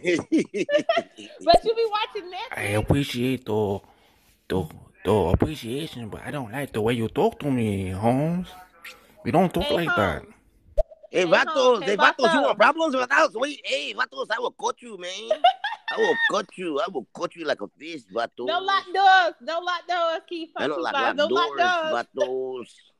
[1.44, 2.56] but you be watching Netflix.
[2.56, 3.78] I appreciate the,
[4.48, 4.68] the,
[5.04, 8.48] the appreciation, but I don't like the way you talk to me, Holmes.
[9.22, 10.24] We don't talk Hey, like that.
[11.12, 11.82] hey, vatos.
[11.84, 12.18] hey, Hey, vatos.
[12.18, 12.42] You vato.
[12.42, 13.30] want problems with us?
[13.34, 14.26] Wait, hey, vatos.
[14.36, 15.38] I will cut you, man.
[15.92, 16.80] I will cut you.
[16.80, 18.46] I will cut you like a fish, vatos.
[18.48, 19.34] No lock doors.
[19.40, 20.20] No lock doors.
[20.28, 21.14] Keep I don't like five.
[21.14, 22.06] No locked doors, doors.
[22.16, 22.93] vatos.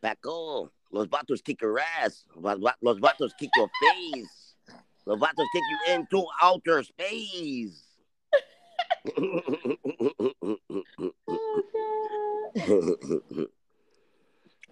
[0.00, 2.24] Paco, los vatos kick your ass.
[2.36, 4.54] Va- va- Los vatos kick your face.
[5.06, 7.84] Los vatos take you into outer space.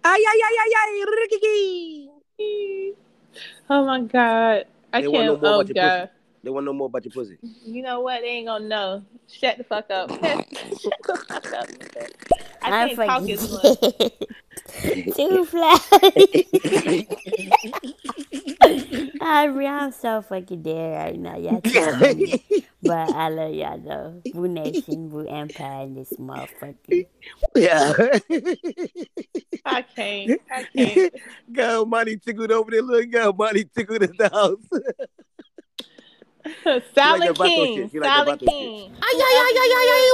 [0.03, 2.09] ay, ay, ay, ay, ay, Ricky.
[3.69, 4.65] Oh my God.
[4.93, 5.41] I They want to know can't.
[5.41, 6.09] more Oh about God.
[6.43, 7.37] They want to know more about your pussy.
[7.65, 8.21] You know what?
[8.21, 9.03] They ain't gonna know.
[9.27, 10.09] Shut the fuck up.
[10.21, 11.67] Shut the fuck up.
[12.63, 13.77] I I'm can't talk as much.
[15.15, 15.77] Too fly.
[19.21, 21.37] I'm, I'm so fucking dead right now.
[21.37, 22.43] Y'all too funny.
[22.81, 24.21] But I love y'all though.
[24.33, 27.05] Boo Nation, Boo Empire, and this motherfucker.
[27.55, 27.93] Yeah.
[29.65, 30.41] I can't.
[30.51, 31.13] I can't.
[31.51, 32.81] Go, money tickled over there.
[32.81, 34.81] Look, go, money tickled in the house.
[36.93, 37.89] Silent that Vato King.
[37.89, 38.01] shit.
[38.01, 38.45] Like that Silent Vato.
[38.47, 38.91] King.
[39.01, 40.05] Ay, ay, ay, ay, ay, ay,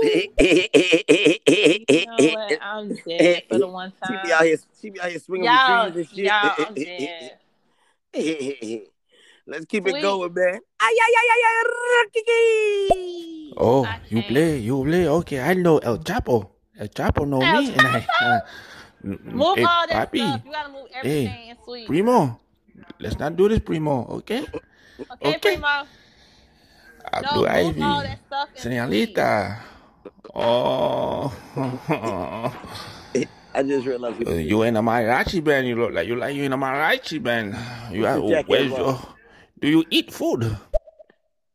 [1.90, 2.58] You know what?
[2.62, 4.22] I'm dead for the one She time.
[4.24, 6.26] be out here, she be out here swinging Y'all, with trees and shit.
[6.26, 7.38] y'all, I'm dead.
[9.46, 9.96] Let's keep Sweet.
[9.96, 10.60] it going, man.
[10.80, 11.62] Ay, ay, ay, ay, ay,
[12.04, 13.52] Ricky.
[13.56, 15.08] Oh, you play, you play.
[15.08, 16.50] Okay, I know El Chapo.
[16.78, 18.06] El Chapo know El me, and I.
[18.24, 18.40] Uh,
[19.02, 20.18] Move hey, all that papi.
[20.18, 20.42] stuff.
[20.44, 21.86] You gotta move everything Hey, in sweet.
[21.86, 22.38] Primo,
[22.98, 24.06] let's not do this, Primo.
[24.20, 24.44] Okay?
[25.12, 25.66] Okay, Primo.
[25.66, 25.86] Uh,
[27.22, 28.72] No, Blue Ivy, all that stuff in
[30.34, 31.34] Oh,
[33.54, 34.26] I just realized.
[34.26, 35.66] Uh, you in a mariachi band.
[35.66, 37.56] You look like you like you in a mariachi band.
[37.92, 38.78] You What's are, where's about?
[38.78, 38.98] your?
[39.58, 40.56] Do you eat food?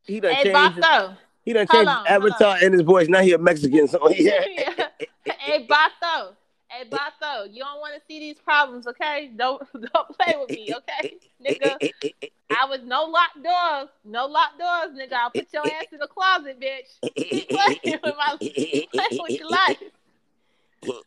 [0.03, 0.75] He done Hey, changed.
[0.75, 0.85] his-
[1.45, 3.07] He done Hold changed on, his avatar and his voice.
[3.07, 3.87] Now he a Mexican.
[3.87, 4.43] So yeah.
[5.25, 6.35] hey, Bato.
[6.75, 9.31] Hey, Bato, you don't want to see these problems, okay?
[9.35, 11.77] Don't don't play with me, okay, nigga.
[12.51, 15.13] I was no locked doors, no locked doors, nigga.
[15.13, 17.15] I'll put your ass in the closet, bitch.
[17.15, 18.37] Keep playing with my
[19.19, 19.77] with your life.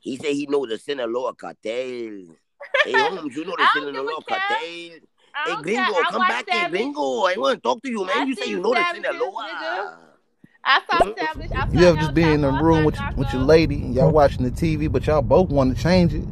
[0.00, 1.60] He said he know the Sinaloa cartel.
[1.64, 4.56] Hey, Holmes, you know the Sinaloa cartel.
[4.58, 7.00] Hey, gringo, come back here, gringo.
[7.00, 8.22] I want to talk to you, man.
[8.22, 9.48] I you say you know the Sinaloa.
[9.52, 10.07] nigga.
[10.64, 11.50] I saw Savage.
[11.54, 13.94] I saw You ever just be in the room with saw with your lady and
[13.94, 16.24] y'all watching the TV, but y'all both want to change it,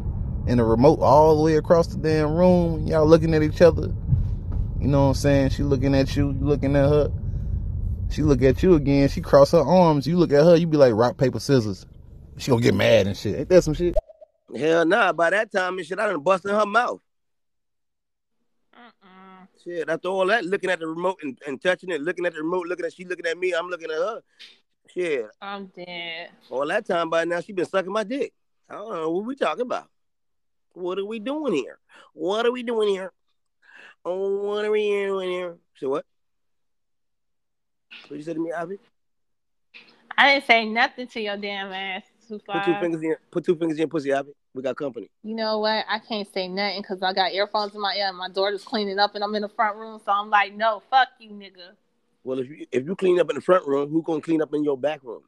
[0.46, 2.86] and the remote all the way across the damn room.
[2.86, 3.92] Y'all looking at each other.
[4.80, 5.50] You know what I'm saying?
[5.50, 7.10] She looking at you, you looking at her.
[8.10, 9.08] She look at you again.
[9.08, 10.06] She cross her arms.
[10.06, 10.56] You look at her.
[10.56, 11.86] You be like rock paper scissors.
[12.36, 13.38] She gonna get mad and shit.
[13.38, 13.96] Ain't that some shit?
[14.54, 15.12] Hell nah.
[15.12, 17.00] By that time and shit, I done busted her mouth.
[19.66, 22.40] Shit, after all that, looking at the remote and, and touching it, looking at the
[22.40, 24.22] remote, looking at she looking at me, I'm looking at her.
[24.88, 26.30] Shit, I'm dead.
[26.48, 28.32] all that time by now she been sucking my dick.
[28.70, 29.88] I don't know what we talking about.
[30.74, 31.78] What are we doing here?
[32.12, 33.12] What are we doing here?
[34.04, 35.56] Oh, what are we doing here?
[35.78, 36.04] So what?
[38.06, 38.78] What you said to me, Ivy?
[40.16, 42.04] I didn't say nothing to your damn ass.
[42.28, 43.16] Put two fingers in.
[43.32, 44.30] Put two fingers in your pussy, Ivy.
[44.56, 45.10] We got company.
[45.22, 45.84] You know what?
[45.86, 48.98] I can't say nothing because I got earphones in my ear and my daughter's cleaning
[48.98, 50.00] up and I'm in the front room.
[50.02, 51.72] So I'm like, no, fuck you, nigga.
[52.24, 54.54] Well, if you if you clean up in the front room, who gonna clean up
[54.54, 55.20] in your back room?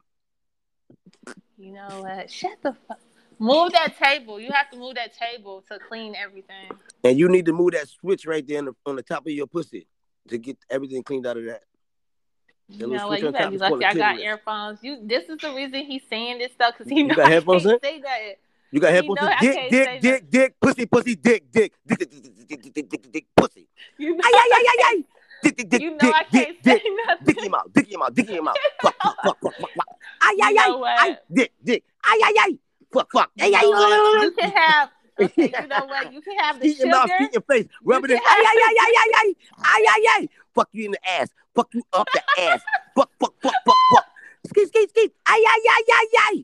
[1.59, 2.31] You know what?
[2.31, 2.99] Shut the fuck.
[3.37, 4.39] Move that table.
[4.39, 6.71] You have to move that table to clean everything.
[7.03, 9.31] And you need to move that switch right there on the, on the top of
[9.31, 9.85] your pussy
[10.29, 11.61] to get everything cleaned out of that.
[12.67, 13.21] You know what?
[13.21, 14.79] You top be lucky I got earphones.
[14.81, 14.99] You.
[15.03, 17.65] This is the reason he's saying this stuff because he You know got I can't
[17.65, 17.79] in?
[17.79, 18.39] say that.
[18.71, 19.19] You got headphones?
[19.41, 23.11] Dick, dick, dick, dick, pussy, pussy, dick, dick, dick, dick, dick, dick, dick, dick, dick,
[23.11, 23.67] dick, pussy.
[23.97, 24.97] You know, Ay, ay, ay, ay, ay.
[25.41, 27.67] Dick, dick, dick, you know dick, I dick, can't dick, say dick in your mouth,
[27.73, 28.57] dick your mouth, dick your mouth.
[28.81, 29.87] Fuck, fuck, fuck, fuck, fuck, fuck.
[30.21, 31.83] Ay, ay, ay, ay, dick, dick.
[32.03, 32.51] Ay, ay, ay.
[32.91, 33.31] Fuck, fuck.
[33.39, 33.63] Ay, ay.
[33.63, 34.89] You can have.
[35.19, 36.13] Okay, you know what?
[36.13, 37.15] You can have the Skeet your mouth, sugar.
[37.19, 38.17] skeet your face, rub it in.
[38.17, 39.29] Ay, ay, ay, ay, ay, ay.
[39.63, 40.29] Ay, ay, ay.
[40.53, 41.29] Fuck you in the ass.
[41.55, 42.61] Fuck you up the ass.
[42.95, 44.05] Fuck, fuck, fuck, fuck, fuck.
[44.47, 45.11] Skeet, skeet, skeet.
[45.25, 46.35] Ay, ay, ay, ay, ay.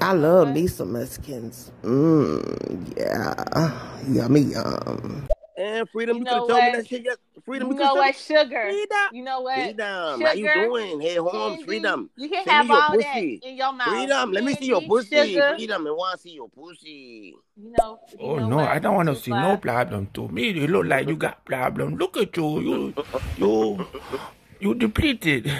[0.00, 1.70] I love me some Mexicans.
[1.82, 3.72] Mmm, yeah.
[4.08, 5.28] Yummy, yum.
[5.56, 7.04] And freedom, You you, could have told me that shit.
[7.04, 7.16] Yes.
[7.44, 8.06] Freedom, You you, know could what?
[8.06, 8.62] have Sugar.
[8.70, 8.96] Freedom.
[9.12, 9.54] You know what?
[9.64, 10.26] Freedom, Sugar.
[10.28, 11.00] how you doing?
[11.00, 11.64] Hey, home, candy.
[11.64, 12.10] freedom.
[12.16, 13.40] You can Send have me all pussy.
[13.42, 13.88] that in your mouth.
[13.88, 15.32] Freedom, let me see your Candy, pussy.
[15.34, 15.54] Sugar.
[15.56, 17.34] Freedom, I want to see your pussy.
[17.56, 17.98] You know.
[18.18, 18.68] You Oh know no, what?
[18.68, 19.42] I don't want to Too see far.
[19.42, 20.06] no problem.
[20.14, 21.96] To me, you look like you got problem.
[21.96, 22.94] Look at you, you,
[23.36, 23.86] you,
[24.60, 25.52] you depleted.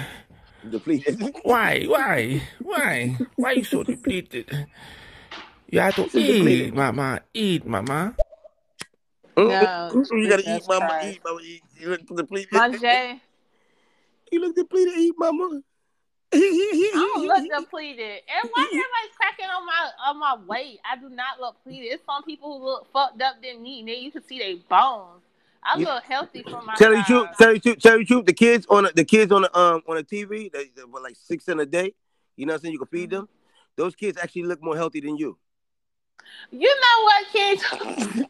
[0.69, 1.19] Depleted.
[1.43, 4.67] Why, why, why, why you so depleted?
[5.69, 6.67] You have to So depleted.
[6.67, 8.15] eat, mama, eat, mama.
[9.37, 10.87] Oh, no, you gotta eat, mama.
[10.87, 11.07] Christ.
[11.15, 11.39] Eat, mama.
[11.43, 11.63] Eat.
[11.79, 12.51] You look depleted.
[12.51, 13.19] Manje,
[14.31, 14.97] You look depleted.
[14.97, 15.61] Eat, mama.
[16.33, 18.21] I don't look depleted.
[18.29, 20.79] And why everybody's cracking on my on my weight?
[20.89, 21.91] I do not look depleted.
[21.93, 23.83] It's some people who look fucked up than me.
[23.85, 25.23] Then you can see their bones.
[25.63, 28.25] I look healthy for my Tell you truth, tell you truth, tell you truth.
[28.25, 31.01] The kids on the, the kids on the um on the TV, they, they were
[31.01, 31.93] like six in a day.
[32.35, 32.73] You know what I'm saying?
[32.73, 33.29] You can feed them.
[33.75, 35.37] Those kids actually look more healthy than you.
[36.51, 37.63] You know what, kids?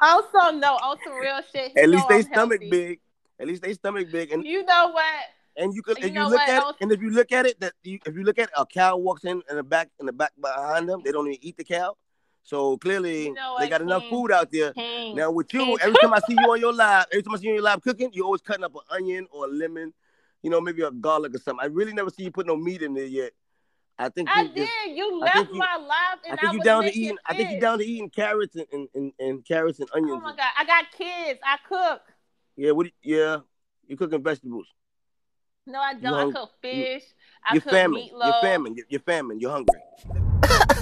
[0.00, 1.76] also, no, also real shit.
[1.76, 2.70] At least they stomach healthy.
[2.70, 3.00] big.
[3.38, 5.24] At least they stomach big, and You know what?
[5.56, 7.46] and you could You if you look what at it, and if you look at
[7.46, 9.88] it, that you, if you look at it, a cow walks in in the back
[10.00, 11.96] in the back behind them, they don't even eat the cow.
[12.44, 14.72] So clearly, You know they what, got enough food out there.
[14.72, 17.38] King, Now with you, every time I see you on your live, every time I
[17.38, 19.92] see you on your live cooking, you're always cutting up an onion or a lemon,
[20.42, 21.62] you know, maybe a garlic or something.
[21.62, 23.32] I really never see you put no meat in there yet.
[23.98, 24.56] I think I you did.
[24.66, 27.02] just- You left you- my live and I I, think you was down to making
[27.04, 27.16] eating.
[27.26, 27.60] I think you fish.
[27.62, 30.10] down to eating carrots and, and, and, and carrots and onions.
[30.12, 30.36] Oh onions.
[30.36, 31.40] my god, I got kids.
[31.44, 32.00] I cook.
[32.56, 32.86] yeah, what?
[32.86, 33.36] do you- Yeah,
[33.86, 34.66] you cooking vegetables.
[35.66, 36.12] No, I don't.
[36.14, 37.04] I hung- cook fish.
[37.48, 38.02] I You're cook famine.
[38.12, 38.24] meatloaf.
[38.24, 38.74] You're famine.
[38.76, 39.38] You're, you're famine.
[39.38, 39.80] You're hungry.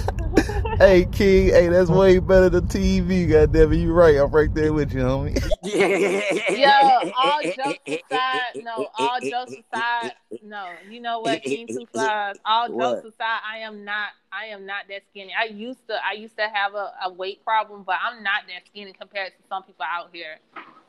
[0.81, 3.79] Hey, King, hey, that's way better than TV, goddammit.
[3.81, 4.15] You right.
[4.15, 5.35] I'm right there with you, homie.
[6.57, 10.71] Yo, all jokes aside, no, all jokes aside, no.
[10.89, 12.37] You know what, King Two Flies.
[12.43, 14.07] All jokes aside, I am not.
[14.33, 15.31] I am not that skinny.
[15.39, 15.93] I used to.
[16.03, 19.47] I used to have a, a weight problem, but I'm not that skinny compared to
[19.49, 20.39] some people out here.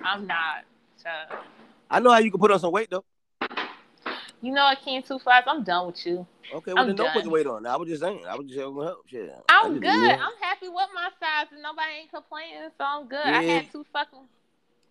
[0.03, 0.65] I'm not.
[0.97, 1.11] So,
[1.91, 3.05] I know how you can put on some weight though.
[4.43, 5.45] You know King Two Flies.
[5.47, 6.27] I'm done with you.
[6.55, 7.65] Okay, well I'm then don't put the weight on.
[7.67, 8.25] I was just saying.
[8.29, 9.09] I was just saying help.
[9.09, 9.31] Shit.
[9.49, 9.85] I I'm good.
[9.85, 10.19] yeah.
[10.21, 13.25] I'm happy with my size, and nobody ain't complaining, so I'm good.
[13.25, 14.19] I had two fucking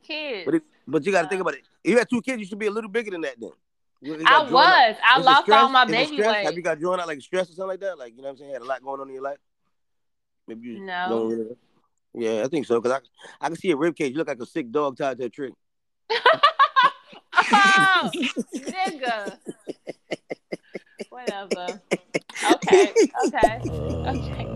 [0.04, 0.46] kids.
[0.46, 1.62] But it, but you got to think about it.
[1.84, 3.36] If you had two kids, you should be a little bigger than that.
[3.40, 3.52] Then
[4.02, 4.52] You- you I drawn out.
[4.52, 4.96] was.
[5.08, 6.46] I Is lost all my Is baby weight.
[6.46, 8.00] Have you got drawn out like stress or something like that?
[8.00, 8.54] Like you know what I'm saying?
[8.54, 9.38] Had a lot going on in your life.
[10.48, 11.06] Maybe you No.
[11.10, 11.56] don't really-
[12.16, 12.82] Yeah, I think so.
[12.82, 13.00] Cause I
[13.46, 14.14] I can see a rib cage.
[14.14, 15.54] You look like a sick dog tied to a tree.
[17.34, 18.12] Oh,
[18.56, 19.38] nigga.
[21.10, 21.82] Whatever.
[22.54, 22.94] Okay.
[23.28, 23.62] Okay.
[24.08, 24.52] Okay.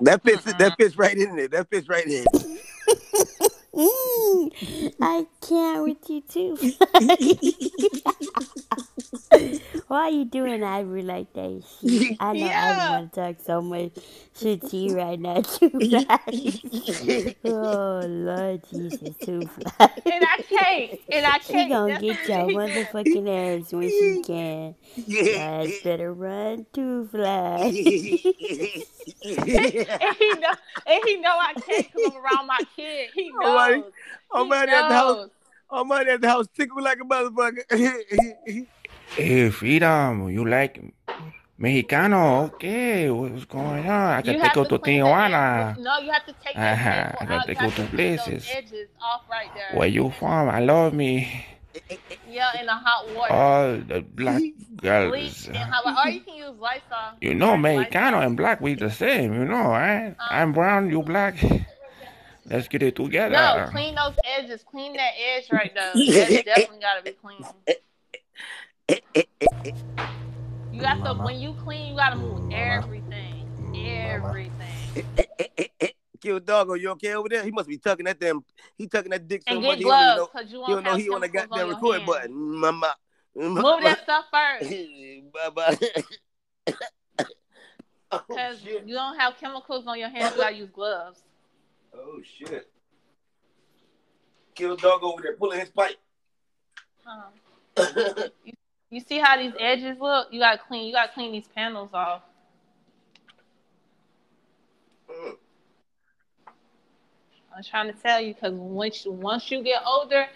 [0.00, 0.44] That fits.
[0.44, 1.48] That fits right in there.
[1.48, 2.24] That fits right in.
[3.76, 6.56] I can't with you too.
[9.88, 11.62] Why are you doing Ivory like that?
[11.80, 12.16] Shit?
[12.20, 13.92] I know I want to talk so much
[14.38, 15.70] shit to you right now, too
[17.44, 19.48] oh Lord Jesus, too.
[19.80, 21.00] And I can't.
[21.10, 21.70] And I She can't.
[21.70, 24.74] gonna That's get your she- motherfucking ass when she can.
[24.94, 25.64] Yeah.
[25.64, 27.64] Guys better run too fly.
[27.64, 28.84] and he
[30.38, 30.52] know,
[30.86, 33.10] and he know I can't come around my kid.
[33.14, 33.40] He knows.
[33.64, 33.84] Alright.
[34.32, 35.16] I'm He out at the house.
[35.16, 35.30] knows.
[35.70, 38.66] I'm out at the house tickle like a motherfucker.
[39.16, 40.80] Hey, Freedom, you like
[41.60, 42.46] Mexicano?
[42.54, 43.90] Okay, what's going on?
[43.90, 45.78] I You can take you to to Tijuana.
[45.78, 46.90] No, you have to take those Uh-huh.
[46.90, 47.28] I out.
[47.28, 48.50] can take you to to clean those places.
[48.52, 49.78] edges off right there.
[49.78, 50.48] Where you from?
[50.48, 51.46] I love me.
[52.28, 53.32] Yeah, in the hot water.
[53.32, 54.42] All the black
[54.76, 55.46] girls.
[55.48, 56.08] and hot water.
[56.08, 57.18] Or you can use Lysol.
[57.20, 60.16] You know, Mexicano and black, we the same, you know, right?
[60.18, 61.36] I'm brown, you black.
[62.46, 63.34] Let's get it together.
[63.34, 64.62] No, clean those edges.
[64.62, 65.92] Clean that edge right there.
[66.06, 67.44] That's definitely gotta be clean.
[70.72, 73.46] You got to when you clean, you gotta move everything.
[73.74, 75.04] Everything.
[76.20, 77.44] Kill doggo, you okay over there?
[77.44, 78.44] He must be tucking that damn.
[78.76, 80.26] He tucking that dick so And much get he don't even gloves, know.
[80.26, 82.06] 'cause you he won't don't know have he on the goddamn your record hands.
[82.06, 82.54] button.
[82.60, 82.94] Mama.
[83.34, 84.70] Move that stuff first.
[85.32, 85.76] Bye-bye.
[88.10, 91.22] Because you don't have chemicals on your hands, you gotta use gloves.
[91.96, 92.70] Oh shit.
[94.54, 95.96] Kill dog over there pulling his pipe.
[97.06, 98.28] Uh-huh.
[98.44, 98.52] you,
[98.90, 100.28] you see how these edges look?
[100.30, 100.86] You gotta clean.
[100.86, 102.22] You gotta clean these panels off.
[107.56, 110.26] I'm trying to tell you because once you, once you get older,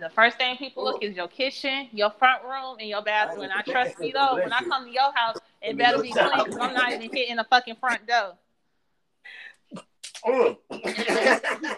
[0.00, 3.44] the first thing people look is your kitchen, your front room, and your bathroom.
[3.44, 6.44] And I trust me though, when I come to your house, it better be clean
[6.44, 8.34] because I'm not even hitting the fucking front door.
[10.26, 10.56] Mm.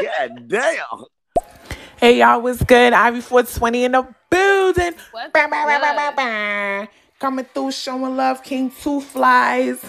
[0.00, 1.04] God damn.
[1.98, 2.92] Hey y'all, what's good?
[2.92, 4.94] Ivy 420 in the building.
[5.10, 6.86] What's Bah, bah, bah, bah, bah, bah.
[7.18, 9.84] Coming through showing love, King Two Flies.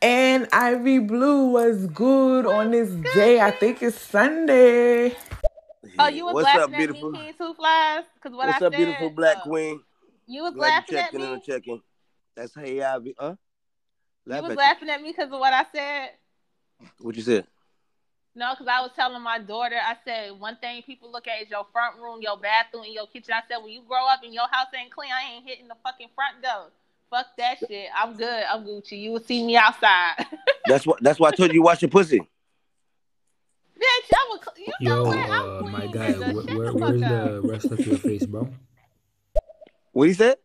[0.00, 3.40] And Ivy Blue was good on this day.
[3.40, 5.16] I think it's Sunday.
[5.98, 7.10] Oh, you was What's laughing up, at beautiful?
[7.10, 8.04] me, King Two Flies?
[8.14, 9.80] Because what What's I up, said, beautiful black queen?
[10.26, 11.32] you was Glad laughing you at checked in me.
[11.32, 11.82] and checking.
[12.36, 13.34] That's hey Ivy, huh?
[14.26, 16.10] You Laugh was at laughing at me because of what I said.
[16.80, 16.86] you.
[17.00, 17.46] What you said?
[18.34, 21.50] No, because I was telling my daughter, I said one thing people look at is
[21.50, 23.34] your front room, your bathroom, and your kitchen.
[23.34, 25.74] I said when you grow up and your house ain't clean, I ain't hitting the
[25.82, 26.70] fucking front door.
[27.10, 27.88] Fuck that shit.
[27.94, 28.44] I'm good.
[28.50, 28.98] I'm Gucci.
[28.98, 30.24] You will see me outside.
[30.66, 31.02] That's what.
[31.02, 32.20] That's why I told you wash your pussy.
[32.20, 34.40] Bitch, I would.
[34.56, 35.18] You know Yo, what?
[35.18, 36.34] I'm uh, my guy, nigga.
[36.34, 38.48] where, where, where's the rest of your face, bro?
[39.92, 40.36] What he said?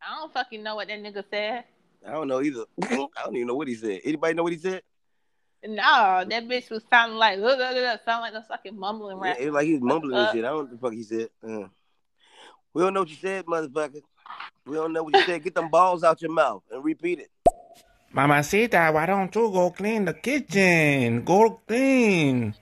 [0.00, 1.64] I don't fucking know what that nigga said.
[2.06, 2.64] I don't know either.
[2.82, 4.00] I don't even know what he said.
[4.04, 4.82] Anybody know what he said?
[5.66, 9.30] No, that bitch was sounding like, look, look, look, sound like a fucking mumbling Yeah,
[9.30, 9.36] rap.
[9.40, 10.44] it was like he was mumbling and shit.
[10.44, 11.28] I don't know what the fuck he said.
[11.42, 11.68] Uh,
[12.74, 14.02] we don't know what you said, motherfucker.
[14.66, 15.42] We don't know what you said.
[15.42, 17.30] Get them balls out your mouth and repeat it.
[18.12, 21.24] Mamacita, why don't you go clean the kitchen?
[21.24, 22.54] Go clean.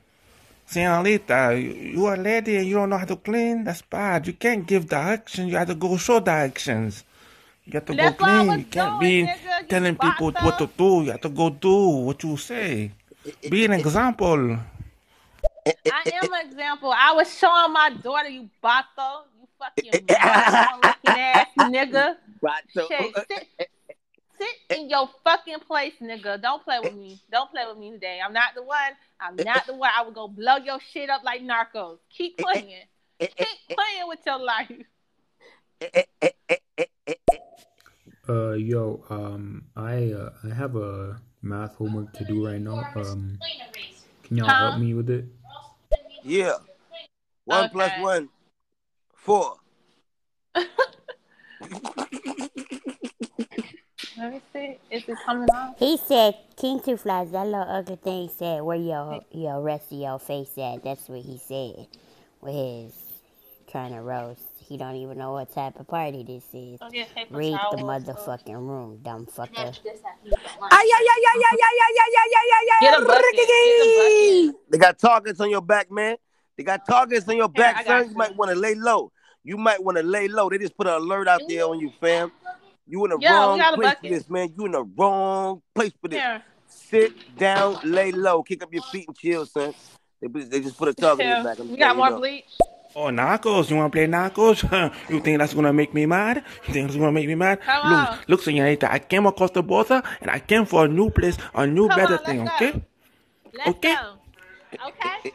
[0.65, 3.65] Senorita, you, you a lady and you don't know how to clean?
[3.65, 4.27] That's bad.
[4.27, 5.51] You can't give directions.
[5.51, 7.05] You have to go show directions.
[7.65, 8.59] You have to That's go clean.
[8.59, 9.61] You can't doing, be nigga.
[9.63, 11.03] You telling people what to do.
[11.05, 12.93] You have to go do what you say.
[13.49, 14.59] Be an example.
[15.67, 16.93] I am an example.
[16.97, 20.07] I was showing my daughter, you bato, you fucking
[20.83, 22.17] looking ass nigga.
[22.43, 22.89] Bato.
[22.89, 23.49] Shit, sit,
[24.39, 26.43] sit in your fucking place, nigga.
[26.43, 27.21] Don't play with me.
[27.31, 28.19] Don't play with me today.
[28.25, 28.79] I'm not the one.
[29.21, 29.91] I'm not the one.
[29.97, 31.99] I would go blow your shit up like narcos.
[32.11, 32.83] Keep playing.
[33.21, 34.73] Keep playing with your life.
[38.33, 42.81] Uh, yo, um, I uh, I have a math homework to do right now.
[42.97, 43.39] Um,
[44.23, 44.71] can y'all Huh?
[44.71, 45.27] help me with it?
[46.25, 46.55] Yeah.
[47.45, 48.01] One Okay.
[48.01, 48.31] one,
[49.15, 49.57] four.
[54.17, 54.79] Let me see.
[54.91, 55.75] Is it coming on?
[55.79, 59.99] He said, King Two Flies, that little ugly thing said, where your, your rest of
[59.99, 60.83] your face at?
[60.83, 61.87] That's what he said.
[62.41, 62.95] With his
[63.71, 66.81] trying to roast you don't even know what type of party this is.
[67.31, 69.79] Read the motherfucking room, dumb fucker.
[74.71, 76.17] They got targets on your back, man.
[76.57, 78.11] They got targets on your back, Here, son.
[78.11, 79.13] You, might want to lay low.
[79.45, 80.49] You might want to lay low.
[80.49, 82.33] They just put an alert out there on you, fam.
[82.87, 84.55] You in the wrong place for this, man.
[84.57, 86.23] You in the wrong place for this.
[86.67, 89.75] Sit down, lay low, kick up your feet and chill, son.
[90.23, 91.59] They, they just put a target on your back.
[91.59, 92.47] We got more bleach.
[92.95, 93.71] Oh, Narcos.
[93.71, 94.63] You want to play Narcos?
[95.11, 96.45] you think that's to make me mad?
[96.67, 97.61] You think that's to make me mad?
[97.63, 98.19] Come look, on.
[98.29, 101.67] look, señorita, I came across the border and I came for a new place, a
[101.67, 102.83] new Come better on, thing, okay?
[103.55, 103.95] Let's Okay.
[103.95, 104.19] go.
[104.89, 105.33] Okay.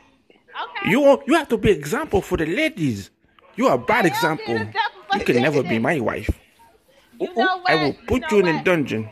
[0.57, 0.89] Okay.
[0.89, 3.11] You you have to be example for the ladies.
[3.55, 4.55] You are a bad example.
[4.55, 4.73] example
[5.13, 6.29] You can never be my wife.
[7.19, 7.71] You know what?
[7.71, 9.09] I will put know you in a dungeon.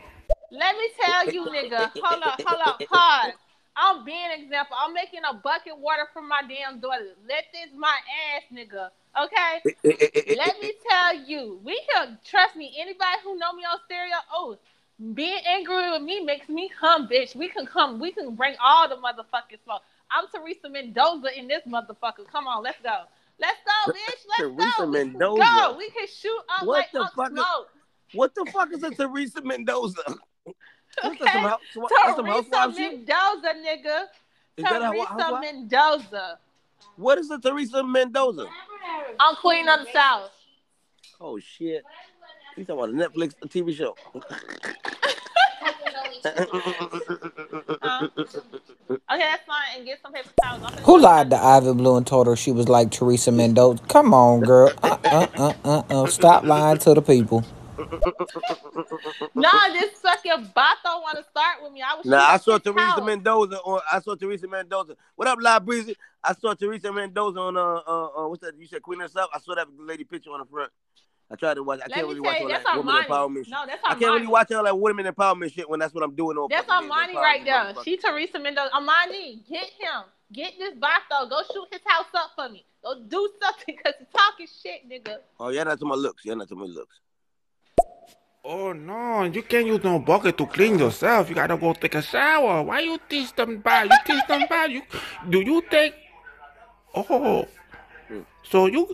[0.50, 1.90] Let me tell you, nigga.
[2.02, 3.32] Hold up, hold up, pause.
[3.76, 4.76] I'm being an example.
[4.80, 7.14] I'm making a bucket water for my damn daughter.
[7.28, 7.94] Let this my
[8.34, 8.88] ass, nigga.
[9.22, 9.60] Okay?
[9.84, 12.74] Eh, eh, eh, Let me tell you, we can trust me.
[12.78, 14.56] Anybody who know me on stereo, oh,
[15.14, 17.36] being angry with me makes me come, bitch.
[17.36, 17.98] We can come.
[18.00, 19.82] We can bring all the motherfucking smoke.
[20.10, 22.26] I'm Teresa Mendoza in this motherfucker.
[22.32, 23.02] Come on, let's go.
[23.38, 24.24] Let's go, bitch.
[24.28, 24.86] Let's Teresa go.
[24.86, 25.42] Mendoza.
[25.42, 25.76] Go.
[25.76, 29.42] We can shoot up What like the fuck is- What the fuck is a Teresa
[29.42, 30.02] Mendoza?
[31.02, 31.42] What's that, Okay?
[31.42, 32.92] some that's some Teresa housewife shit?
[32.92, 34.04] Mendoza, nigga.
[34.56, 35.40] Is that a Teresa?
[35.40, 36.38] Mendoza.
[36.96, 38.46] What is a Teresa Mendoza?
[39.20, 40.30] I'm Queen of the South.
[41.20, 41.84] Oh shit.
[42.56, 43.94] You talking about a Netflix TV show?
[49.08, 49.76] Okay, that's fine.
[49.76, 50.72] And get some paper towels.
[50.82, 53.82] Who lied to Ivy Blue and told her she was like Teresa Mendoza?
[53.88, 54.72] Come on, girl.
[54.82, 56.06] Uh, uh, uh, uh, uh.
[56.06, 57.44] Stop lying to the people.
[59.34, 61.82] Nah, this fucking Bato want to start with me.
[61.82, 63.04] I was Nah, I saw Teresa house.
[63.04, 63.80] Mendoza on.
[63.92, 64.96] I saw Teresa Mendoza.
[65.14, 65.96] What up, La Breezy?
[66.22, 67.56] I saw Teresa Mendoza on.
[67.56, 68.58] Uh, uh, uh, what's that?
[68.58, 69.30] You said Queen herself.
[69.34, 70.72] I saw that lady picture on the front.
[71.30, 71.80] I tried to watch.
[71.80, 73.06] I Let can't really watch you, all that's that women Armani.
[73.06, 73.50] empowerment shit.
[73.50, 74.30] No, that's I can't really Armani.
[74.30, 76.36] watch all that women empowerment shit when that's what I'm doing.
[76.38, 77.74] On That's Armani right there.
[77.84, 78.70] She Teresa Mendoza.
[78.72, 80.04] Armani, get him.
[80.32, 81.28] Get this Bato.
[81.28, 82.64] Go shoot his house up for me.
[82.82, 85.18] Go do something because he's talking shit, nigga.
[85.40, 86.24] Oh, yeah, that's my looks.
[86.24, 87.00] Yeah, that's my looks.
[88.48, 91.28] Oh no, you can't use no bucket to clean yourself.
[91.28, 92.62] You gotta go take a shower.
[92.62, 93.90] Why you teach them bad?
[93.90, 94.70] You teach them bad.
[94.70, 94.82] You
[95.28, 95.94] do you take?
[96.94, 97.48] Oh,
[98.44, 98.86] so you,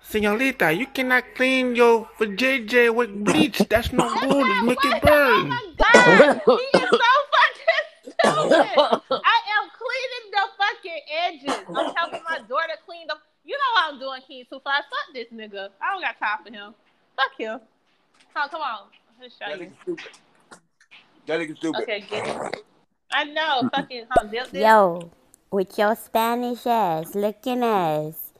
[0.00, 3.58] señorita, you cannot clean your JJ with bleach.
[3.68, 4.48] That's no good.
[4.48, 5.52] It make it oh burn.
[5.76, 7.84] God, he is so fucking
[8.16, 8.80] stupid.
[9.12, 11.56] I am cleaning the fucking edges.
[11.68, 13.18] I'm helping my daughter clean them.
[13.44, 14.88] You know what I'm doing, King Two Five.
[14.88, 15.68] Fuck this nigga.
[15.84, 16.72] I don't got time for him.
[17.14, 17.60] Fuck him.
[18.36, 18.78] Oh, come on.
[19.20, 19.96] Let's show you.
[21.26, 21.82] That nigga stupid.
[21.82, 22.64] Okay, get it.
[23.12, 23.68] I know.
[23.74, 24.26] Fucking, huh?
[24.26, 24.52] Built.
[24.54, 25.10] Yo,
[25.50, 28.32] with your Spanish ass, looking ass.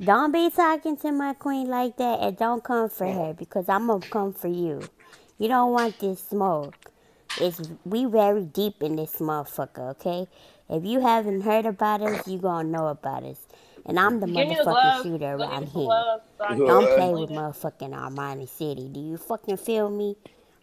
[0.00, 3.86] Don't be talking to my queen like that and don't come for her because I'm
[3.86, 4.82] gonna come for you.
[5.38, 6.90] You don't want this smoke.
[7.40, 10.26] It's we very deep in this motherfucker, okay?
[10.68, 13.46] If you haven't heard about us, you gonna know about us.
[13.86, 15.84] And I'm the Give me the motherfucking shooter Go around here.
[15.84, 18.88] gloves so I can Don't play with motherfucking Armani City.
[18.88, 20.16] Do you fucking feel me?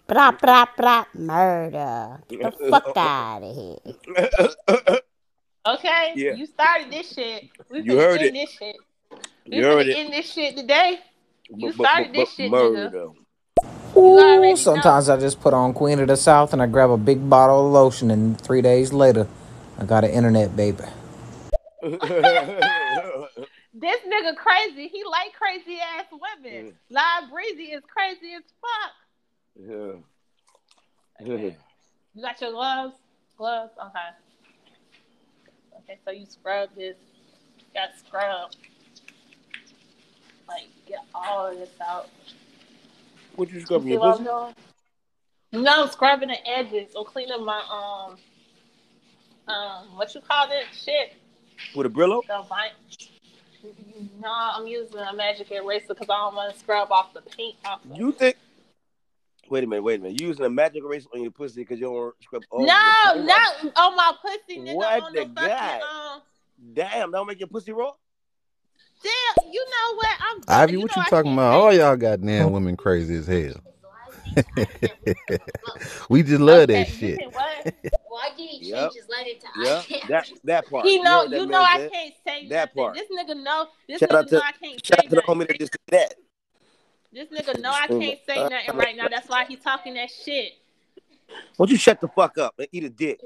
[0.08, 2.22] Blah blah blah murder.
[2.28, 5.00] Get the fuck out of here.
[5.68, 6.14] Okay?
[6.16, 6.34] Yeah.
[6.34, 7.44] You started this shit.
[7.70, 8.34] We You finna heard it.
[8.34, 8.76] this shit.
[9.48, 9.98] We You finna heard it.
[9.98, 11.00] end this shit today.
[11.50, 12.74] You But- but- started this shit, nigga.
[12.74, 13.08] murder.
[13.96, 17.30] Ooh, sometimes I just put on Queen of the South and I grab a big
[17.30, 19.28] bottle of lotion, and three days later,
[19.78, 20.86] I got an internet baby.
[23.74, 24.90] This nigga crazy.
[24.90, 26.74] He like crazy ass women.
[26.90, 28.94] Live Breezy is crazy as fuck.
[31.26, 31.52] Yeah.
[32.14, 32.96] You got your gloves?
[33.38, 33.72] Gloves?
[33.80, 34.10] Okay.
[35.78, 36.98] Okay, so you scrub this.
[37.58, 38.52] You got scrub.
[40.48, 42.10] Like, get all of this out.
[43.36, 44.28] What you You scrubbing see your pussy?
[45.54, 45.64] I'm?
[45.64, 51.14] No, scrubbing the edges or cleaning my, um, um, what you call that Shit.
[51.76, 52.22] With a Brillo?
[54.20, 57.56] No, I'm using a magic eraser because I don't want to scrub off the paint
[57.66, 57.82] off.
[57.86, 58.38] of You think?
[59.50, 60.22] Wait a minute, wait a minute.
[60.22, 62.66] You using a magic eraser on your pussy because you don't want to scrub all
[62.66, 63.28] no, your pussy?
[63.28, 64.76] not on my pussy, nigga.
[64.76, 65.82] What on the the fucking, god?
[65.82, 66.22] um,
[66.74, 67.92] Damn, that don't make your pussy raw?
[69.04, 70.18] damn, you know what?
[70.20, 71.54] I'm Ivy, what you talking about?
[71.54, 73.62] All y'all goddamn women crazy as hell.
[76.10, 77.20] we just love that shit.
[78.08, 78.92] Why did he change Yep.
[78.94, 80.86] his letter to Yeah, I that that part.
[80.86, 81.92] He know, heard that you know, I said?
[81.92, 82.84] can't say That nothing.
[82.84, 82.96] part.
[82.96, 85.16] This nigga know, this Shout nigga out to know I can't shout say out to
[85.16, 86.16] the homie that just said that.
[87.14, 89.08] This nigga know I can't say nothing right now.
[89.10, 90.54] That's why he talking that shit.
[91.58, 93.20] Why don't you shut the fuck up and eat a dick?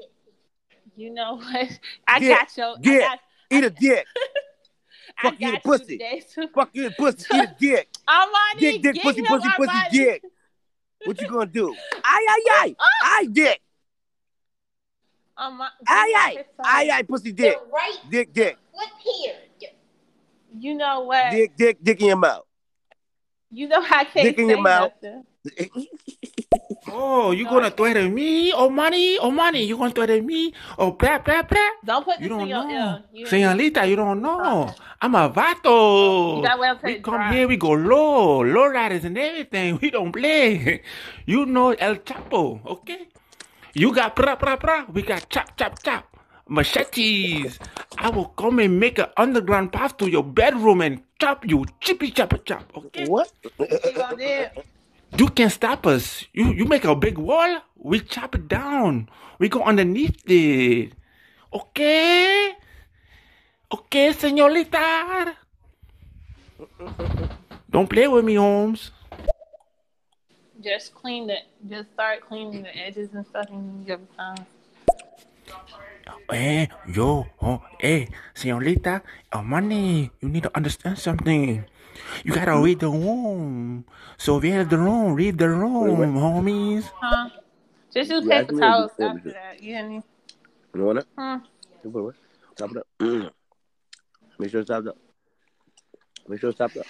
[0.96, 1.78] You know what?
[2.08, 3.20] I Dick, got your, dick, I got,
[3.50, 4.06] eat a dick.
[5.22, 5.98] Fuck you the pussy.
[5.98, 6.22] today.
[6.54, 7.26] Fuck you the pussy.
[7.34, 7.88] Eat a dick.
[8.08, 10.22] Armani, Dick, dick, pussy, pussy, pussy, dick.
[11.04, 11.74] What you gonna do?
[12.04, 12.74] Aye, aye, aye.
[13.02, 13.28] Aye, ah!
[13.32, 13.60] dick.
[15.38, 16.44] Armani, Aye, aye.
[16.64, 17.58] Aye, aye, pussy, dick.
[17.72, 18.56] right Dick, dick.
[18.72, 19.34] foot here.
[20.58, 21.30] You know what?
[21.32, 22.44] Dick, dick, dick in your mouth.
[23.50, 24.92] You know I can't Dick in say your mouth.
[25.02, 25.24] nothing.
[26.88, 28.52] Oh, you gonna threaten me?
[28.52, 29.18] Oh, money?
[29.18, 29.64] Oh, money?
[29.64, 30.52] You gonna threaten me?
[30.78, 31.70] Oh, blah, blah, blah?
[31.84, 32.70] Don't put You this in don't your know.
[32.70, 33.02] ear.
[33.12, 34.72] You, Señorita, you don't know.
[35.02, 36.36] I'm a vato.
[36.38, 37.32] you got well We come dry.
[37.34, 39.78] here, we go low, low riders and everything.
[39.82, 40.80] We don't play.
[41.26, 43.08] You know El Chapo, okay?
[43.74, 44.86] You got pra pra pra.
[44.92, 46.04] We got chop chop chop.
[46.48, 47.58] Machetes.
[47.98, 52.10] I will come and make an underground path to your bedroom and chop you, chippy
[52.12, 52.62] chop chop.
[52.76, 53.04] Okay?
[53.06, 53.28] What?
[55.12, 55.28] You gonna do it?
[55.28, 56.24] You can stop us.
[56.32, 57.60] You you make a big wall.
[57.76, 59.08] We chop it down.
[59.38, 60.92] We go underneath it.
[61.52, 62.54] Okay?
[63.70, 65.36] Okay, señorita.
[67.70, 68.90] Don't play with me, Holmes.
[70.62, 71.36] Just clean the.
[71.68, 74.46] Just start cleaning the edges and stuff, and you give it time.
[76.30, 79.02] Hey, yo, oh, hey, señorita,
[79.32, 81.64] oh, money, you need to understand something.
[82.24, 83.84] You gotta read the room.
[84.18, 86.90] So read the room, read the room, homies.
[86.94, 87.30] Huh?
[87.92, 89.62] Just use paper can towels after that.
[89.62, 90.02] You hear me?
[90.74, 91.06] You want it?
[91.84, 92.14] You put it?
[92.56, 93.32] Top it up.
[94.38, 94.96] Make sure it's topped up.
[96.28, 96.86] Make sure it's topped up.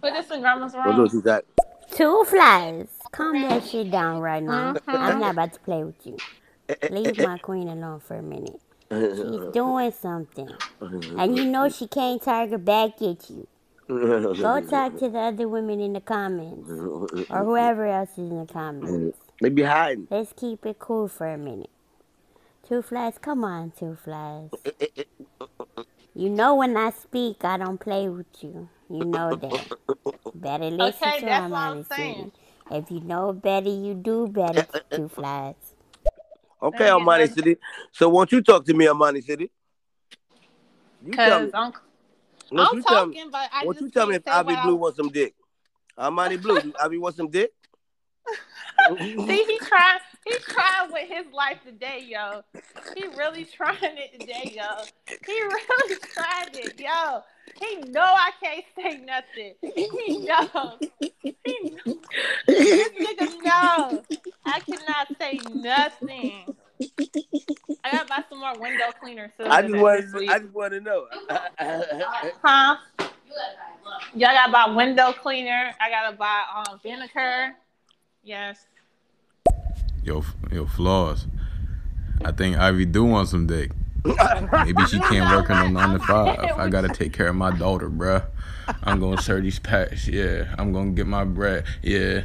[0.00, 1.22] Put this in grandma's Don't do room.
[1.26, 1.44] it
[1.90, 1.96] too.
[1.96, 2.88] Two flies.
[3.12, 4.72] Calm that shit down right now.
[4.74, 4.80] Mhm.
[4.88, 6.16] I'm not about to play with you.
[6.90, 8.60] Leave my queen alone for a minute.
[8.90, 10.48] She's doing something.
[11.18, 13.46] And you know she can't target back at you.
[13.88, 16.70] Go talk to the other women in the comments.
[16.70, 19.18] Or whoever else is in the comments.
[19.40, 20.08] They be hiding.
[20.10, 21.70] Let's keep it cool for a minute.
[22.66, 24.50] Two flies, come on, two flies.
[26.14, 28.68] You know when I speak, I don't play with you.
[28.88, 29.66] You know that.
[30.34, 32.32] Better listen Okay, to that's him, what I'm saying.
[32.70, 35.54] If you know better, you do better, two flies.
[36.62, 37.56] Okay, Armani City.
[37.92, 39.50] So won't you talk to me, Armani City?
[41.04, 41.50] You tell me.
[41.50, 41.80] Cause
[42.60, 43.14] I'm, I'm you tell me?
[43.14, 45.34] talking, but I just you tell me if Ivy what Blue I- wants some dick?
[45.98, 47.52] Armani Blue, do Ivy want some dick?
[48.98, 49.98] See, he tried.
[50.26, 52.42] He tried with his life today, yo.
[52.96, 54.82] He really trying it today, yo.
[55.26, 57.22] He really tried it, yo.
[57.60, 59.54] He know I can't say nothing.
[59.60, 60.78] He knows.
[61.44, 61.96] He knows.
[62.48, 64.02] This nigga knows.
[64.46, 66.56] I cannot say nothing.
[66.80, 69.46] I gotta buy some more window cleaner soon.
[69.46, 70.30] I just this want.
[70.30, 71.06] I just want to know.
[72.42, 72.76] Huh?
[74.14, 75.74] Y'all gotta buy window cleaner.
[75.80, 77.54] I gotta buy um vinegar.
[78.22, 78.66] Yes.
[80.02, 81.26] Yo, yo, flaws.
[82.24, 83.70] I think Ivy do want some dick.
[84.04, 86.38] Maybe she can't work on no nine to five.
[86.58, 88.26] I gotta take care of my daughter, bruh.
[88.82, 90.08] I'm gonna serve these packs.
[90.08, 91.64] Yeah, I'm gonna get my bread.
[91.82, 92.24] Yeah.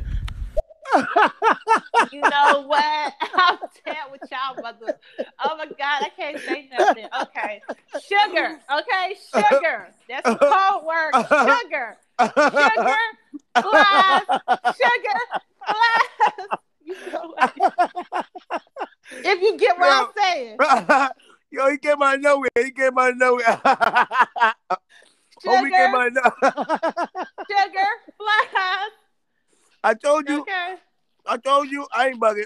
[2.12, 3.14] You know what?
[3.36, 4.98] I'm dead with y'all, mother.
[5.44, 7.08] Oh my God, I can't say nothing.
[7.22, 7.62] Okay.
[8.02, 8.60] Sugar.
[8.72, 9.90] Okay, sugar.
[10.08, 11.14] That's the code word.
[11.30, 11.98] Sugar.
[12.20, 12.98] Sugar.
[13.62, 14.26] Glass.
[14.76, 15.20] Sugar.
[15.68, 16.60] Glass.
[16.84, 18.26] You know what?
[19.12, 20.58] If you get what I'm saying.
[21.52, 22.50] Yo, he came out of nowhere.
[22.58, 23.62] He came out of nowhere.
[25.46, 26.34] Homie came out of nowhere.
[27.50, 27.90] Sugar.
[28.18, 28.92] Glass.
[29.84, 30.42] I told you.
[30.42, 30.76] Okay.
[31.26, 31.86] I told you.
[31.94, 32.46] I ain't bugging.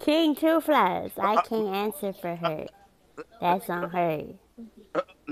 [0.00, 1.42] King Two Flies, I uh-uh.
[1.42, 2.66] can't answer for her.
[3.40, 4.24] That's on her.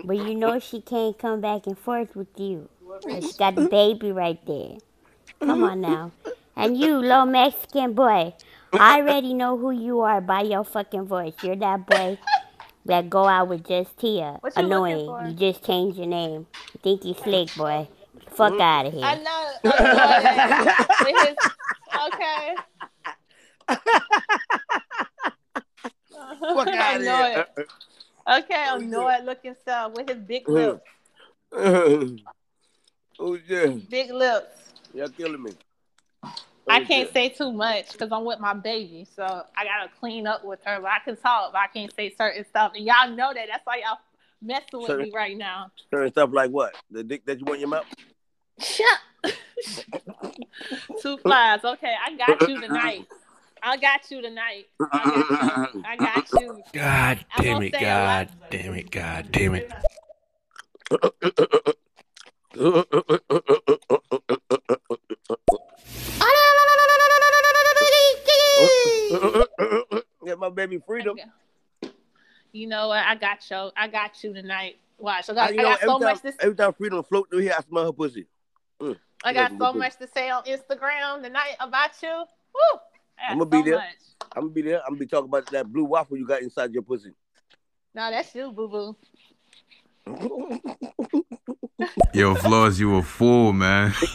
[0.05, 2.69] But you know she can't come back and forth with you.
[3.09, 4.77] She got the baby right there.
[5.41, 6.13] Come on now.
[6.57, 8.35] And you, little Mexican boy,
[8.73, 11.35] I already know who you are by your fucking voice.
[11.43, 12.19] You're that boy
[12.85, 14.39] that go out with just Tia.
[14.41, 15.07] What you Annoying.
[15.07, 15.25] for?
[15.27, 16.47] You just change your name.
[16.75, 17.89] You think you slick, boy.
[18.33, 19.05] Fuck out of here.
[19.05, 19.51] I know.
[19.65, 19.73] I know
[20.23, 20.87] that.
[21.05, 21.37] With his,
[22.07, 22.55] okay.
[26.41, 27.47] Fuck I outta know here.
[28.29, 30.83] Okay, I know it looking stuff with his big lips.
[31.53, 32.19] oh
[33.49, 33.67] yeah.
[33.89, 34.73] Big lips.
[34.95, 35.53] Y'all killing me.
[36.69, 40.27] I oh, can't say too much because I'm with my baby, so I gotta clean
[40.27, 40.79] up with her.
[40.81, 43.47] But I can talk, but I can't say certain stuff, and y'all know that.
[43.49, 43.99] That's why y'all
[44.41, 45.71] messing with Certain- me right now.
[45.91, 46.77] Certain stuff like what?
[46.91, 47.87] The dick that you want in your mouth?
[48.61, 48.99] Shut.
[51.01, 51.65] Two flies.
[51.65, 53.07] Okay, I got you tonight.
[53.63, 54.67] I got you tonight.
[54.81, 55.85] I got you.
[55.85, 56.63] I got you.
[56.73, 59.71] God damn it, God damn it, God damn it.
[70.25, 71.17] Get my baby freedom.
[72.53, 73.05] You know what?
[73.05, 73.71] I got you.
[73.77, 74.77] I got you tonight.
[74.99, 75.31] Watch.
[75.31, 77.31] I I, got, I you know, got so time, much to every time freedom float
[77.31, 78.27] through here, I smell her pussy.
[78.81, 78.97] Mm.
[79.25, 82.09] I got so good much to say on Instagram tonight about you.
[82.55, 82.81] Woo!
[83.19, 83.75] I I'm gonna be so there.
[83.75, 83.85] much.
[84.35, 84.81] I'm gonna be there.
[84.81, 87.13] I'm gonna be talking about that blue waffle you got inside your pussy.
[87.95, 88.97] No, that's you, boo boo.
[92.15, 93.93] Yo, flaws, you a fool, man.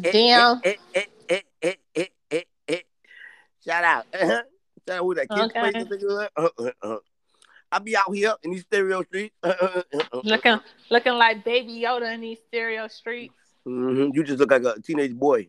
[0.00, 0.62] Damn.
[3.64, 4.06] Shout out.
[4.14, 4.44] Shout
[4.88, 7.00] out who that kid Okay.
[7.72, 9.34] I be out here in these stereo streets.
[10.24, 10.58] Looking
[10.90, 13.34] looking like baby Yoda in these stereo streets.
[13.66, 14.14] Mhm.
[14.14, 15.48] You just look like a teenage boy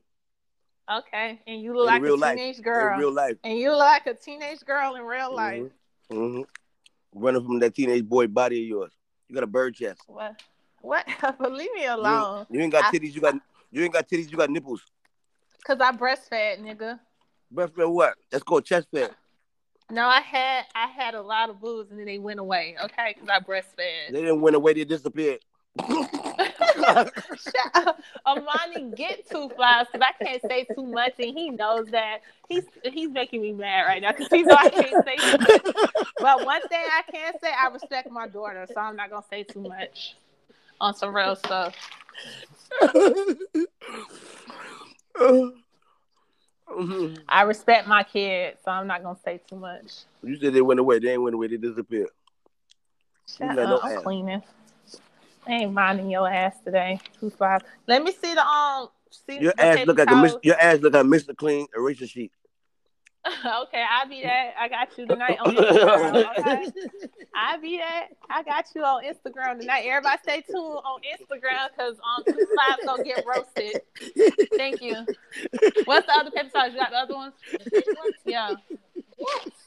[0.91, 1.39] Okay.
[1.47, 2.37] And you look in like real a life.
[2.37, 2.93] teenage girl.
[2.95, 3.37] In real life.
[3.43, 5.63] And you look like a teenage girl in real life.
[6.11, 6.41] Mm-hmm.
[7.13, 8.91] Running from that teenage boy body of yours.
[9.29, 10.01] You got a bird chest.
[10.07, 10.41] What?
[10.81, 11.05] What?
[11.21, 12.39] but leave me You alone.
[12.39, 13.13] ain't, you ain't got I- titties.
[13.15, 13.35] You got
[13.71, 14.29] you ain't got titties.
[14.29, 14.81] You got nipples.
[15.65, 16.99] Cause I breastfed, nigga.
[17.53, 18.15] Breastfed what?
[18.29, 19.11] That's called chest fed.
[19.91, 22.77] No, I had I had a lot of boobs and then they went away.
[22.81, 24.11] Okay, cause I breastfed.
[24.11, 24.73] They didn't went away.
[24.73, 25.39] They disappeared.
[28.25, 32.19] Amani get two flies because I can't say too much and he knows that.
[32.47, 35.75] He's he's making me mad right now because he know I can't say too much.
[36.19, 39.43] But one thing I can say, I respect my daughter, so I'm not gonna say
[39.43, 40.15] too much
[40.79, 41.75] on some real stuff.
[47.27, 49.91] I respect my kids, so I'm not gonna say too much.
[50.23, 50.99] You said they went away.
[50.99, 51.47] They ain't went away.
[51.47, 52.09] They disappeared.
[53.27, 54.03] Shut got no I'm ass.
[54.03, 54.41] cleaning.
[55.47, 56.99] I ain't minding your ass today.
[57.19, 57.61] Two five.
[57.87, 58.89] Let me see the um.
[59.09, 61.35] See Your the ass look like a your ass look like Mr.
[61.35, 62.31] Clean eraser sheet.
[63.45, 64.53] okay, I'll be that.
[64.59, 66.39] I got you tonight on Instagram.
[66.39, 66.71] Okay?
[67.35, 68.07] I'll be that.
[68.29, 69.85] I got you on Instagram tonight.
[69.85, 73.81] Everybody stay tuned on Instagram because um two five gonna get roasted.
[74.57, 74.95] Thank you.
[75.85, 76.73] What's the other paper towels?
[76.73, 77.33] You got the other ones?
[78.25, 78.55] Yeah.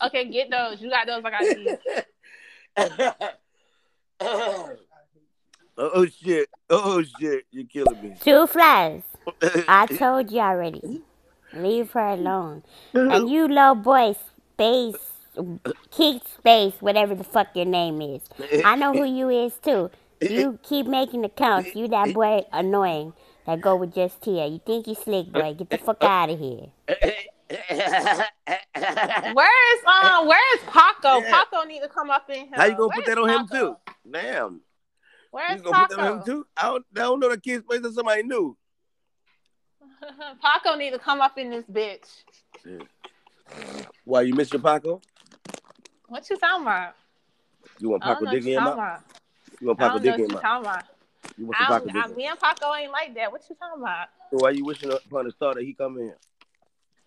[0.02, 0.80] Okay, get those.
[0.80, 1.22] You got those.
[1.24, 1.44] I got
[4.18, 4.74] these.
[5.76, 6.48] Oh shit!
[6.70, 7.46] Oh shit!
[7.50, 8.14] You're killing me.
[8.20, 9.02] Two flies.
[9.68, 11.02] I told you already.
[11.56, 12.62] Leave her alone.
[12.94, 14.14] And you little boy,
[14.54, 14.96] space,
[15.90, 18.22] kick space, whatever the fuck your name is.
[18.64, 19.90] I know who you is too.
[20.20, 21.74] You keep making the accounts.
[21.74, 23.12] You that boy annoying
[23.46, 24.46] that go with just Tia.
[24.46, 25.54] You think you slick boy?
[25.54, 26.66] Get the fuck out of here.
[29.34, 30.26] Where is um?
[30.26, 31.20] Where is Paco?
[31.20, 32.48] Paco need to come up in here.
[32.54, 33.76] How you gonna Where put that on him too?
[34.10, 34.60] Damn.
[35.30, 36.30] Where's You gonna put that on him Paco?
[36.30, 36.46] too?
[36.56, 38.56] I don't, I don't know the kid's place that somebody knew.
[40.42, 42.08] Paco need to come up in this bitch.
[44.04, 45.00] Why you miss your Paco?
[46.08, 46.94] What you talking about?
[47.78, 48.88] You want Paco dick in you him talking out?
[48.88, 49.02] about.
[49.60, 50.42] You want Paco dick in you him out?
[50.42, 50.84] talking about.
[51.36, 53.32] You want Paco don't, dick I, me and Paco ain't like that.
[53.32, 54.08] What you talking about?
[54.30, 56.14] So why you wishing upon the star that he come in?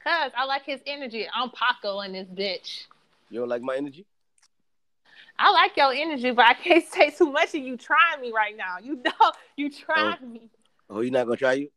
[0.04, 1.28] Cause I like his energy.
[1.34, 2.86] I'm Paco in this bitch.
[3.30, 4.06] You don't like my energy?
[5.40, 8.56] I like your energy, but I can't say too much of you trying me right
[8.58, 8.78] now.
[8.82, 9.94] You know, you oh.
[9.94, 10.50] trying me.
[10.90, 11.70] Oh, you not gonna try you?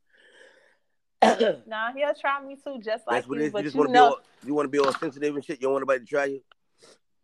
[1.66, 3.46] Nah, he'll try me too, just like That's what it you.
[3.48, 3.52] is.
[3.52, 5.44] But You just want to know, be all you want to be all sensitive and
[5.44, 5.60] shit.
[5.60, 6.40] You don't want nobody to try you.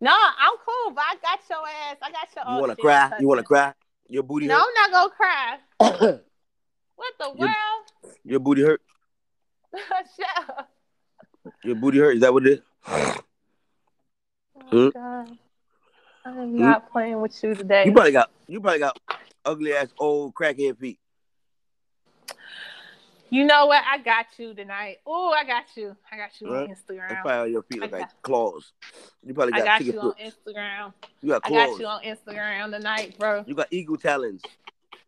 [0.00, 0.94] no, I'm cool.
[0.94, 1.96] But I got your ass.
[2.02, 2.54] I got your.
[2.54, 3.12] You want to cry?
[3.20, 3.72] You want to cry?
[4.08, 4.64] Your booty No, hurt.
[4.76, 5.58] I'm not gonna cry.
[6.96, 8.14] what the Your- world?
[8.24, 8.82] Your booty hurt.
[9.74, 10.70] Shut up.
[11.64, 12.16] Your booty hurt.
[12.16, 12.60] Is that what it is?
[12.84, 13.12] Hmm?
[14.72, 15.38] Oh, God.
[16.24, 17.84] I'm not playing with you today.
[17.86, 18.98] You probably got you probably got
[19.44, 20.98] ugly ass old crackhead feet.
[23.30, 23.82] You know what?
[23.90, 24.98] I got you tonight.
[25.06, 25.96] Oh, I got you.
[26.12, 26.68] I got you on Right?
[26.68, 27.22] That's Instagram.
[27.22, 28.72] probably your feet I like claws.
[29.24, 30.14] You probably I got, got chicken you on.
[30.14, 30.92] Instagram.
[31.22, 31.62] You got claws.
[31.62, 33.44] I got you on Instagram tonight, bro.
[33.46, 34.42] You got eagle talons.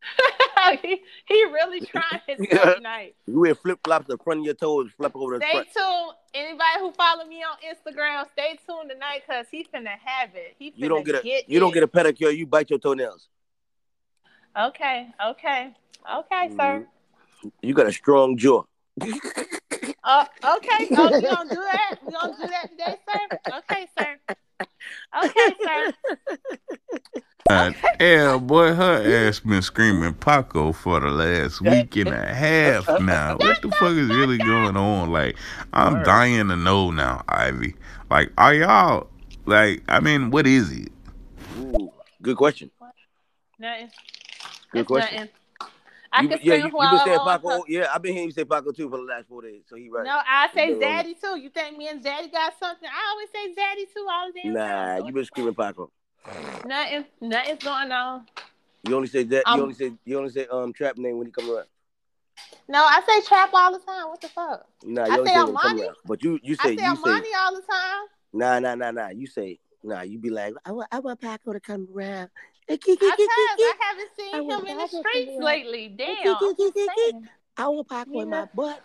[0.82, 2.74] he, he really trying his Yeah.
[2.74, 3.14] tonight.
[3.26, 5.68] You wear flip flops the front of your toes, flip over the Stay front.
[5.76, 6.12] tuned.
[6.34, 10.54] Anybody who follow me on Instagram, stay tuned tonight because he's finna have it.
[10.58, 12.36] He finna You don't get a get you don't get a pedicure.
[12.36, 13.28] You bite your toenails.
[14.58, 15.74] Okay, okay,
[16.12, 16.56] okay, sir.
[16.56, 16.84] Mm-hmm.
[17.62, 18.62] You got a strong jaw.
[19.00, 19.06] Uh,
[20.56, 21.96] okay, so we gonna do that?
[22.04, 23.38] We gonna do that today, sir?
[23.58, 24.18] Okay, sir.
[25.24, 25.92] Okay, sir.
[27.48, 32.86] God damn, boy, her ass been screaming Paco for the last week and a half
[33.00, 33.36] now.
[33.38, 35.10] What the fuck is really going on?
[35.10, 35.36] Like,
[35.72, 37.74] I'm dying to know now, Ivy.
[38.10, 39.08] Like, are y'all
[39.46, 39.82] like?
[39.88, 40.92] I mean, what is it?
[41.58, 41.90] Ooh,
[42.20, 42.70] good question.
[43.58, 43.90] Nothing.
[44.72, 45.16] Good It's question.
[45.16, 45.30] nothing.
[46.18, 47.20] I You, can yeah, you, you been saying.
[47.24, 47.64] Paco.
[47.68, 49.62] Yeah, I've been hearing you say Paco too for the last four days.
[49.66, 50.04] So he right.
[50.04, 51.38] No, I say You Zaddy too.
[51.38, 52.88] You think me and Zaddy got something?
[52.88, 54.98] I always say Zaddy too all the damn time.
[55.00, 55.92] Nah, you been screaming Paco.
[56.66, 58.26] Nothing, nothing's going on.
[58.82, 59.44] You only say that.
[59.46, 61.66] Um, you only say you only say um trap name when he come around.
[62.68, 64.08] No, I say trap all the time.
[64.08, 64.66] What the fuck?
[64.84, 65.96] Nah, I only say say when he come around.
[66.04, 68.06] But you you I say say you say Armani all the time.
[68.32, 69.08] nah nah nah nah.
[69.10, 70.02] You say nah.
[70.02, 72.30] You be like I want I want Paco to come around.
[72.70, 75.88] I I haven't seen him in the streets lately.
[75.88, 76.36] Damn.
[76.40, 77.28] I'm just saying.
[77.56, 78.80] I want Paco in my butt.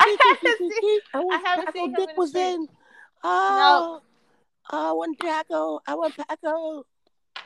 [0.00, 1.00] I haven't seen.
[1.12, 2.68] I want I haven't Paco seen him dick in the was in.
[3.22, 4.00] Oh,
[4.70, 5.80] I want Paco.
[5.86, 6.86] I want Paco.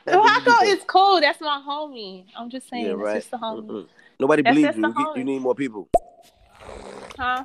[0.06, 1.20] Paco is cool.
[1.20, 2.26] That's my homie.
[2.36, 2.84] I'm just saying.
[2.84, 3.14] Yeah, That's right.
[3.16, 3.66] just a homie.
[3.66, 3.86] Mm-mm.
[4.20, 4.94] Nobody That's believes just you.
[4.96, 5.88] You, you need more people.
[7.18, 7.44] Huh?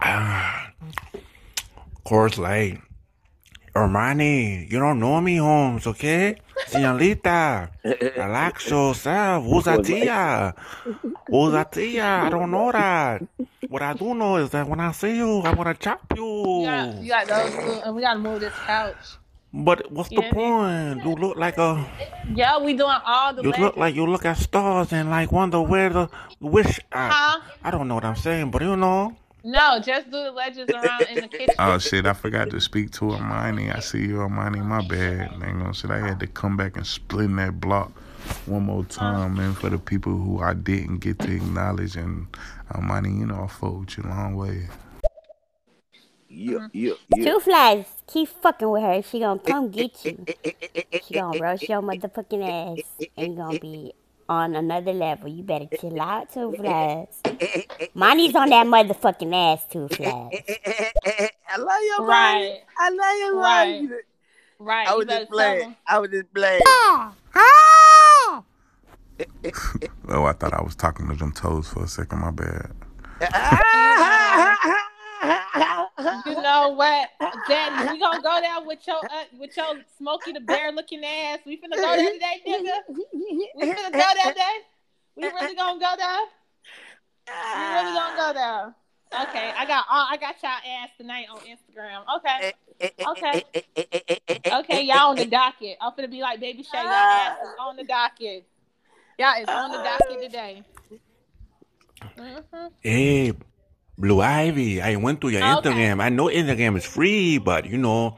[1.96, 2.82] Of course, like,
[3.74, 6.36] Armani, you don't know me, Holmes, okay?
[6.66, 7.70] Señorita,
[8.16, 9.44] relax yourself.
[9.44, 10.54] Who's that tia?
[11.28, 12.06] Who's that tia?
[12.06, 13.22] I don't know that.
[13.68, 16.24] What I do know is that when I see you, I want to chop you.
[16.24, 18.96] You got, you got those two, and we gotta move this couch.
[19.52, 20.32] But what's the Yeah.
[20.32, 21.04] point?
[21.04, 21.86] You look like a,
[22.34, 25.62] Yeah, we doing all the you look like you look at stars and like wonder
[25.62, 26.08] where the
[26.40, 27.12] wish at.
[27.12, 27.40] Huh?
[27.62, 29.16] I don't know what I'm saying, but you know.
[29.46, 31.54] No, just do the legends around in the kitchen.
[31.58, 33.74] Oh shit, I forgot to speak to Armani.
[33.74, 34.64] I see you, Armani.
[34.64, 35.38] My bad.
[35.38, 35.90] Man, gonna shit.
[35.90, 37.92] I had to come back and split that block
[38.46, 41.94] one more time, man, for the people who I didn't get to acknowledge.
[41.94, 42.26] And
[42.72, 44.68] Armani, you know, I fought with you a long way.
[46.30, 46.66] Mm-hmm.
[46.72, 47.84] Yeah, yeah, Two flies.
[48.06, 49.02] Keep fucking with her.
[49.02, 51.00] She gonna come eh, eh, get eh, you.
[51.06, 53.08] She gonna roast your motherfucking ass.
[53.16, 53.92] And you gonna be
[54.28, 55.28] on another level.
[55.28, 57.20] You better chill out, two flies.
[57.94, 60.32] Money's on that motherfucking ass, two flies.
[61.48, 62.34] I love your Right.
[62.34, 62.62] money.
[62.78, 63.82] I love your Right.
[63.82, 64.02] money.
[64.58, 64.88] Right.
[64.88, 65.76] I was just playing.
[65.86, 66.62] I was just playing.
[70.08, 72.20] Oh, I thought I was talking to them toes for a second.
[72.20, 72.72] My bad.
[76.26, 77.10] You know what,
[77.48, 77.92] Daddy?
[77.92, 79.66] We gonna go down with your uh, with your
[79.98, 81.38] Smokey the Bear looking ass.
[81.46, 82.94] We finna go there today, nigga.
[83.56, 84.56] We finna go there today.
[85.16, 86.20] We really gonna go there.
[87.26, 88.74] We really gonna go there.
[89.28, 90.50] Okay, I got all I got y'all
[90.82, 92.02] ass tonight on Instagram.
[92.16, 92.52] Okay,
[93.06, 93.44] okay,
[94.52, 94.82] okay.
[94.82, 95.76] Y'all on the docket.
[95.80, 96.78] I'm finna be like Baby Shay.
[96.78, 98.44] Y'all ass is on the docket.
[99.18, 100.64] Y'all is on the docket today.
[102.18, 102.70] Mhm.
[102.82, 103.32] Hey,
[103.96, 105.40] Blue Ivy, I went to your.
[105.42, 106.02] Instagram.
[106.02, 108.16] I know Instagram is free, but you know,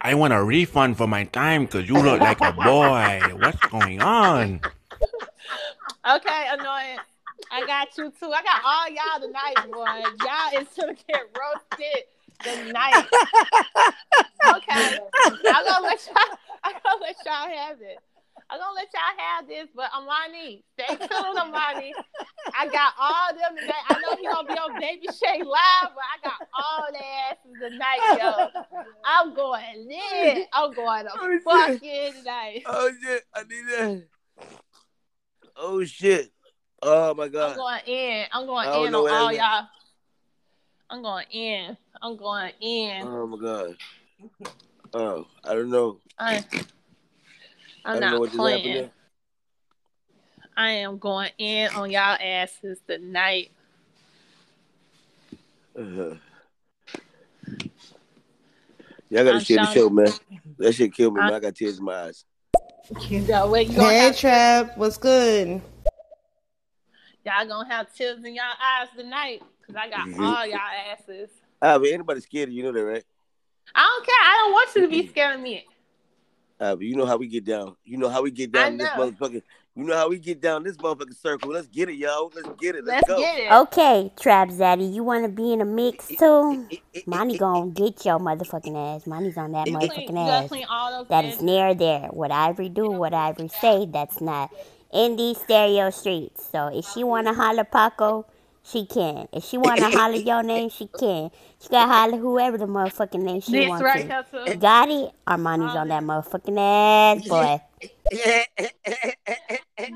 [0.00, 3.20] I want a refund for my time because you look like a boy.
[3.38, 4.60] What's going on?
[6.08, 6.98] Okay, annoying.
[7.52, 8.30] I got you too.
[8.32, 10.24] I got all y'all tonight, boy.
[10.24, 12.04] Y'all is gonna get roasted
[12.42, 13.04] tonight.
[14.48, 14.98] Okay,
[15.50, 16.38] I'm gonna let y'all.
[16.64, 17.98] I'm gonna let y'all have it.
[18.50, 21.94] I'm gonna let y'all have this, but Amani, stay tuned, Amani.
[22.58, 23.72] I got all them today.
[23.88, 26.98] I know he gonna be on Baby Shay live, but I got all the
[27.30, 28.48] asses tonight, yo.
[29.04, 30.44] I'm going in.
[30.52, 31.82] I'm going to Oh, fuck shit.
[31.82, 32.62] in tonight.
[32.66, 34.06] Oh shit, I need that.
[35.56, 36.30] Oh shit.
[36.82, 37.50] Oh my god.
[37.50, 38.26] I'm going in.
[38.32, 39.66] I'm going in on all y'all.
[40.90, 41.76] I'm going in.
[42.00, 43.02] I'm going in.
[43.06, 43.76] Oh my god.
[44.94, 46.00] Oh, I don't know.
[46.18, 46.44] I
[47.84, 48.90] I'm don't know not what just happened playing.
[50.56, 53.50] I am going in on y'all asses tonight.
[55.78, 56.14] Uh-huh.
[59.10, 60.12] Y'all gotta I'm share the show, man.
[60.58, 61.34] That shit killed me, I- man.
[61.34, 62.24] I got tears in my eyes.
[63.08, 63.66] You know what?
[63.66, 65.62] You gonna Hey, have, Trap, what's good?
[67.24, 70.20] y'all gonna have tears in y'all eyes tonight because I got Mhm.
[70.22, 70.58] all y'all
[70.92, 71.30] asses.
[71.62, 73.04] Ah, but anybody scared of you, you know that, right?
[73.74, 74.14] I don't care.
[74.22, 75.64] I don't want you to be scared of me.
[76.60, 77.76] Ah, but you know how we get down.
[77.84, 79.10] You know how we get down in this know.
[79.12, 79.42] motherfucking.
[79.76, 81.52] You know how we get down this motherfucking circle.
[81.52, 82.32] Let's get it, y'all.
[82.34, 82.84] Let's get it.
[82.84, 83.18] Let's, Let's go.
[83.20, 83.52] get it.
[83.52, 86.66] Okay, Trap Zaddy, you wanna be in a mix too?
[87.06, 89.06] Money gonna get your motherfucking ass.
[89.06, 90.48] Money's on that You clean- motherfucking ass.
[90.48, 92.08] clean all That is near there.
[92.10, 94.50] What Ivory do, what Ivory say, that's not
[94.92, 96.48] in these stereo streets.
[96.50, 98.26] So if she wanna holler Paco,
[98.70, 99.28] she can.
[99.32, 101.30] If she wanna holler your name, she can.
[101.60, 104.26] She gotta holler whoever the motherfucking name she This wants right to.
[104.32, 104.44] here.
[104.46, 105.10] You got it?
[105.26, 107.60] Armani's on that motherfucking ass, boy.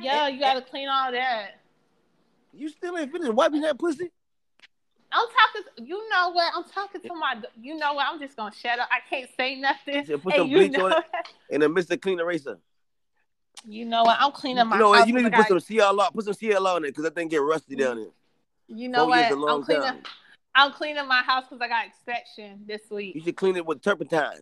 [0.01, 1.61] Yeah, you gotta clean all that.
[2.55, 4.11] You still ain't finished wiping that pussy?
[5.11, 5.86] I'm talking.
[5.86, 6.53] You know what?
[6.55, 7.36] I'm talking to my.
[7.61, 8.07] You know what?
[8.09, 8.89] I'm just gonna shut up.
[8.90, 10.05] I can't say nothing.
[10.05, 11.05] Just put Hey, some you bleach know, on it
[11.51, 12.01] and a Mr.
[12.01, 12.59] Clean Eraser.
[13.66, 14.16] you know what?
[14.20, 14.99] I'm cleaning my You know what?
[15.01, 15.09] house.
[15.09, 16.12] You need to 'cause put I some got- CLR.
[16.15, 18.07] Put some CLR on it because that thing get rusty down there.
[18.74, 19.39] You know Four what?
[19.39, 19.82] long I'm cleaning.
[19.85, 20.03] time.
[20.55, 23.15] I'm cleaning my house because I got inspection this week.
[23.15, 24.40] You should clean it with turpentine.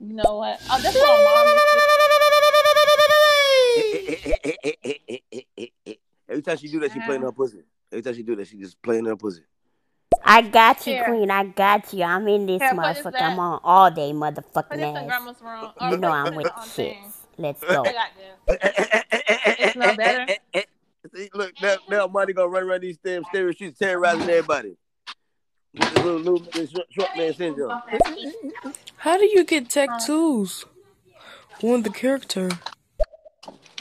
[0.00, 0.60] You know what?
[0.70, 1.48] Oh, that's what mom
[6.28, 7.62] Every time she do that, she playing her pussy.
[7.92, 9.42] Every time she do that, she just playing her pussy.
[10.24, 11.04] I got you, Here.
[11.04, 11.30] Queen.
[11.30, 12.02] I got you.
[12.04, 13.20] I'm in this Here, motherfucker.
[13.20, 15.06] I'm on all day Put motherfucking ass.
[15.06, 15.70] grandma's room.
[15.90, 17.16] You know I'm with on the shits.
[17.36, 17.82] Let's go.
[17.84, 18.58] I got this.
[19.58, 20.26] It's no better.
[21.14, 24.76] See, look, now, now money gonna run around these damn stereo streets terrorizing everybody.
[25.72, 27.82] With this little, little short, short man syndrome.
[28.96, 30.64] How do you get tattoos twos?
[31.62, 32.50] On the character.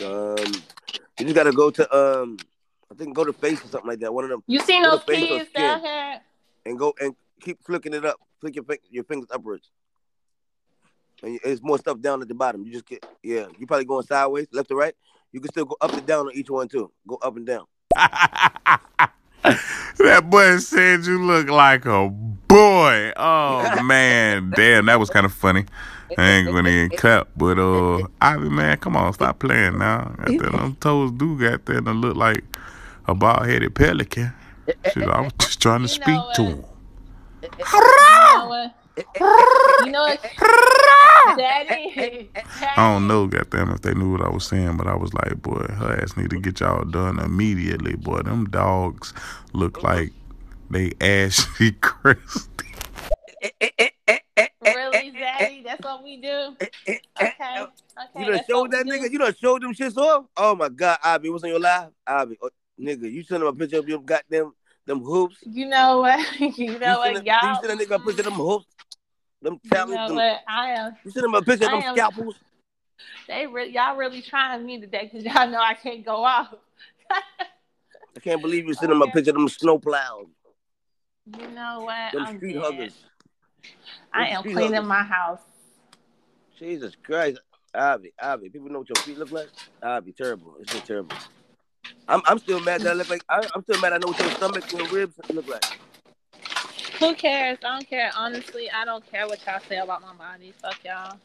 [0.03, 0.37] Um,
[1.19, 2.37] you just gotta go to um,
[2.91, 4.13] I think go to face or something like that.
[4.13, 4.43] One of them.
[4.45, 6.21] You seen those face or kids down here?
[6.67, 8.17] and go and keep flicking it up.
[8.41, 9.71] Flick your your fingers upwards.
[11.23, 12.63] And it's more stuff down at the bottom.
[12.63, 13.47] You just get yeah.
[13.57, 14.93] You probably going sideways, left or right.
[15.33, 16.89] You can still go up and down on each one too.
[17.05, 17.65] Go up and down.
[19.99, 23.13] That boy said you look like a boy.
[23.15, 25.65] Oh man, damn, that was kind of funny.
[26.17, 30.15] I ain't gonna even clap, but uh, Ivy man, come on, stop playing now.
[30.17, 32.43] Got that them toes do got that and look like
[33.07, 34.33] a bald headed pelican.
[34.91, 36.65] Shit, I was just trying to speak to him.
[37.43, 38.75] You know what?
[39.85, 40.21] You know what?
[41.37, 41.42] Daddy.
[42.75, 45.41] I don't know, goddamn, if they knew what I was saying, but I was like,
[45.41, 48.21] boy, her ass need to get y'all done immediately, boy.
[48.21, 49.13] Them dogs
[49.53, 50.11] look like
[50.69, 52.49] they ashy crusty.
[54.63, 55.63] Really, Zaddy?
[55.63, 56.55] That's what we do?
[56.87, 56.99] Okay.
[57.21, 57.65] Okay.
[58.15, 59.05] You done that's showed that we nigga?
[59.05, 59.11] do.
[59.11, 60.25] You done showed them shits off?
[60.35, 61.91] Oh my god, Ivy, what's on your live?
[62.07, 62.49] Ivy, oh,
[62.79, 64.53] nigga, you sent him a picture of your goddamn
[64.85, 65.37] them hoops.
[65.43, 66.19] You know what?
[66.39, 67.49] You know you what, sent y'all?
[67.61, 68.65] You sent a nigga a picture of them hoops,
[69.43, 69.93] them You talents.
[69.93, 70.37] know them.
[70.47, 70.95] I am.
[71.05, 72.35] You sent him a picture of them am- scalpels.
[73.27, 76.61] They really, y'all really trying me today because y'all know I can't go out.
[77.11, 80.27] I can't believe you sent him a picture of them snow plows,
[81.39, 82.13] You know what?
[82.13, 82.61] them I'm street dead.
[82.61, 83.05] huggers.
[84.13, 84.87] I Them am cleaning huggers.
[84.87, 85.39] my house.
[86.59, 87.39] Jesus Christ,
[87.73, 88.49] Ivy, Ivy.
[88.49, 89.49] People know what your feet look like.
[89.81, 90.55] Ivy, terrible.
[90.59, 91.15] It's just terrible.
[92.07, 93.23] I'm I'm still mad that I look like.
[93.27, 93.93] I, I'm still mad.
[93.93, 95.63] I know what your stomach and ribs look like.
[97.03, 97.57] Who cares?
[97.65, 98.11] I don't care.
[98.15, 100.53] Honestly, I don't care what y'all say about my body.
[100.61, 101.17] Fuck y'all.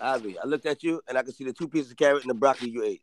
[0.00, 2.30] Ivy, I looked at you and I could see the two pieces of carrot and
[2.30, 3.02] the broccoli you ate.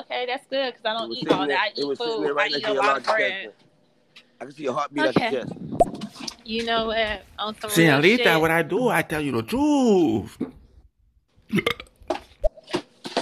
[0.00, 1.60] Okay, that's good because I don't was eat all there- that.
[1.60, 2.32] I it eat was sitting food.
[2.34, 3.42] right I eat a lot of bread.
[3.44, 3.54] chest.
[4.40, 5.30] I can see your heartbeat at Okay.
[5.30, 5.52] your chest.
[6.46, 7.22] You know what?
[7.38, 8.40] On some real Senorita, shit.
[8.40, 10.38] what I do, I tell you the truth.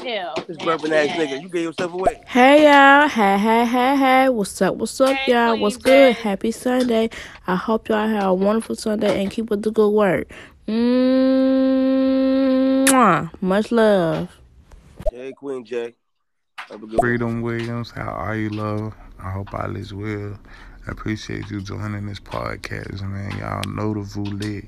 [0.09, 2.23] Ew, This burping ass nigga, you gave yourself away.
[2.27, 4.77] Hey y'all, hey hey hey hey, what's up?
[4.77, 5.59] What's up, y'all?
[5.59, 6.17] What's good?
[6.17, 7.11] Happy Sunday.
[7.47, 10.33] I hope y'all have a wonderful Sunday and keep with the good work.
[10.67, 11.61] Mwah.
[13.43, 14.31] Much love.
[15.13, 15.95] Hey, Queen J.
[16.57, 17.01] Have a good one.
[17.01, 18.95] Freedom Williams, how are you, love?
[19.19, 20.39] I hope all is well.
[20.87, 23.37] I appreciate you joining this podcast, man.
[23.39, 24.65] Y'all know the lit.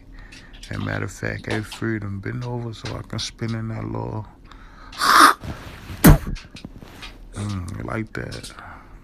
[0.69, 4.27] And matter of fact, hey, Freedom, bend over so I can spin in that little.
[7.41, 8.51] Mm, you like that?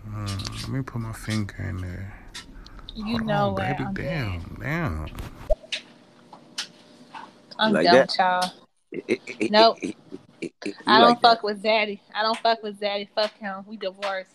[0.08, 2.12] Mm, let me put my finger in there.
[2.94, 3.62] You Hold know on, what?
[3.66, 3.84] baby.
[3.84, 5.06] I'm damn, damn.
[7.58, 8.08] I'm Like done that?
[8.08, 8.52] with y'all.
[9.50, 9.78] Nope.
[9.82, 9.90] You
[10.86, 11.28] I don't like that?
[11.36, 12.00] fuck with Zaddy.
[12.14, 13.08] I don't fuck with Zaddy.
[13.14, 13.64] Fuck him.
[13.66, 14.30] We divorced.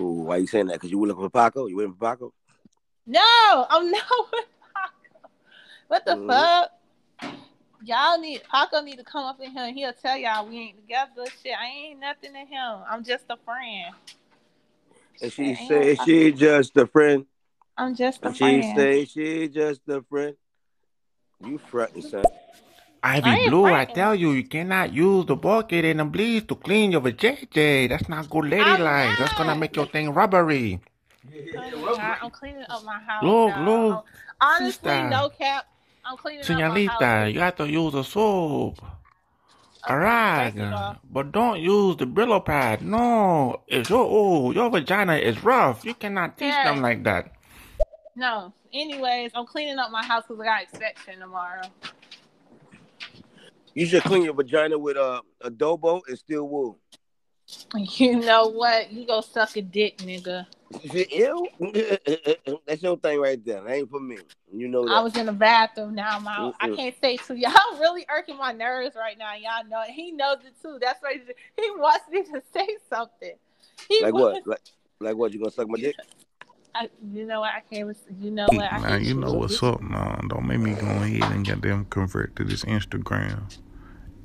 [0.00, 0.74] Ooh, why you saying that?
[0.74, 1.66] Because you were looking for Paco?
[1.66, 2.32] You waiting for Paco?
[3.06, 4.02] No, I'm not
[4.32, 4.44] with
[4.74, 5.30] Paco.
[5.88, 6.26] What the Mhm.
[6.26, 6.70] fuck?
[7.82, 10.76] Y'all need Paco need to come up in here and he'll tell y'all we ain't
[10.76, 11.24] together.
[11.42, 12.78] Shit, I ain't nothing to him.
[12.88, 13.94] I'm just a friend.
[15.22, 17.26] And she Shit, ain't say no she just a friend.
[17.78, 18.76] I'm just a And she friend.
[18.76, 20.36] say she just a friend.
[21.42, 22.24] You frontin', son.
[23.02, 26.54] Ivy ain't Blue, I tell you, you cannot use the bucket and the bleach to
[26.54, 27.88] clean your vajayjay.
[27.88, 29.18] That's not good ladylike.
[29.18, 30.80] That's gonna make your thing rubbery.
[31.56, 33.24] I- I'm cleaning up my house.
[33.24, 33.64] Look, y'all.
[33.64, 34.06] look,
[34.40, 35.08] Honestly, sister.
[35.08, 35.66] no cap.
[36.10, 38.82] I'm cleaning up Senorita, you have to use a soap.
[38.82, 42.82] Okay, Alright, first of all- but don't use the Brillo pad.
[42.82, 46.64] No, if your oh, your vagina is rough, you cannot teach Yeah.
[46.72, 47.32] them like that.
[48.16, 48.52] No.
[48.72, 51.62] Anyways, I'm cleaning up my house because I got inspection tomorrow.
[53.74, 56.78] You should clean your vagina with uh, adobo and steel wool.
[57.74, 58.92] You know what?
[58.92, 60.46] You go suck a dick, nigga.
[60.82, 61.48] Ew.
[62.66, 63.60] That's your thing right there.
[63.62, 64.18] That ain't for me.
[64.52, 64.92] You know that.
[64.92, 65.94] I was in the bathroom.
[65.94, 66.54] Now I'm out.
[66.60, 66.76] I Mm-mm.
[66.76, 67.52] can't say to y'all.
[67.80, 69.32] Really irking my nerves right now.
[69.34, 69.90] Y'all know it.
[69.90, 70.78] He knows it too.
[70.80, 71.20] That's why he,
[71.62, 73.34] he wants me to say something.
[73.88, 74.46] He like wants- what?
[74.46, 74.60] Like,
[75.00, 75.32] like what?
[75.32, 75.96] You gonna suck my dick?
[76.74, 77.50] I, you know what?
[77.54, 77.96] I can't.
[78.20, 78.72] You know what?
[78.72, 80.28] I Now you know what's up, man.
[80.28, 83.42] Don't make me go ahead and get them convert to this Instagram.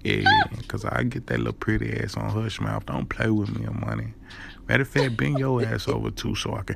[0.06, 2.86] Yeah, cause I get that little pretty ass on hush mouth.
[2.86, 4.14] Don't play with me on money.
[4.68, 6.76] Matter of fact, bend your ass over too so I can.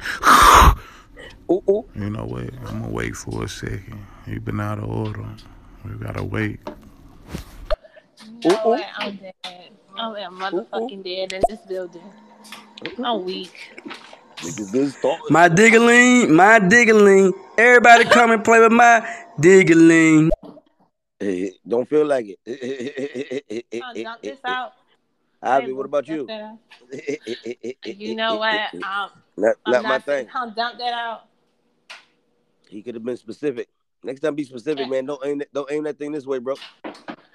[1.52, 2.50] Ooh, You know what?
[2.68, 4.04] I'm gonna wait for a second.
[4.26, 5.26] You been out of order.
[5.86, 6.60] We gotta wait.
[8.42, 8.86] You know what?
[8.98, 9.34] I'm dead.
[9.96, 12.02] I'm a motherfucking dead in this building.
[13.04, 13.74] I'm weak.
[14.38, 15.20] Niggas good start.
[15.30, 17.34] My diggling, my diggling.
[17.60, 19.08] Everybody come and play with my
[19.40, 20.32] diggaling.
[21.20, 23.74] Hey, don't feel like it.
[23.84, 24.74] I'll dump this out.
[25.42, 26.28] Ivy, what about you?
[27.84, 28.74] You know what?
[28.74, 30.28] Um, Not, I'm not my thing.
[30.34, 31.28] I'll dump that out.
[32.68, 33.68] He could have been specific.
[34.04, 35.06] Next time, be specific, man.
[35.06, 36.56] Don't aim that, don't aim that thing this way, bro.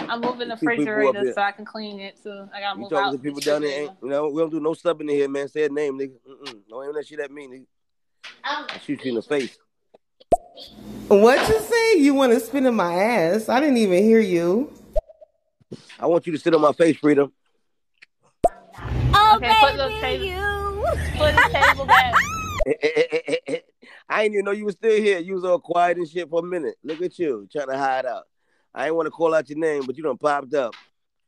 [0.01, 2.49] I'm moving the Two people up refrigerator so I can clean it too.
[2.53, 3.13] I gotta You move talking out.
[3.13, 3.83] to people down there?
[3.83, 5.49] Ain't, you know, we don't do no subbing in here, man.
[5.49, 6.15] Say a name, nigga.
[6.29, 6.61] Mm-mm.
[6.69, 7.67] Don't aim that shit at me, nigga.
[8.45, 9.59] I shoot you in the face.
[11.09, 11.99] What you say?
[11.99, 13.49] You want to spin in my ass?
[13.49, 14.73] I didn't even hear you.
[15.99, 17.33] I want you to sit on my face, Freedom.
[19.17, 20.85] Oh, okay, put the table.
[21.17, 22.15] Put the table back.
[22.67, 23.59] Eh, eh, eh,
[24.09, 25.19] I didn't even know you was still here.
[25.19, 26.77] You was all quiet and shit for a minute.
[26.83, 28.23] Look at you trying to hide out.
[28.75, 30.75] I ain't want to call out your name, but you done popped up.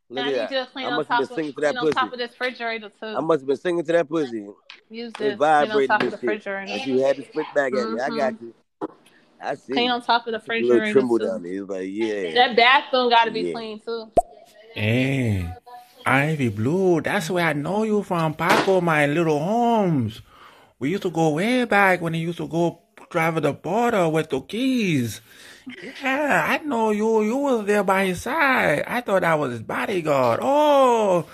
[0.09, 0.55] Look Now you at that.
[0.55, 1.93] just clean I on must have top been of singing to that pussy.
[1.93, 3.05] top of this refrigerator too.
[3.05, 4.47] I must have been singing to that pussy.
[4.89, 6.23] Use It this clean vibrated top of and the shit.
[6.23, 6.77] refrigerator.
[6.89, 7.99] You had to spit back at me.
[7.99, 8.41] I got Mhm.
[8.41, 8.53] you.
[9.41, 9.73] I see.
[9.73, 11.51] Clean on top of the Took a little refrigerator tremble down there.
[11.51, 12.33] He was like, yeah.
[12.33, 13.53] That bathroom got to be Yeah.
[13.53, 14.11] clean too.
[14.73, 15.49] Hey,
[16.05, 20.21] Ivy Blue, that's where I know you from, Paco, my little homes.
[20.79, 24.29] We used to go way back when he used to go drive the border with
[24.29, 25.21] the keys.
[26.01, 27.23] Yeah, I know you.
[27.23, 28.83] You was there by his side.
[28.87, 30.39] I thought I was his bodyguard.
[30.41, 31.25] Oh,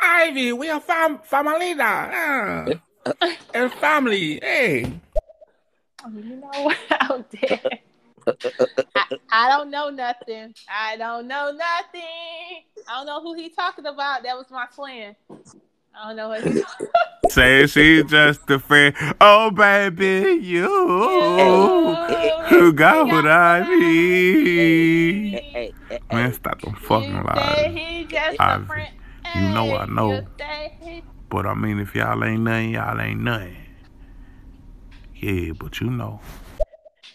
[0.00, 2.70] Ivy, we are fam family now.
[3.06, 4.38] Uh, and family.
[4.42, 4.92] Hey.
[6.10, 7.60] You know what out there?
[8.94, 10.54] I, I don't know nothing.
[10.68, 12.64] I don't know nothing.
[12.88, 14.22] I don't know who he talking about.
[14.22, 15.14] That was my twin.
[15.94, 16.62] I don't know what he
[17.30, 18.94] Say she's just a friend.
[19.20, 20.66] Oh, baby, you
[22.48, 25.72] who got what I need.
[26.10, 27.74] Man, stop them fucking say lies.
[27.74, 28.66] he just a
[29.34, 30.12] you know I know.
[30.12, 33.56] You say he But I mean, if y'all ain't nothing, y'all ain't nothing.
[35.22, 36.20] Yeah, but you know.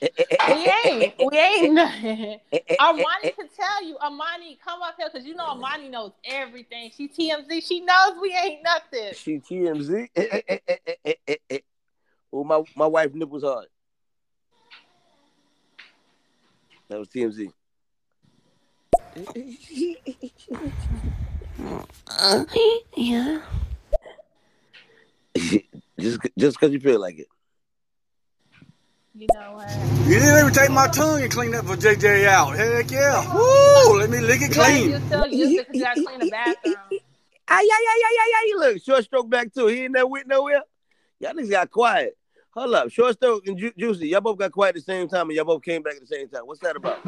[0.01, 1.13] We ain't.
[1.19, 2.39] We ain't nothing.
[2.79, 3.97] Armani can tell you.
[3.97, 6.89] Armani, come up here because you know Armani knows everything.
[6.95, 7.61] She TMZ.
[7.67, 9.13] She knows we ain't nothing.
[9.13, 10.07] She TMZ.
[12.31, 13.65] oh, my, my wife nipples hard.
[16.87, 17.51] That was TMZ.
[22.95, 23.41] yeah.
[25.99, 27.27] just just because you feel like it.
[29.19, 30.07] You know what?
[30.07, 32.55] You didn't even take my tongue and clean that for JJ out.
[32.55, 33.33] Heck yeah.
[33.33, 33.99] Woo!
[33.99, 34.91] Let me lick it clean.
[34.91, 36.75] you still use it because you gotta clean the bathroom.
[37.49, 38.47] Ah, yeah, yeah, yeah, yeah, yeah.
[38.47, 39.67] You look short stroke back too.
[39.67, 40.61] He ain't that with nowhere.
[41.19, 42.15] Y'all niggas got quiet.
[42.51, 44.09] Hold up, short stroke and Ju- juicy.
[44.09, 46.07] Y'all both got quiet at the same time, and y'all both came back at the
[46.07, 46.41] same time.
[46.43, 46.99] What's that about?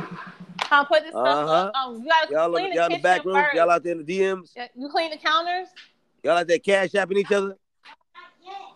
[0.71, 1.51] I'll put this stuff Uh-huh.
[1.51, 1.75] up.
[1.75, 3.35] Um, you gotta Y'all, clean in, the y'all in the back room.
[3.35, 3.55] first.
[3.55, 4.51] Y'all out there in the DMs.
[4.75, 5.67] You clean the counters,
[6.23, 7.55] Y'all out there cash apping each other.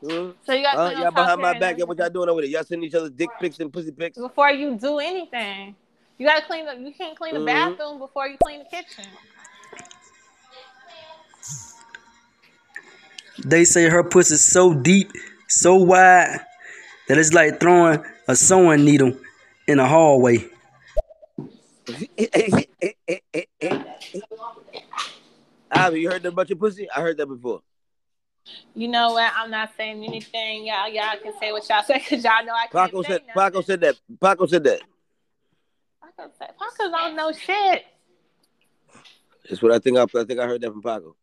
[0.03, 0.31] Hmm?
[0.45, 0.89] so you gotta Huh?
[0.89, 1.77] clean Y'all behind my there back.
[1.77, 2.49] Yeah, what y'all doing over there?
[2.49, 4.17] Y'all sending each other dick pics and pussy pics.
[4.17, 5.75] before you do anything.
[6.17, 6.75] You gotta clean the.
[6.75, 7.45] You can't clean the Mhm.
[7.45, 9.05] bathroom before you clean the kitchen.
[13.45, 15.11] They say her pussy's so deep,
[15.47, 16.39] so wide,
[17.07, 19.17] that it's like throwing a sewing needle
[19.67, 20.49] in a hallway.
[25.71, 26.87] Ivy, you heard that about your pussy?
[26.89, 27.61] I heard that before.
[28.75, 29.31] You know what?
[29.35, 30.65] I'm not saying anything.
[30.65, 33.21] Y'all, y'all can say what y'all say because y'all know I can't Paco say said.
[33.27, 33.33] nothing.
[33.41, 33.95] Paco said that.
[34.19, 34.81] Paco said that.
[36.01, 37.85] Paco say, Paco don't know shit.
[39.49, 39.97] That's what I think.
[39.97, 41.15] I, I think I heard that from Paco.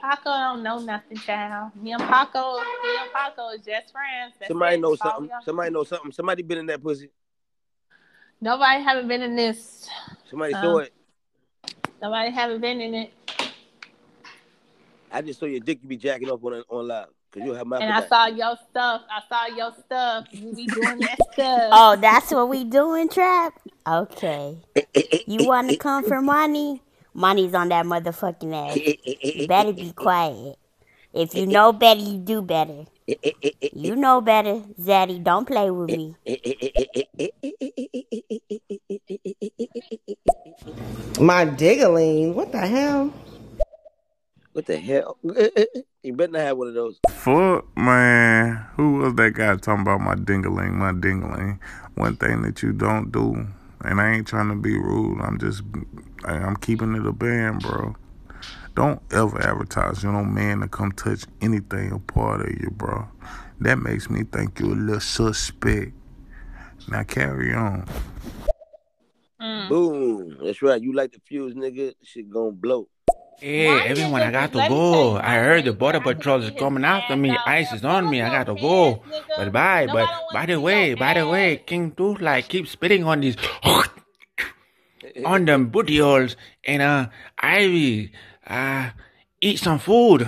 [0.00, 1.72] Paco don't know nothing, child.
[1.76, 2.62] Me and Paco, me
[3.02, 4.34] and Paco is just friends.
[4.38, 4.80] That's Somebody it.
[4.80, 5.30] knows something.
[5.30, 5.42] are.
[5.44, 6.12] Somebody knows something.
[6.12, 7.10] Somebody been in that pussy.
[8.40, 9.88] Nobody haven't been in this.
[10.30, 10.92] Somebody Um, saw it.
[12.00, 13.12] Nobody haven't been in it.
[15.12, 15.80] I just saw your dick.
[15.82, 17.78] You be jacking off on on live because you have my.
[17.78, 18.08] And I back.
[18.08, 19.02] saw your stuff.
[19.10, 20.26] I saw your stuff.
[20.32, 21.70] You be doing that stuff.
[21.72, 23.60] Oh, that's what we doing, Trap?
[23.86, 24.58] Okay.
[25.26, 26.82] You want to come for money?
[27.12, 28.76] Money's on that motherfucking ass.
[29.24, 30.56] You better be quiet.
[31.12, 32.86] If you know better, you do better.
[33.72, 35.22] You know better, Zaddy.
[35.22, 36.14] Don't play with me.
[41.20, 42.34] My diggling.
[42.34, 43.12] What the hell?
[44.60, 45.16] What the hell?
[46.02, 46.98] you better not have one of those.
[47.12, 48.66] Fuck, man.
[48.76, 51.58] Who was that guy talking about my dingaling, my dingaling?
[51.94, 53.46] One thing that you don't do,
[53.80, 55.22] and I ain't trying to be rude.
[55.22, 55.62] I'm just,
[56.26, 57.96] I- I'm keeping it a band, bro.
[58.76, 63.08] Don't ever advertise your no man to come touch anything a part of you, bro.
[63.60, 65.92] That makes me think you a little suspect.
[66.86, 67.88] Now carry on.
[69.40, 69.68] Mm.
[69.70, 70.36] Boom.
[70.44, 70.82] That's right.
[70.82, 71.94] You like the fuse, nigga.
[72.04, 72.88] Shit gonna blow.
[73.42, 75.16] Yeah, everyone, I got to go.
[75.16, 77.36] I heard the border patrol is coming after me.
[77.46, 78.20] ICE is on me.
[78.20, 79.02] I got to go.
[79.36, 79.86] But bye.
[79.90, 83.36] But by the way, by the way, King Tooth like keep spitting on these
[85.24, 87.08] on them booty holes and uh
[87.38, 88.12] Ivy,
[88.46, 88.90] uh
[89.40, 90.26] eat some food.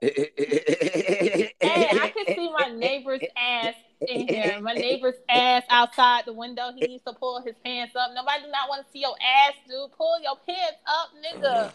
[0.00, 4.60] Hey, I can see my neighbor's ass in here.
[4.60, 6.70] My neighbor's ass outside the window.
[6.74, 8.10] He needs to pull his pants up.
[8.14, 9.90] Nobody do not want to see your ass, dude.
[9.96, 11.10] Pull your pants up,
[11.42, 11.74] nigga.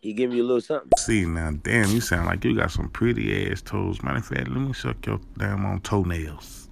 [0.00, 0.90] He give you a little something.
[0.98, 4.02] See now, damn, you sound like you got some pretty ass toes.
[4.02, 6.68] Matter of fact, let me suck your damn on toenails.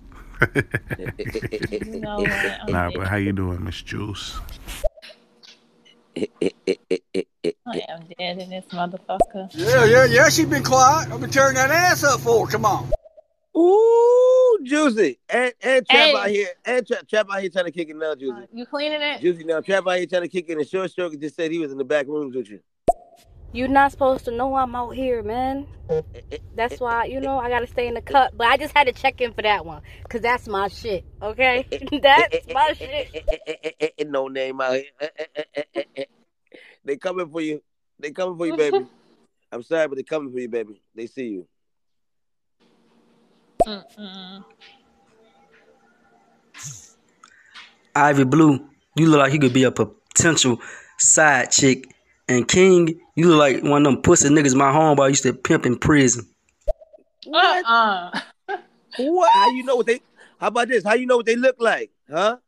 [0.57, 2.25] You know
[2.69, 4.39] nah, but how you doing, Miss Juice?
[6.17, 6.27] I
[7.89, 9.51] am dead in this motherfucker.
[9.53, 10.29] Yeah, yeah, yeah.
[10.31, 11.13] She been quiet.
[11.13, 12.51] I've been tearing that ass up for her.
[12.53, 12.91] Come on.
[13.57, 15.19] Ooh, juicy.
[15.29, 16.17] And and trap Hey.
[16.17, 16.49] out here.
[16.65, 18.47] And trap, trap out here trying to kick it now, juicy.
[18.53, 19.21] You cleaning it?
[19.21, 19.61] Juicy now.
[19.61, 20.57] Trap out here trying to kick it.
[20.57, 22.61] And short stroke just said he was in the back rooms with you.
[23.53, 25.67] You're not supposed to know I'm out here, man.
[26.55, 28.37] That's why, you know, I gotta stay in the cut.
[28.37, 29.83] But I just had to check in for that one.
[30.09, 31.67] Cause that's my shit, okay?
[32.03, 34.09] that's my shit.
[34.09, 34.85] no name out here.
[35.01, 36.05] Eh, eh, eh,
[36.85, 37.63] they coming for you.
[37.99, 38.87] They coming for you, baby.
[39.53, 40.83] I'm sorry, but they coming for you, baby.
[40.95, 41.47] They see you.
[43.67, 44.45] Mm-mm.
[47.95, 50.61] Ivy Blue, you look like you could be a potential
[50.99, 51.95] side chick.
[52.29, 55.65] And King, you look like one of them pussy niggas my homeboy used to pimp
[55.67, 56.27] in prison.
[57.33, 58.21] Uh-uh.
[58.97, 59.31] What?
[59.33, 60.01] How you know what they?
[60.41, 60.83] How about this?
[60.83, 61.91] How you know what they look like?
[62.11, 62.39] Huh?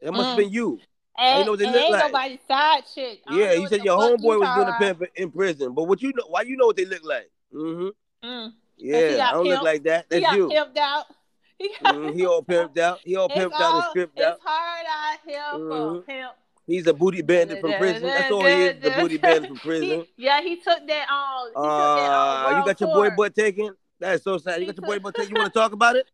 [0.00, 0.36] It must have Mm.
[0.38, 0.80] been you.
[1.16, 2.04] How you Ain't, know what they look ain't like?
[2.12, 3.20] nobody side chick.
[3.26, 5.74] I Yeah, you said your homeboy you was doing talking a pimp in prison.
[5.74, 6.24] But what you know?
[6.28, 7.30] Why you know what they look like?
[7.54, 8.28] Mm-hmm.
[8.28, 8.52] Mm.
[8.76, 10.06] Yeah, I don't look like that.
[10.10, 10.48] He got you.
[10.48, 11.04] pimped out.
[11.58, 13.00] He got Mhm, He all pimped out.
[13.04, 14.38] He all it's pimped out and all- stripped it's out.
[14.42, 16.06] hard out here for a Mhm.
[16.06, 16.32] pimp.
[16.68, 18.02] He's a booty bandit from prison.
[18.02, 18.82] That's all he is.
[18.82, 19.88] The booty bandit from prison.
[19.88, 21.48] He, yeah, he took that on.
[21.48, 23.16] He took that Uh, you got your boy tour.
[23.16, 23.74] butt taken.
[23.98, 24.60] That's so sad.
[24.60, 25.34] You got your boy butt taken.
[25.34, 26.06] You want to talk about it?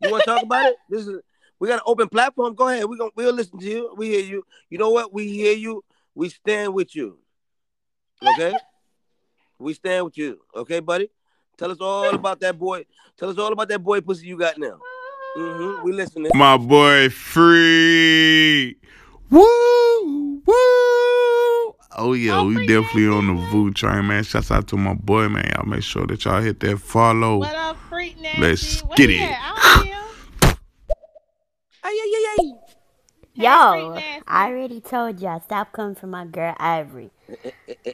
[0.00, 0.76] You want to talk about it?
[0.88, 1.20] This is
[1.58, 2.54] we got an open platform.
[2.54, 2.84] Go ahead.
[2.84, 3.92] We going we'll listen to you.
[3.96, 4.44] We hear you.
[4.70, 5.12] You know what?
[5.12, 5.82] We hear you.
[6.14, 7.18] We stand with you.
[8.24, 8.54] Okay?
[9.58, 10.38] we stand with you.
[10.54, 11.10] Okay, buddy?
[11.56, 12.84] Tell us all about that boy.
[13.16, 14.78] Tell us all about that boy pussy you got now.
[15.36, 15.84] Mm-hmm.
[15.84, 16.30] We listening.
[16.34, 18.76] My boy Free.
[19.30, 20.42] Woo!
[20.46, 21.74] Woo!
[22.00, 24.22] Oh yeah, oh, we definitely on the Voo train, man.
[24.22, 25.50] Shouts out to my boy, man.
[25.54, 27.38] Y'all make sure that y'all hit that follow.
[27.38, 28.40] What up, freak nasty?
[28.40, 29.20] Let's get it.
[29.20, 29.38] at?
[29.40, 29.76] I
[31.84, 32.58] don't see him.
[33.38, 33.94] Yo,
[34.26, 37.10] I already told y'all, stop coming for my girl Ivory.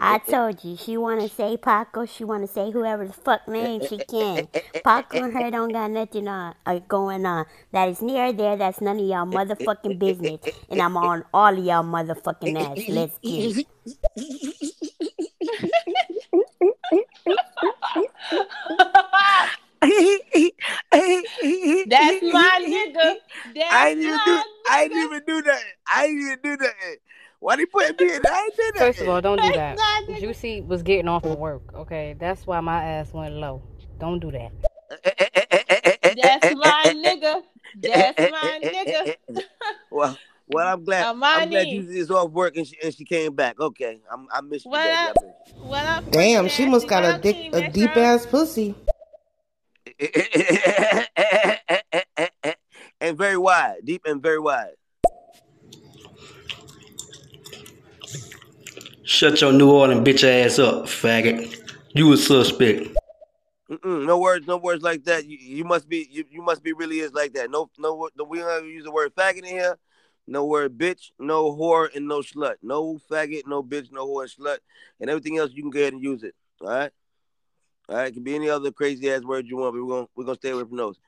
[0.01, 3.99] I told you, she wanna say Paco, she wanna say whoever the fuck name she
[4.01, 4.49] can.
[4.83, 7.45] Paco and her don't got nothing on, uh, going on.
[7.73, 10.41] That is near there, that's none of y'all motherfucking business.
[10.71, 12.89] And I'm on all of y'all motherfucking ass.
[12.89, 13.67] Let's get it.
[21.87, 23.15] That's my nigga.
[23.55, 24.33] That's I ain't even do.
[24.33, 25.63] my I ain't even do that.
[25.93, 26.97] I ain't even do that.
[27.41, 28.23] Why they put me in?
[28.27, 28.79] I ain't did that.
[28.79, 29.79] First of all, don't do that.
[30.19, 32.15] Juicy was getting off of work, okay?
[32.19, 33.63] That's why my ass went low.
[33.99, 34.51] Don't do that.
[36.17, 37.43] That's my nigga.
[37.77, 39.17] That's my nigga.
[39.91, 41.07] Well, well, I'm glad.
[41.07, 41.71] I'm glad Armani.
[41.71, 43.61] you is off work and she, and she came back.
[43.61, 44.97] Okay, I'm, I miss you, What baby.
[44.97, 45.17] Up?
[45.61, 46.11] What up?
[46.11, 48.75] Damn, she must got a dick, a deep ass pussy.
[53.01, 54.75] and very wide, deep and very wide.
[59.05, 61.73] Shut your New Orleans bitch ass up, faggot.
[61.93, 62.89] You a suspect.
[63.71, 65.27] Mm-mm, no words, no words like that.
[65.27, 67.51] You, you must be, you, you must be really is like that.
[67.51, 68.25] No, no, no.
[68.25, 69.79] We don't use the word faggot in here.
[70.27, 72.57] No word bitch, no whore, and no slut.
[72.63, 74.59] No faggot, no bitch, no whore, and slut,
[75.01, 76.35] and everything else you can go ahead and use it.
[76.61, 76.93] All right,
[77.89, 78.09] all right.
[78.09, 80.37] It can be any other crazy ass word you want, but we're gonna we're gonna
[80.37, 80.99] stay away from those.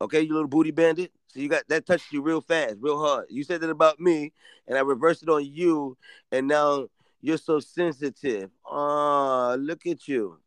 [0.00, 1.12] Okay, you little booty bandit.
[1.28, 3.26] So you got that touched you real fast, real hard.
[3.30, 4.32] You said that about me,
[4.68, 5.96] and I reversed it on you,
[6.30, 6.88] and now
[7.20, 8.50] you're so sensitive.
[8.66, 10.38] Ah, look at you.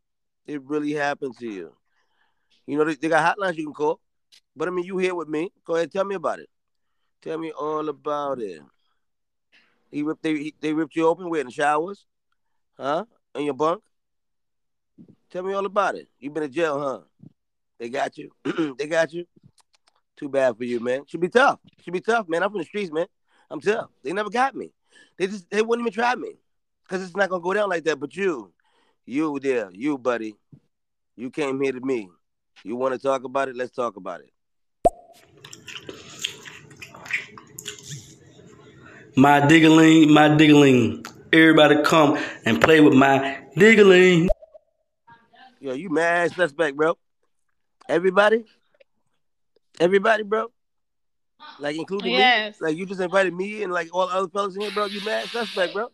[0.45, 1.73] It really happened to you.
[2.65, 3.99] You know, they, they got hotlines you can call.
[4.55, 5.51] But I mean, you here with me.
[5.65, 6.49] Go ahead, tell me about it.
[7.21, 8.61] Tell me all about it.
[9.91, 12.05] He ripped they he- they ripped you open where in the showers?
[12.77, 13.05] Huh?
[13.35, 13.83] In your bunk?
[15.29, 16.07] Tell me all about it.
[16.19, 16.99] You been in jail, huh?
[17.79, 18.31] They got you.
[18.77, 19.25] they got you.
[20.15, 21.03] Too bad for you, man.
[21.05, 21.59] Should be tough.
[21.83, 22.43] Should be tough, man.
[22.43, 23.05] I'm from the streets, man.
[23.51, 23.89] I'm tough.
[24.03, 24.71] They never got me.
[25.17, 26.33] They just they wouldn't even try me.
[26.87, 27.99] Cause it's not gonna go down like that.
[27.99, 28.53] But you,
[29.05, 30.35] you there, you buddy,
[31.17, 32.09] you came here to me.
[32.63, 33.55] You want to talk about it?
[33.55, 34.31] Let's talk about it.
[39.15, 41.05] My diggling, my diggling.
[41.33, 44.29] Everybody come and play with my diggaling.
[45.59, 46.97] Yo, you mad suspect, bro.
[47.89, 48.43] Everybody,
[49.79, 50.51] everybody, bro.
[51.59, 52.59] Like including Yes.
[52.61, 52.67] me.
[52.67, 54.85] Like you just invited me and like all the other fellas in here, bro.
[54.85, 55.89] You mad suspect, bro.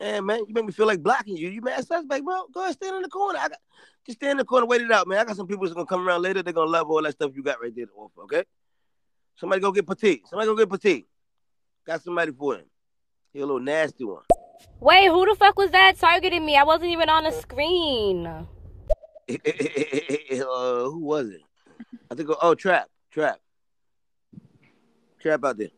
[0.00, 1.48] Yeah, man, you make me feel like blocking you.
[1.48, 2.46] You mad suspect, bro.
[2.52, 3.38] Go ahead, stand in the corner.
[3.38, 3.58] I got
[4.06, 5.18] just stand in the corner, wait it out, man.
[5.18, 6.42] I got some people that's gonna come around later.
[6.42, 8.22] They're gonna love all that stuff you got right there to offer.
[8.22, 8.44] Okay.
[9.36, 10.26] Somebody go get petite.
[10.28, 11.06] Somebody go get petite.
[11.86, 12.64] Got somebody for him.
[13.32, 14.22] He a little nasty one.
[14.80, 16.56] Wait, who the fuck was that targeting me?
[16.56, 18.26] I wasn't even on the screen.
[18.26, 18.44] uh,
[19.28, 21.40] who was it?
[22.10, 22.28] I think.
[22.40, 23.38] Oh, trap, trap,
[25.20, 25.68] trap out there.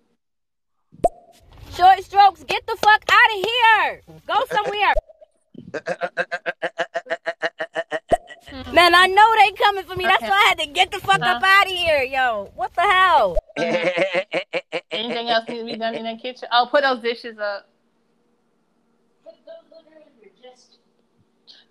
[1.74, 4.02] Short strokes, get the fuck out of here.
[4.26, 4.92] Go somewhere.
[8.72, 10.04] Man, I know they coming for me.
[10.04, 12.50] That's why I had to get the fuck up out of here, yo.
[12.54, 13.38] What the hell?
[14.90, 16.48] Anything else need to be done in the kitchen?
[16.52, 17.70] Oh, put those dishes up.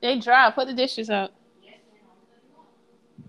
[0.02, 0.52] They dry.
[0.52, 1.32] Put the dishes up.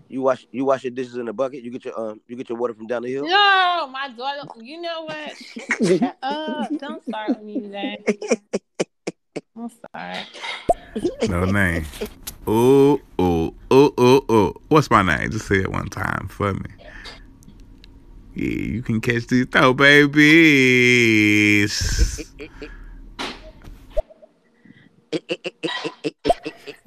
[0.09, 1.63] You wash you wash your dishes in the bucket.
[1.63, 3.25] You get your um you get your water from down the hill.
[3.25, 4.47] No, my daughter.
[4.61, 5.99] You know what?
[5.99, 6.77] Shut up.
[6.79, 8.03] Don't start with me today.
[9.55, 10.19] I'm sorry.
[11.29, 11.85] No name.
[12.45, 14.53] Oh, oh, oh, oh, oh.
[14.67, 15.31] What's my name?
[15.31, 16.69] Just say it one time for me.
[18.35, 20.93] Yeah, you can catch these throw babies.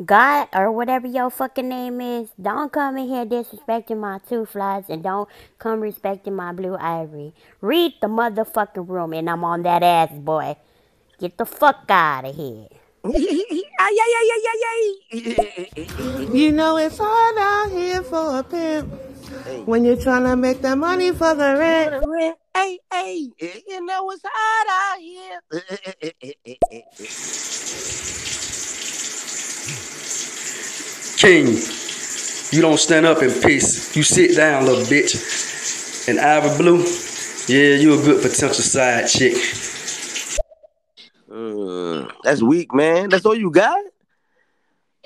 [0.04, 4.84] God or whatever your fucking name is, don't come in here disrespecting my two flies
[4.88, 5.28] and don't
[5.58, 7.32] come respecting my blue ivory.
[7.60, 10.56] Read the motherfucking room and I'm on that ass, boy.
[11.18, 12.68] Get the fuck out of here.
[16.32, 18.92] You know it's hard out here for a pimp
[19.66, 22.36] when you're trying to make the money for the rent.
[22.54, 23.30] Hey, hey,
[23.68, 25.40] you know it's hot out here.
[31.26, 31.48] King,
[32.52, 33.96] you don't stand up in peace.
[33.96, 36.08] You sit down, little bitch.
[36.08, 36.78] And Ivy Blue,
[37.48, 39.34] yeah, you a good potential side chick.
[41.28, 43.08] Mm, that's weak, man.
[43.08, 43.76] That's all you got.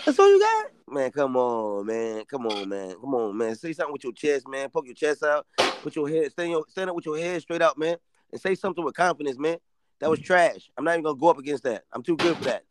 [0.04, 0.66] That's all you got.
[0.92, 2.24] Man, come on, man.
[2.26, 2.96] Come on, man.
[3.00, 3.54] Come on, man.
[3.56, 4.68] Say something with your chest, man.
[4.68, 5.46] Poke your chest out.
[5.82, 7.96] Put your head, stand, your, stand up with your head straight out, man.
[8.30, 9.56] And say something with confidence, man.
[10.00, 10.68] That was trash.
[10.76, 11.84] I'm not even gonna go up against that.
[11.94, 12.64] I'm too good for that.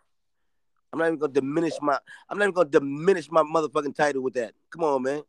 [0.92, 1.98] I'm not even gonna diminish my.
[2.30, 4.54] I'm not even gonna diminish my motherfucking title with that.
[4.72, 5.22] Come on, man.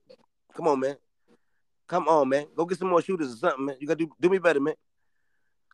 [0.55, 0.97] Come on, man.
[1.87, 2.47] Come on, man.
[2.55, 3.77] Go get some more shooters or something, man.
[3.81, 4.75] You gotta do, do me better, man.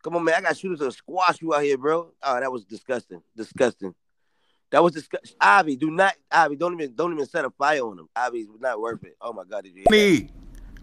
[0.02, 0.34] Come on, man.
[0.36, 2.12] I got shooters to squash you out here, bro.
[2.22, 3.22] Oh, that was disgusting.
[3.36, 3.94] Disgusting.
[4.70, 5.36] That was disgusting.
[5.40, 6.14] Ivy, do not.
[6.30, 8.08] Ivy, don't even don't even set a fire on them.
[8.16, 9.16] Ivy's not worth it.
[9.20, 9.84] Oh my god, did you?
[9.88, 10.30] Hear that?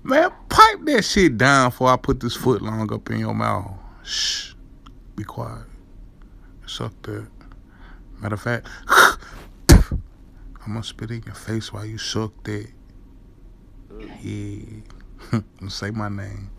[0.06, 3.72] Man, pipe that shit down before I put this foot long up in your mouth.
[4.04, 4.54] Shh.
[5.16, 5.66] Be quiet.
[6.66, 7.28] Suck that.
[8.24, 10.00] Matter of fact, I'm
[10.68, 12.68] gonna spit in your face while you suck that.
[14.22, 15.40] Yeah.
[15.68, 16.50] Say my name.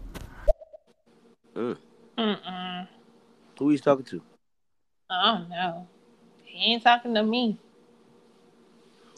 [1.56, 1.76] Mm.
[2.18, 2.88] Mm-mm.
[3.58, 4.20] Who he's talking to?
[5.08, 5.88] I don't know.
[6.44, 7.58] He ain't talking to me.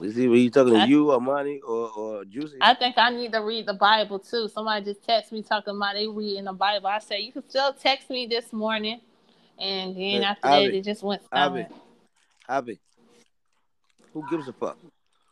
[0.01, 0.29] Is he?
[0.29, 2.59] Were you talking to I- you, Armani, or or Juicy?
[2.61, 4.47] I think I need to read the Bible too.
[4.47, 6.87] Somebody just texted me talking about they reading the Bible.
[6.87, 9.01] I said you can still text me this morning,
[9.59, 11.73] and then Hey, after that it just went Ivy, silent.
[12.49, 12.79] Ivy.
[14.13, 14.79] Who gives a fuck?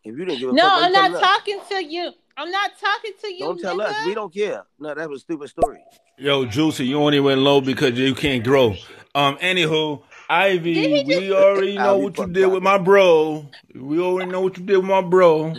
[0.05, 1.21] If you didn't give a No, fuck, why you I'm not telling us?
[1.21, 2.13] talking to you.
[2.37, 3.39] I'm not talking to you.
[3.41, 3.85] Don't tell nigga.
[3.91, 4.07] us.
[4.07, 4.63] We don't care.
[4.79, 5.81] No, that was a stupid story.
[6.19, 8.75] Yo, Juicy, you only went low because you can't grow.
[9.15, 13.47] Um, anywho, Ivy, we already know what you did with my bro.
[13.75, 15.55] We already know what you did with my bro.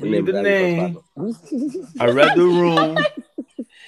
[0.00, 0.98] Leave the name.
[2.00, 3.04] I read the room.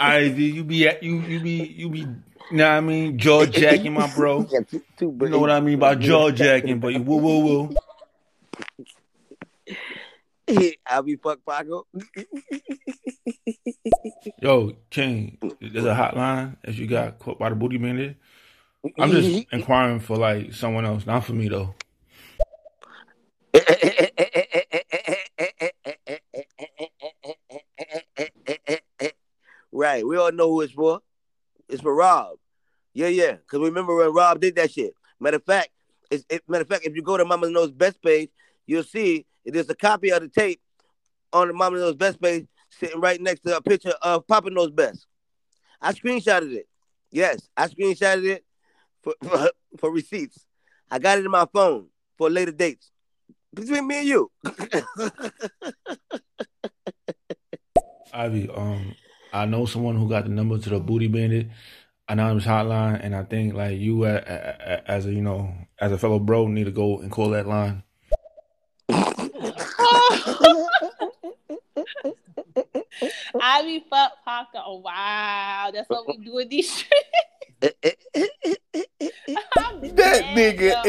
[0.01, 2.07] Ivy, you be at you you be you be
[2.51, 4.47] you know what I mean, jaw jacking my bro.
[5.01, 7.77] You know what I mean by jaw jacking, but you woo woo woo.
[10.87, 11.87] I'll be fuck Paco.
[14.41, 18.17] Yo, King, there's a hotline as you got caught by the booty bandit.
[18.99, 21.75] I'm just inquiring for like someone else, not for me though.
[29.73, 30.07] right.
[30.07, 31.01] We all know who it's for.
[31.69, 32.37] It's for Rob.
[32.95, 33.33] Yeah, yeah.
[33.33, 34.95] Because remember when Rob did that shit.
[35.21, 35.69] Matter of fact,
[36.11, 38.31] it, matter of fact, if you go to Mama Knows Best page,
[38.67, 40.61] you'll see there's a copy of the tape
[41.33, 44.71] on the Mama Knows Best page sitting right next to a picture of Papa Knows
[44.71, 45.07] Best.
[45.81, 46.69] I screenshotted it.
[47.11, 48.45] Yes, I screenshotted it
[49.03, 50.47] for, for, for receipts.
[50.91, 52.91] I got it in my phone for later dates.
[53.55, 54.31] Between me and you.
[58.13, 58.95] Ivy, um,
[59.37, 61.49] I know someone who got the number to the booty bandit
[62.09, 65.93] anonymous hotline, and I think like you, a- a- a- as a you know, as
[65.93, 67.83] a fellow bro, need to go and call that line.
[73.41, 74.63] I be fuck Paco.
[74.65, 77.03] Oh, wow, that's what we do in these streets.
[79.97, 80.85] That nigga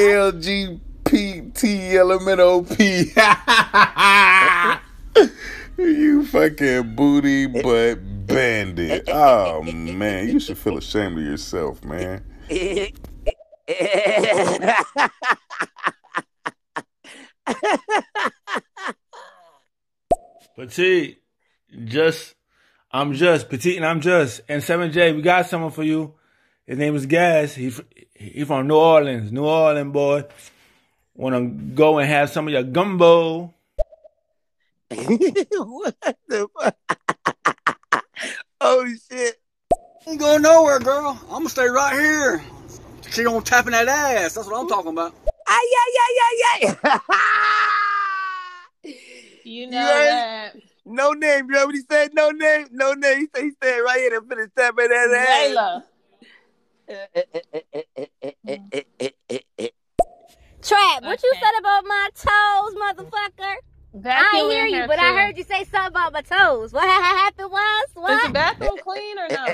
[1.06, 3.14] LGBT elemental P.
[5.78, 9.08] you fucking booty butt bandit.
[9.12, 12.24] Oh man, you should feel ashamed of yourself, man.
[20.56, 21.22] Petite,
[21.86, 22.36] just,
[22.92, 24.42] I'm just petite, and I'm just.
[24.50, 26.16] And Seven J, we got someone for you.
[26.66, 27.54] His name is Gas.
[27.54, 27.72] He
[28.14, 30.24] he from New Orleans, New Orleans boy.
[31.16, 33.54] Want to go and have some of your gumbo?
[34.90, 35.96] what
[36.28, 36.76] the fuck?
[38.62, 39.36] oh shit.
[40.08, 41.20] Ain't going nowhere, girl.
[41.24, 42.44] I'm gonna stay right here.
[43.12, 44.36] She gonna tapping that ass.
[44.36, 45.14] That's what I'm talking about.
[45.46, 47.00] Ay, ay, ay, ay, ay.
[49.44, 50.56] You know that.
[50.86, 52.14] No name, you know what he said?
[52.14, 53.20] No name, no name.
[53.20, 55.84] He said he stayed right here and finished tapping that ass.
[60.62, 63.56] Trap, what you said about my toes, motherfucker?
[63.98, 66.72] I Vacuum ain't hear you, here, but I heard you say something about my toes.
[66.72, 67.86] What happened was?
[67.96, 68.14] What?
[68.14, 69.46] Is the bathroom clean or no?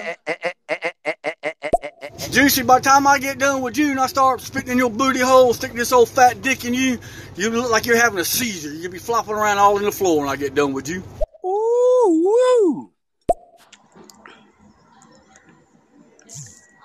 [2.31, 4.89] Juicy, by the time I get done with you and I start spitting in your
[4.89, 6.99] booty hole, sticking this old fat dick in you,
[7.35, 8.73] you look like you're having a seizure.
[8.73, 11.03] You'll be flopping around all in the floor when I get done with you.
[11.45, 12.91] Ooh, woo.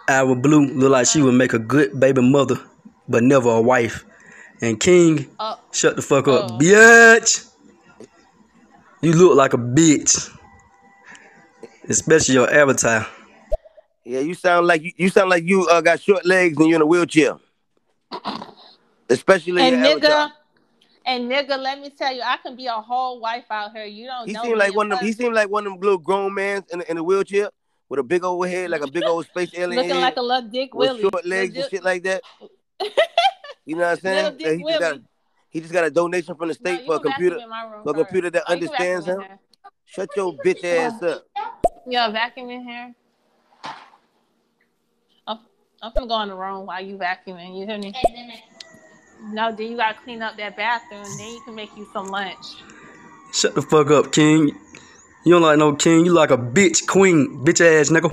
[0.09, 2.56] Our Blue look like she would make a good baby mother,
[3.09, 4.05] but never a wife.
[4.60, 5.59] And King, Oh.
[5.72, 6.59] shut the fuck up, uh.
[6.59, 7.48] bitch.
[9.01, 10.29] You look like a bitch,
[11.89, 13.07] especially your avatar.
[14.05, 16.77] Yeah, you sound like you, you sound like you uh, got short legs and you're
[16.77, 17.37] in a wheelchair.
[19.11, 20.33] Especially And your nigga, avatar.
[21.07, 23.85] and nigga, let me tell you, I can be a whole wife out here.
[23.85, 25.07] You don't He know seemed me like one of them.
[25.07, 27.51] He seemed like one of them little grown mans in, a- in a wheelchair
[27.89, 30.23] with a big old head, like a big old space alien looking head, like a
[30.23, 31.03] little Dick with Willie.
[31.03, 32.23] short legs and Legit- shit like that.
[33.65, 34.25] You know what I'm saying?
[34.39, 35.01] Little Dick That
[35.59, 35.90] he just got Willie.
[35.90, 37.62] he just got a donation from the state you for a computer vacuum in my
[37.70, 39.20] room for a computer that Oh, you can vacuum understands him.
[39.20, 39.39] here.
[39.86, 41.24] Shut your bitch ass up.
[41.86, 42.94] Yeah, vacuum in here.
[45.26, 45.39] I'm,
[45.82, 47.59] I'm gonna go in the room while you vacuuming.
[47.59, 47.94] You hear me?
[49.32, 51.16] No, then you gotta clean up that bathroom.
[51.16, 52.62] Then you can make you some lunch.
[53.32, 54.51] Shut the fuck up, King.
[55.24, 56.06] You don't like no king.
[56.06, 58.10] You like a bitch queen, bitch ass nigga.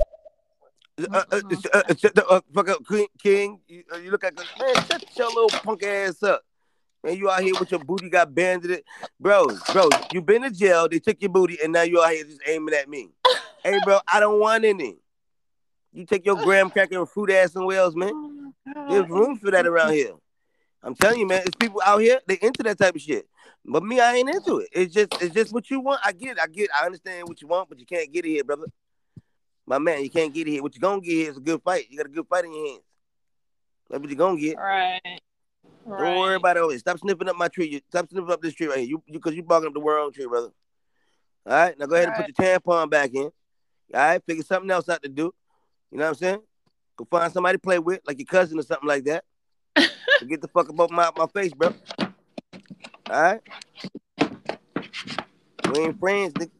[0.98, 3.06] Uh, uh, uh, uh, shut the uh, fuck up, King.
[3.22, 3.60] King.
[3.68, 4.74] You, uh, you look like a man.
[4.84, 6.42] Shut your little punk ass up.
[7.02, 8.84] Man, you out here with your booty got banded it,
[9.20, 9.56] bro.
[9.72, 10.88] Bro, you been to jail.
[10.88, 13.10] They took your booty, and now you out here just aiming at me.
[13.62, 14.96] hey, bro, I don't want any.
[15.92, 18.10] You take your graham cracker and fruit ass somewhere else, man.
[18.12, 20.12] Oh There's room for that around here.
[20.82, 21.42] I'm telling you, man.
[21.46, 22.20] It's people out here.
[22.26, 23.26] They into that type of shit.
[23.64, 24.68] But me, I ain't into it.
[24.72, 26.00] It's just, it's just what you want.
[26.04, 26.38] I get it.
[26.42, 26.64] I get.
[26.64, 26.70] It.
[26.80, 28.66] I understand what you want, but you can't get it here, brother.
[29.66, 30.62] My man, you can't get it here.
[30.62, 31.86] What you gonna get here is a good fight.
[31.90, 32.82] You got a good fight in your hands.
[33.90, 34.58] That's what you gonna get.
[34.58, 35.20] Right.
[35.86, 36.78] Don't worry about it.
[36.80, 37.68] Stop sniffing up my tree.
[37.68, 38.88] You- Stop sniffing up this tree right here.
[38.88, 40.50] You, you, cause you barking up the wrong tree, brother.
[41.46, 43.22] All right, now go ahead and put your tampon back in.
[43.22, 43.30] All
[43.94, 45.32] right, figure something else out to do.
[45.92, 46.40] You know what I'm saying?
[46.96, 49.24] Go find somebody to play with, like your cousin or something like that.
[50.28, 51.72] Get the fuck up off my, my face, bro.
[53.08, 53.40] All right.
[55.70, 56.50] We ain't friends, nigga.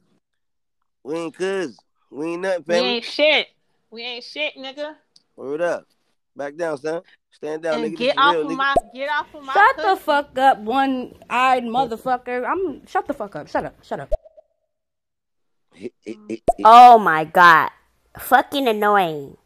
[1.02, 1.78] We ain't cousins.
[2.10, 3.48] We ain't nothing, We ain't shit.
[3.90, 4.94] We ain't shit, nigga.
[5.36, 5.86] Word up.
[6.36, 7.02] Back down, son.
[7.30, 7.96] Stand down, And nigga.
[7.96, 8.56] get off real, of nigga.
[8.56, 9.88] my get off of my Shut pussy.
[9.88, 12.46] the fuck up, one-eyed motherfucker.
[12.46, 13.48] I'm shut the fuck up.
[13.48, 13.74] Shut up.
[13.82, 14.12] Shut up.
[16.64, 17.70] Oh my god.
[18.18, 19.36] Fucking annoying.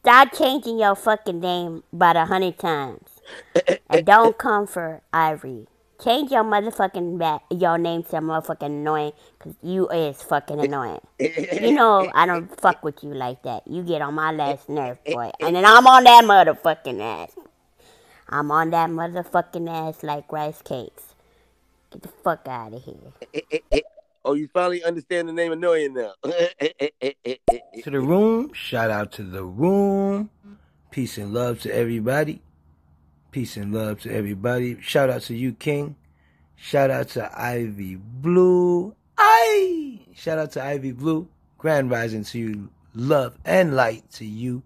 [0.00, 3.08] Stop changing your fucking name about a hundred times.
[3.90, 5.66] And don't come for Ivory.
[6.02, 11.00] Change your motherfucking back, your name to motherfucking annoying, cause you is fucking annoying.
[11.18, 13.66] You know I don't fuck with you like that.
[13.66, 15.32] You get on my last nerve, boy.
[15.40, 17.32] And then I'm on that motherfucking ass.
[18.28, 21.14] I'm on that motherfucking ass like rice cakes.
[21.90, 23.82] Get the fuck out of here.
[24.24, 26.12] Oh, you finally understand the name annoying now.
[26.22, 28.52] to the room.
[28.52, 30.30] Shout out to the room.
[30.90, 32.42] Peace and love to everybody.
[33.30, 34.80] Peace and love to everybody.
[34.80, 35.96] Shout out to you, King.
[36.56, 38.94] Shout out to Ivy Blue.
[39.18, 41.28] I shout out to Ivy Blue.
[41.58, 42.70] Grand rising to you.
[42.94, 44.62] Love and light to you.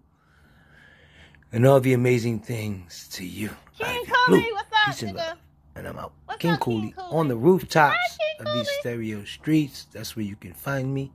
[1.51, 3.49] And all the amazing things to you.
[3.77, 4.39] King Blue.
[4.39, 5.37] Cooley, what's up, Peace and love.
[5.75, 6.13] And I'm out.
[6.39, 9.87] King Cooley on the rooftops of these stereo streets.
[9.91, 11.11] That's where you can find me.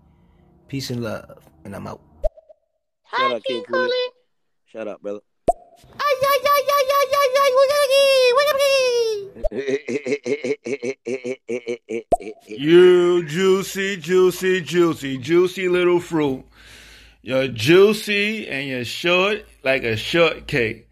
[0.69, 1.49] Peace and love.
[1.65, 2.03] And I'm out.
[3.17, 3.91] Shout out, King Cooley.
[4.67, 5.21] Shout out, brother.
[12.47, 16.45] You juicy, juicy, juicy, juicy little fruit.
[17.23, 20.89] You're juicy and you're short like a shortcake.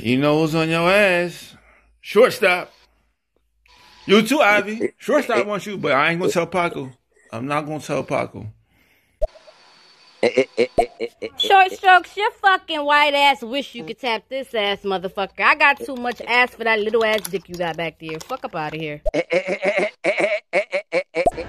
[0.00, 1.56] You know what's on your ass?
[2.00, 2.72] Shortstop.
[4.06, 4.92] You too, Ivy.
[4.98, 6.90] Shortstop wants you, but I ain't gonna tell Paco.
[7.32, 8.46] I'm not gonna tell Paco.
[11.38, 15.40] Short strokes, your fucking white ass wish you could tap this ass, motherfucker.
[15.40, 18.18] I got too much ass for that little ass dick you got back there.
[18.20, 19.02] Fuck up out of here.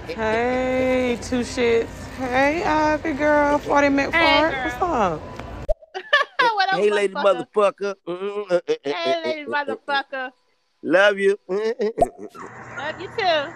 [0.07, 1.87] Hey, two shits.
[2.17, 4.53] Hey, Ivy girl, 40 minute Hey, fart.
[4.63, 5.21] What's up?
[6.53, 7.45] what up, hey, lady motherfucker?
[7.55, 7.95] motherfucker.
[8.07, 8.73] Mm-hmm.
[8.83, 10.31] Hey, lady motherfucker.
[10.83, 11.37] Love you.
[11.49, 13.53] Love you too.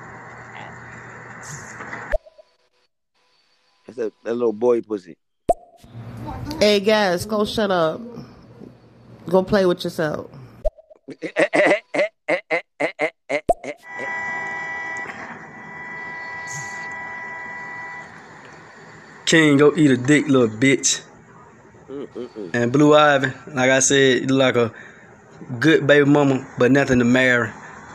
[3.95, 5.17] That's that, that little boy pussy.
[6.59, 7.99] Hey, guys, go shut up.
[9.27, 10.31] Go play with yourself.
[19.25, 21.01] King, go eat a dick, little bitch.
[21.89, 22.51] Mm-mm-mm.
[22.53, 24.73] And Blue Ivy, like I said, you look like a
[25.59, 27.49] good baby mama, but nothing to marry.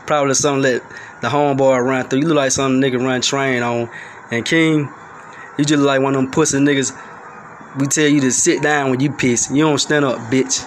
[0.05, 0.83] Probably something that
[1.21, 2.19] the homeboy run through.
[2.19, 3.89] You look like some nigga run train on.
[4.29, 4.89] And King,
[5.57, 6.95] you just like one of them pussy niggas.
[7.79, 9.51] We tell you to sit down when you piss.
[9.51, 10.65] You don't stand up, bitch.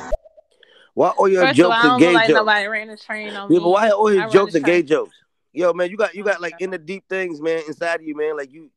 [0.94, 2.36] Why all your First of all, jokes I are don't gay like jokes?
[2.36, 3.59] nobody ran the train on me.
[3.59, 5.15] But why all I his run jokes the are gay jokes?
[5.52, 8.15] Yo, man, you got you got like in the deep things, man, inside of you,
[8.17, 8.36] man.
[8.36, 8.70] Like you,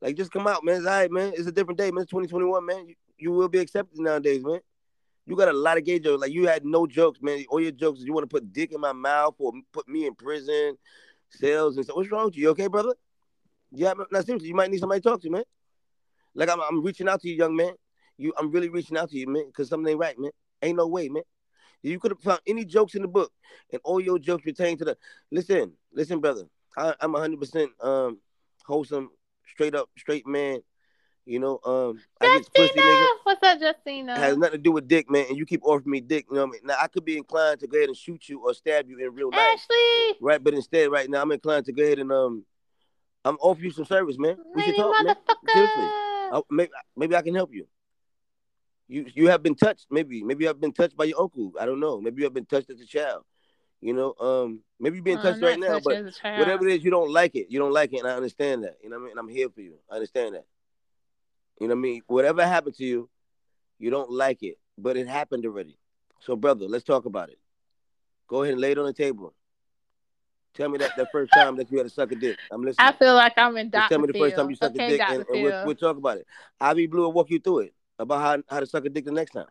[0.00, 0.76] like just come out, man.
[0.76, 1.32] It's all right, man.
[1.36, 2.02] It's a different day, man.
[2.02, 2.88] It's 2021, man.
[2.88, 4.60] You, you will be accepted nowadays, man.
[5.26, 6.22] You got a lot of gay jokes.
[6.22, 7.44] Like you had no jokes, man.
[7.50, 10.06] All your jokes is you want to put dick in my mouth or put me
[10.06, 10.78] in prison,
[11.28, 11.96] cells and stuff.
[11.96, 12.44] What's wrong with you?
[12.44, 12.94] You okay, brother?
[13.70, 15.44] Yeah, no, seriously, you might need somebody to talk to, man.
[16.34, 17.72] Like I'm, I'm reaching out to you, young man.
[18.16, 20.30] You, I'm really reaching out to you, man, because something ain't right, man.
[20.62, 21.22] Ain't no way, man.
[21.82, 23.30] You could have found any jokes in the book,
[23.72, 24.96] and all your jokes pertain to the.
[25.30, 26.44] Listen, listen, brother.
[26.76, 28.18] I, I'm 100 percent um
[28.66, 29.10] wholesome,
[29.46, 30.60] straight up, straight man.
[31.24, 33.06] You know, um, I get pussy, nigga.
[33.24, 34.12] What's up, Justina?
[34.12, 35.26] It has nothing to do with dick, man.
[35.28, 36.24] And you keep offering me dick.
[36.30, 36.60] You know what I mean?
[36.64, 39.14] Now I could be inclined to go ahead and shoot you or stab you in
[39.14, 40.42] real life, Ashley, right?
[40.42, 42.44] But instead, right now, I'm inclined to go ahead and um,
[43.28, 44.36] I'm offer you some service, man.
[44.54, 45.16] We should talk, man.
[45.52, 47.66] Seriously, I, maybe maybe I can help you.
[48.88, 51.52] You you have been touched, maybe maybe you have been touched by your uncle.
[51.60, 52.00] I don't know.
[52.00, 53.24] Maybe you have been touched as a child.
[53.80, 56.38] You know, um, maybe you're being touched right now, but as a child.
[56.40, 57.46] whatever it is, you don't like it.
[57.50, 58.76] You don't like it, and I understand that.
[58.82, 59.10] You know what I mean?
[59.12, 59.74] And I'm here for you.
[59.90, 60.46] I understand that.
[61.60, 62.02] You know what I mean?
[62.06, 63.08] Whatever happened to you,
[63.78, 65.78] you don't like it, but it happened already.
[66.20, 67.38] So, brother, let's talk about it.
[68.26, 69.34] Go ahead and lay it on the table.
[70.54, 72.36] Tell me that that first time that you had to suck a dick.
[72.50, 72.86] I'm listening.
[72.86, 73.88] I feel like I'm in Just Dr.
[73.88, 75.12] tell me the first time you sucked okay, a dick, Dr.
[75.12, 76.26] and, and we'll, we'll talk about it.
[76.60, 79.12] Ivy Blue will walk you through it about how, how to suck a dick the
[79.12, 79.46] next time.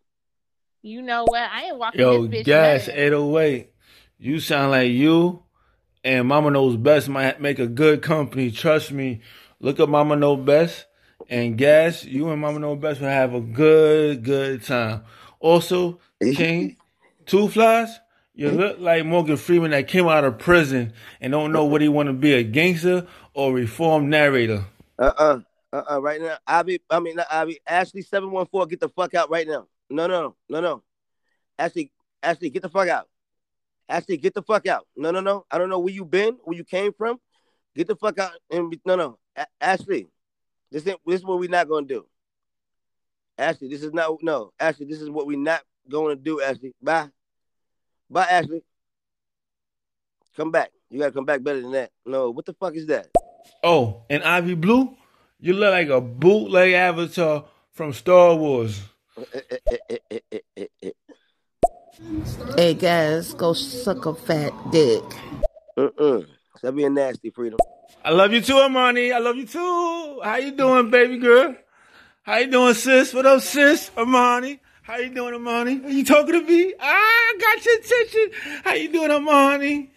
[0.82, 1.42] You know what?
[1.42, 3.02] I ain't walking Yo, this bitch Gas nothing.
[3.02, 3.74] 808.
[4.20, 5.44] You sound like you
[6.04, 8.52] and Mama Knows Best might make a good company.
[8.52, 9.22] Trust me.
[9.60, 10.86] Look up Mama Knows Best
[11.30, 12.06] and Gas.
[12.06, 15.04] You and Mama Knows Best will have a good, good time.
[15.40, 16.78] Also, King,
[17.26, 18.00] Two Flies,
[18.38, 21.90] you look like Morgan Freeman that came out of prison and don't know what he
[21.90, 24.64] want to be, a gangster or reformed narrator.
[25.00, 25.40] Uh uh-uh,
[25.74, 26.38] uh uh right now.
[26.46, 27.60] Ivy, I mean not Ivy.
[27.66, 28.68] Ashley seven one four.
[28.68, 29.68] Get the fuck out right now.
[29.90, 30.84] No no no no.
[31.58, 31.92] Ashley
[32.22, 33.08] Ashley get the fuck out.
[33.90, 34.86] Ashley get the fuck out.
[34.96, 35.46] No no no.
[35.50, 37.20] I don't know where you been, where you came from.
[37.76, 39.18] Get the fuck out and be, no no.
[39.36, 40.08] A- Ashley,
[40.72, 42.06] this ain't, this is what we not gonna do.
[43.36, 44.54] Ashley, this is not no.
[44.60, 46.40] Ashley, this is what we not gonna do.
[46.40, 47.10] Ashley, bye,
[48.10, 48.28] bye.
[48.30, 48.64] Ashley,
[50.36, 50.72] come back.
[50.90, 51.92] You gotta come back better than that.
[52.06, 53.08] No, what the fuck is that?
[53.64, 54.96] Oh, and Ivy Blue,
[55.40, 58.82] you look like a bootleg avatar from Star Wars.
[62.56, 65.04] Hey, guys, go suck a fat dick.
[65.78, 66.28] Mm-mm.
[66.58, 67.60] Stop being nasty, Freedom.
[68.04, 69.14] I love you too, Armani.
[69.14, 70.22] I love you too.
[70.24, 71.56] How you doing, baby girl?
[72.24, 73.14] How you doing, sis?
[73.14, 73.90] What up, sis?
[73.96, 74.60] Armani.
[74.88, 75.84] How you doing, Armani?
[75.84, 76.74] Are you talking to me?
[76.80, 78.62] Ah, I got your attention.
[78.64, 79.90] How you doing, Armani?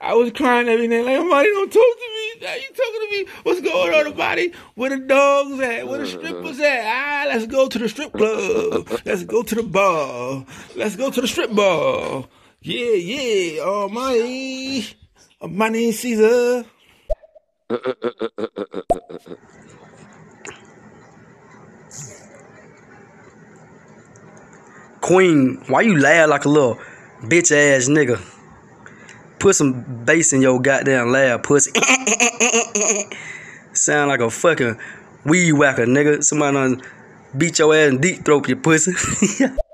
[0.00, 2.44] I was crying every night like, Armani, don't talk to me.
[2.44, 3.26] How you talking to me?
[3.44, 4.52] What's going on, Armani?
[4.74, 5.86] Where the dogs at?
[5.86, 6.84] Where the strippers at?
[6.84, 8.88] Ah, let's go to the strip club.
[9.04, 10.44] Let's go to the bar.
[10.74, 12.24] Let's go to the strip bar.
[12.62, 13.62] Yeah, yeah.
[13.62, 14.92] Armani.
[15.40, 16.64] Armani Caesar.
[25.02, 26.78] Queen, why you laugh like a little
[27.22, 28.22] bitch ass nigga?
[29.40, 31.72] Put some bass in your goddamn laugh, pussy.
[33.72, 34.78] Sound like a fucking
[35.24, 36.22] weed whacker, nigga.
[36.22, 36.82] Somebody done
[37.36, 38.92] beat your ass and deep throat your pussy.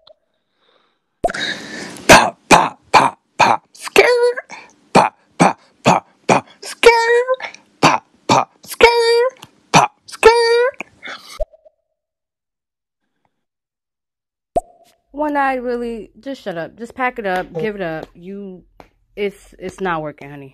[15.38, 16.76] One eye really just shut up.
[16.76, 17.46] Just pack it up.
[17.54, 17.60] Oh.
[17.60, 18.08] Give it up.
[18.12, 18.64] You
[19.14, 20.52] it's it's not working, honey.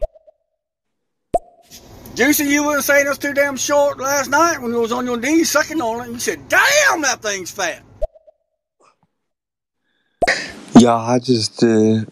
[2.14, 5.16] Juicy, you wasn't saying us too damn short last night when you was on your
[5.16, 6.12] knees sucking on it.
[6.12, 7.82] You said, damn, that thing's fat.
[10.78, 12.06] Y'all, I just did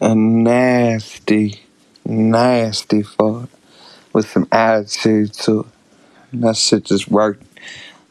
[0.00, 1.60] a nasty,
[2.04, 3.48] nasty fuck
[4.12, 5.66] with some attitude to it.
[6.32, 7.46] And that shit just worked,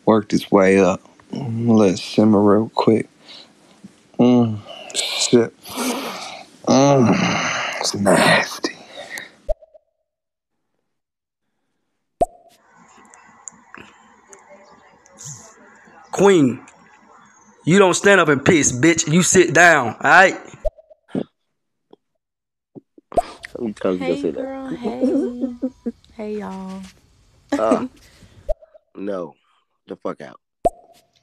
[0.06, 1.02] worked its way up.
[1.34, 3.10] Let it simmer real quick.
[4.24, 4.58] Mm,
[4.96, 5.54] shit.
[6.66, 8.74] Mm, it's nasty.
[16.14, 16.66] Queen,
[17.66, 19.12] you don't stand up and piss, bitch.
[19.12, 20.40] You sit down, all right?
[24.00, 25.56] hey, girl, Hey,
[26.14, 26.82] hey, y'all.
[27.52, 27.88] Uh,
[28.96, 29.34] no,
[29.88, 30.40] the fuck out.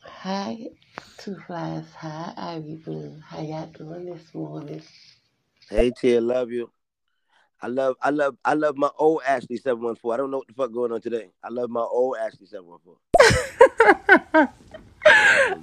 [0.05, 0.69] Hi,
[1.21, 1.85] Two Flies.
[1.99, 3.15] Hi, Ivy Blue.
[3.23, 4.81] How y'all doing this morning?
[5.69, 6.71] Hey Tia, love you.
[7.61, 10.15] I love, I love, I love my old Ashley seven one four.
[10.15, 11.29] I don't know what the fuck going on today.
[11.45, 12.97] I love my old Ashley seven one four.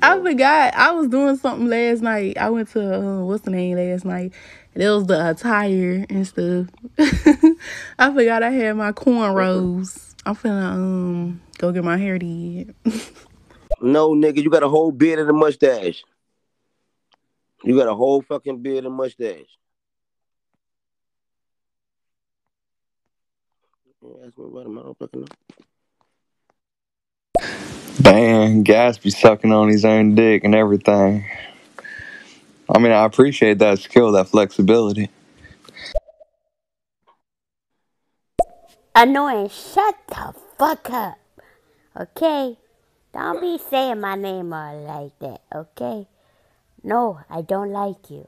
[0.04, 0.76] I forgot.
[0.76, 2.38] I was doing something last night.
[2.38, 4.34] I went to uh, what's the name last night?
[4.76, 6.68] It was the attire and stuff.
[7.98, 10.14] I forgot I had my cornrows.
[10.24, 12.76] I'm finna um go get my hair did.
[13.82, 16.04] No, nigga, you got a whole beard and a mustache.
[17.64, 19.58] You got a whole fucking beard and mustache.
[24.02, 24.80] You Ask me about him.
[24.80, 25.28] I don't fucking know.
[28.02, 31.26] Damn, Gas be sucking on his own dick and everything.
[32.70, 35.10] I mean, I appreciate that skill, that flexibility.
[38.96, 39.50] Annoying.
[39.50, 41.18] Shut the fuck up.
[42.00, 42.58] Okay?
[43.18, 46.06] Don't be saying my name all like that, okay?
[46.84, 48.28] No, I don't like you.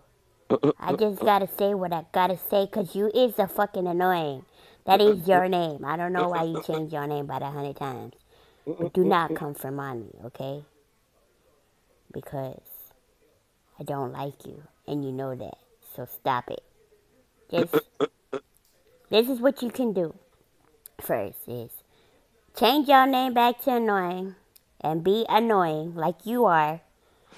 [0.80, 4.46] I just gotta say what I gotta say because you is a fucking annoying.
[4.88, 5.86] That is your name.
[5.86, 8.16] I don't know why you changed your name about a hundred times.
[8.66, 10.64] But do not come for mommy, okay?
[12.12, 12.90] Because
[13.80, 15.60] I don't like you and you know that.
[15.96, 16.64] So stop it.
[17.52, 17.76] Just
[19.12, 20.16] this is what you can do.
[21.00, 21.70] First is
[22.60, 24.34] change your name back to annoying
[24.82, 26.82] and be annoying like you are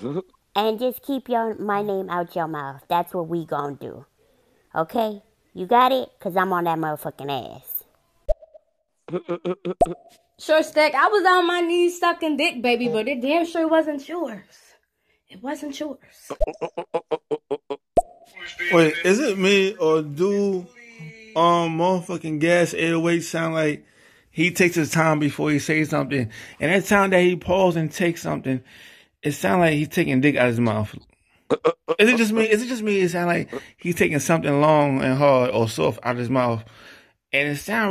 [0.55, 2.83] and just keep your my name out your mouth.
[2.87, 4.05] That's what we gonna do.
[4.75, 5.21] Okay?
[5.53, 6.09] You got it?
[6.19, 7.83] Cause I'm on that motherfucking ass.
[10.41, 10.95] Sure, Stack.
[10.95, 14.41] I was on my knees sucking dick, baby, but it damn sure wasn't yours.
[15.29, 16.31] It wasn't yours.
[18.73, 20.65] Wait, is it me or do
[21.35, 23.85] um motherfucking gas 808 sound like
[24.31, 26.29] he takes his time before he says something,
[26.59, 28.63] and that time that he pauses and takes something,
[29.21, 30.95] it sounds like he's taking dick out of his mouth.
[31.99, 32.49] Is it just me?
[32.49, 33.01] Is it just me?
[33.01, 36.63] It sound like he's taking something long and hard or soft out of his mouth,
[37.33, 37.89] and it sounds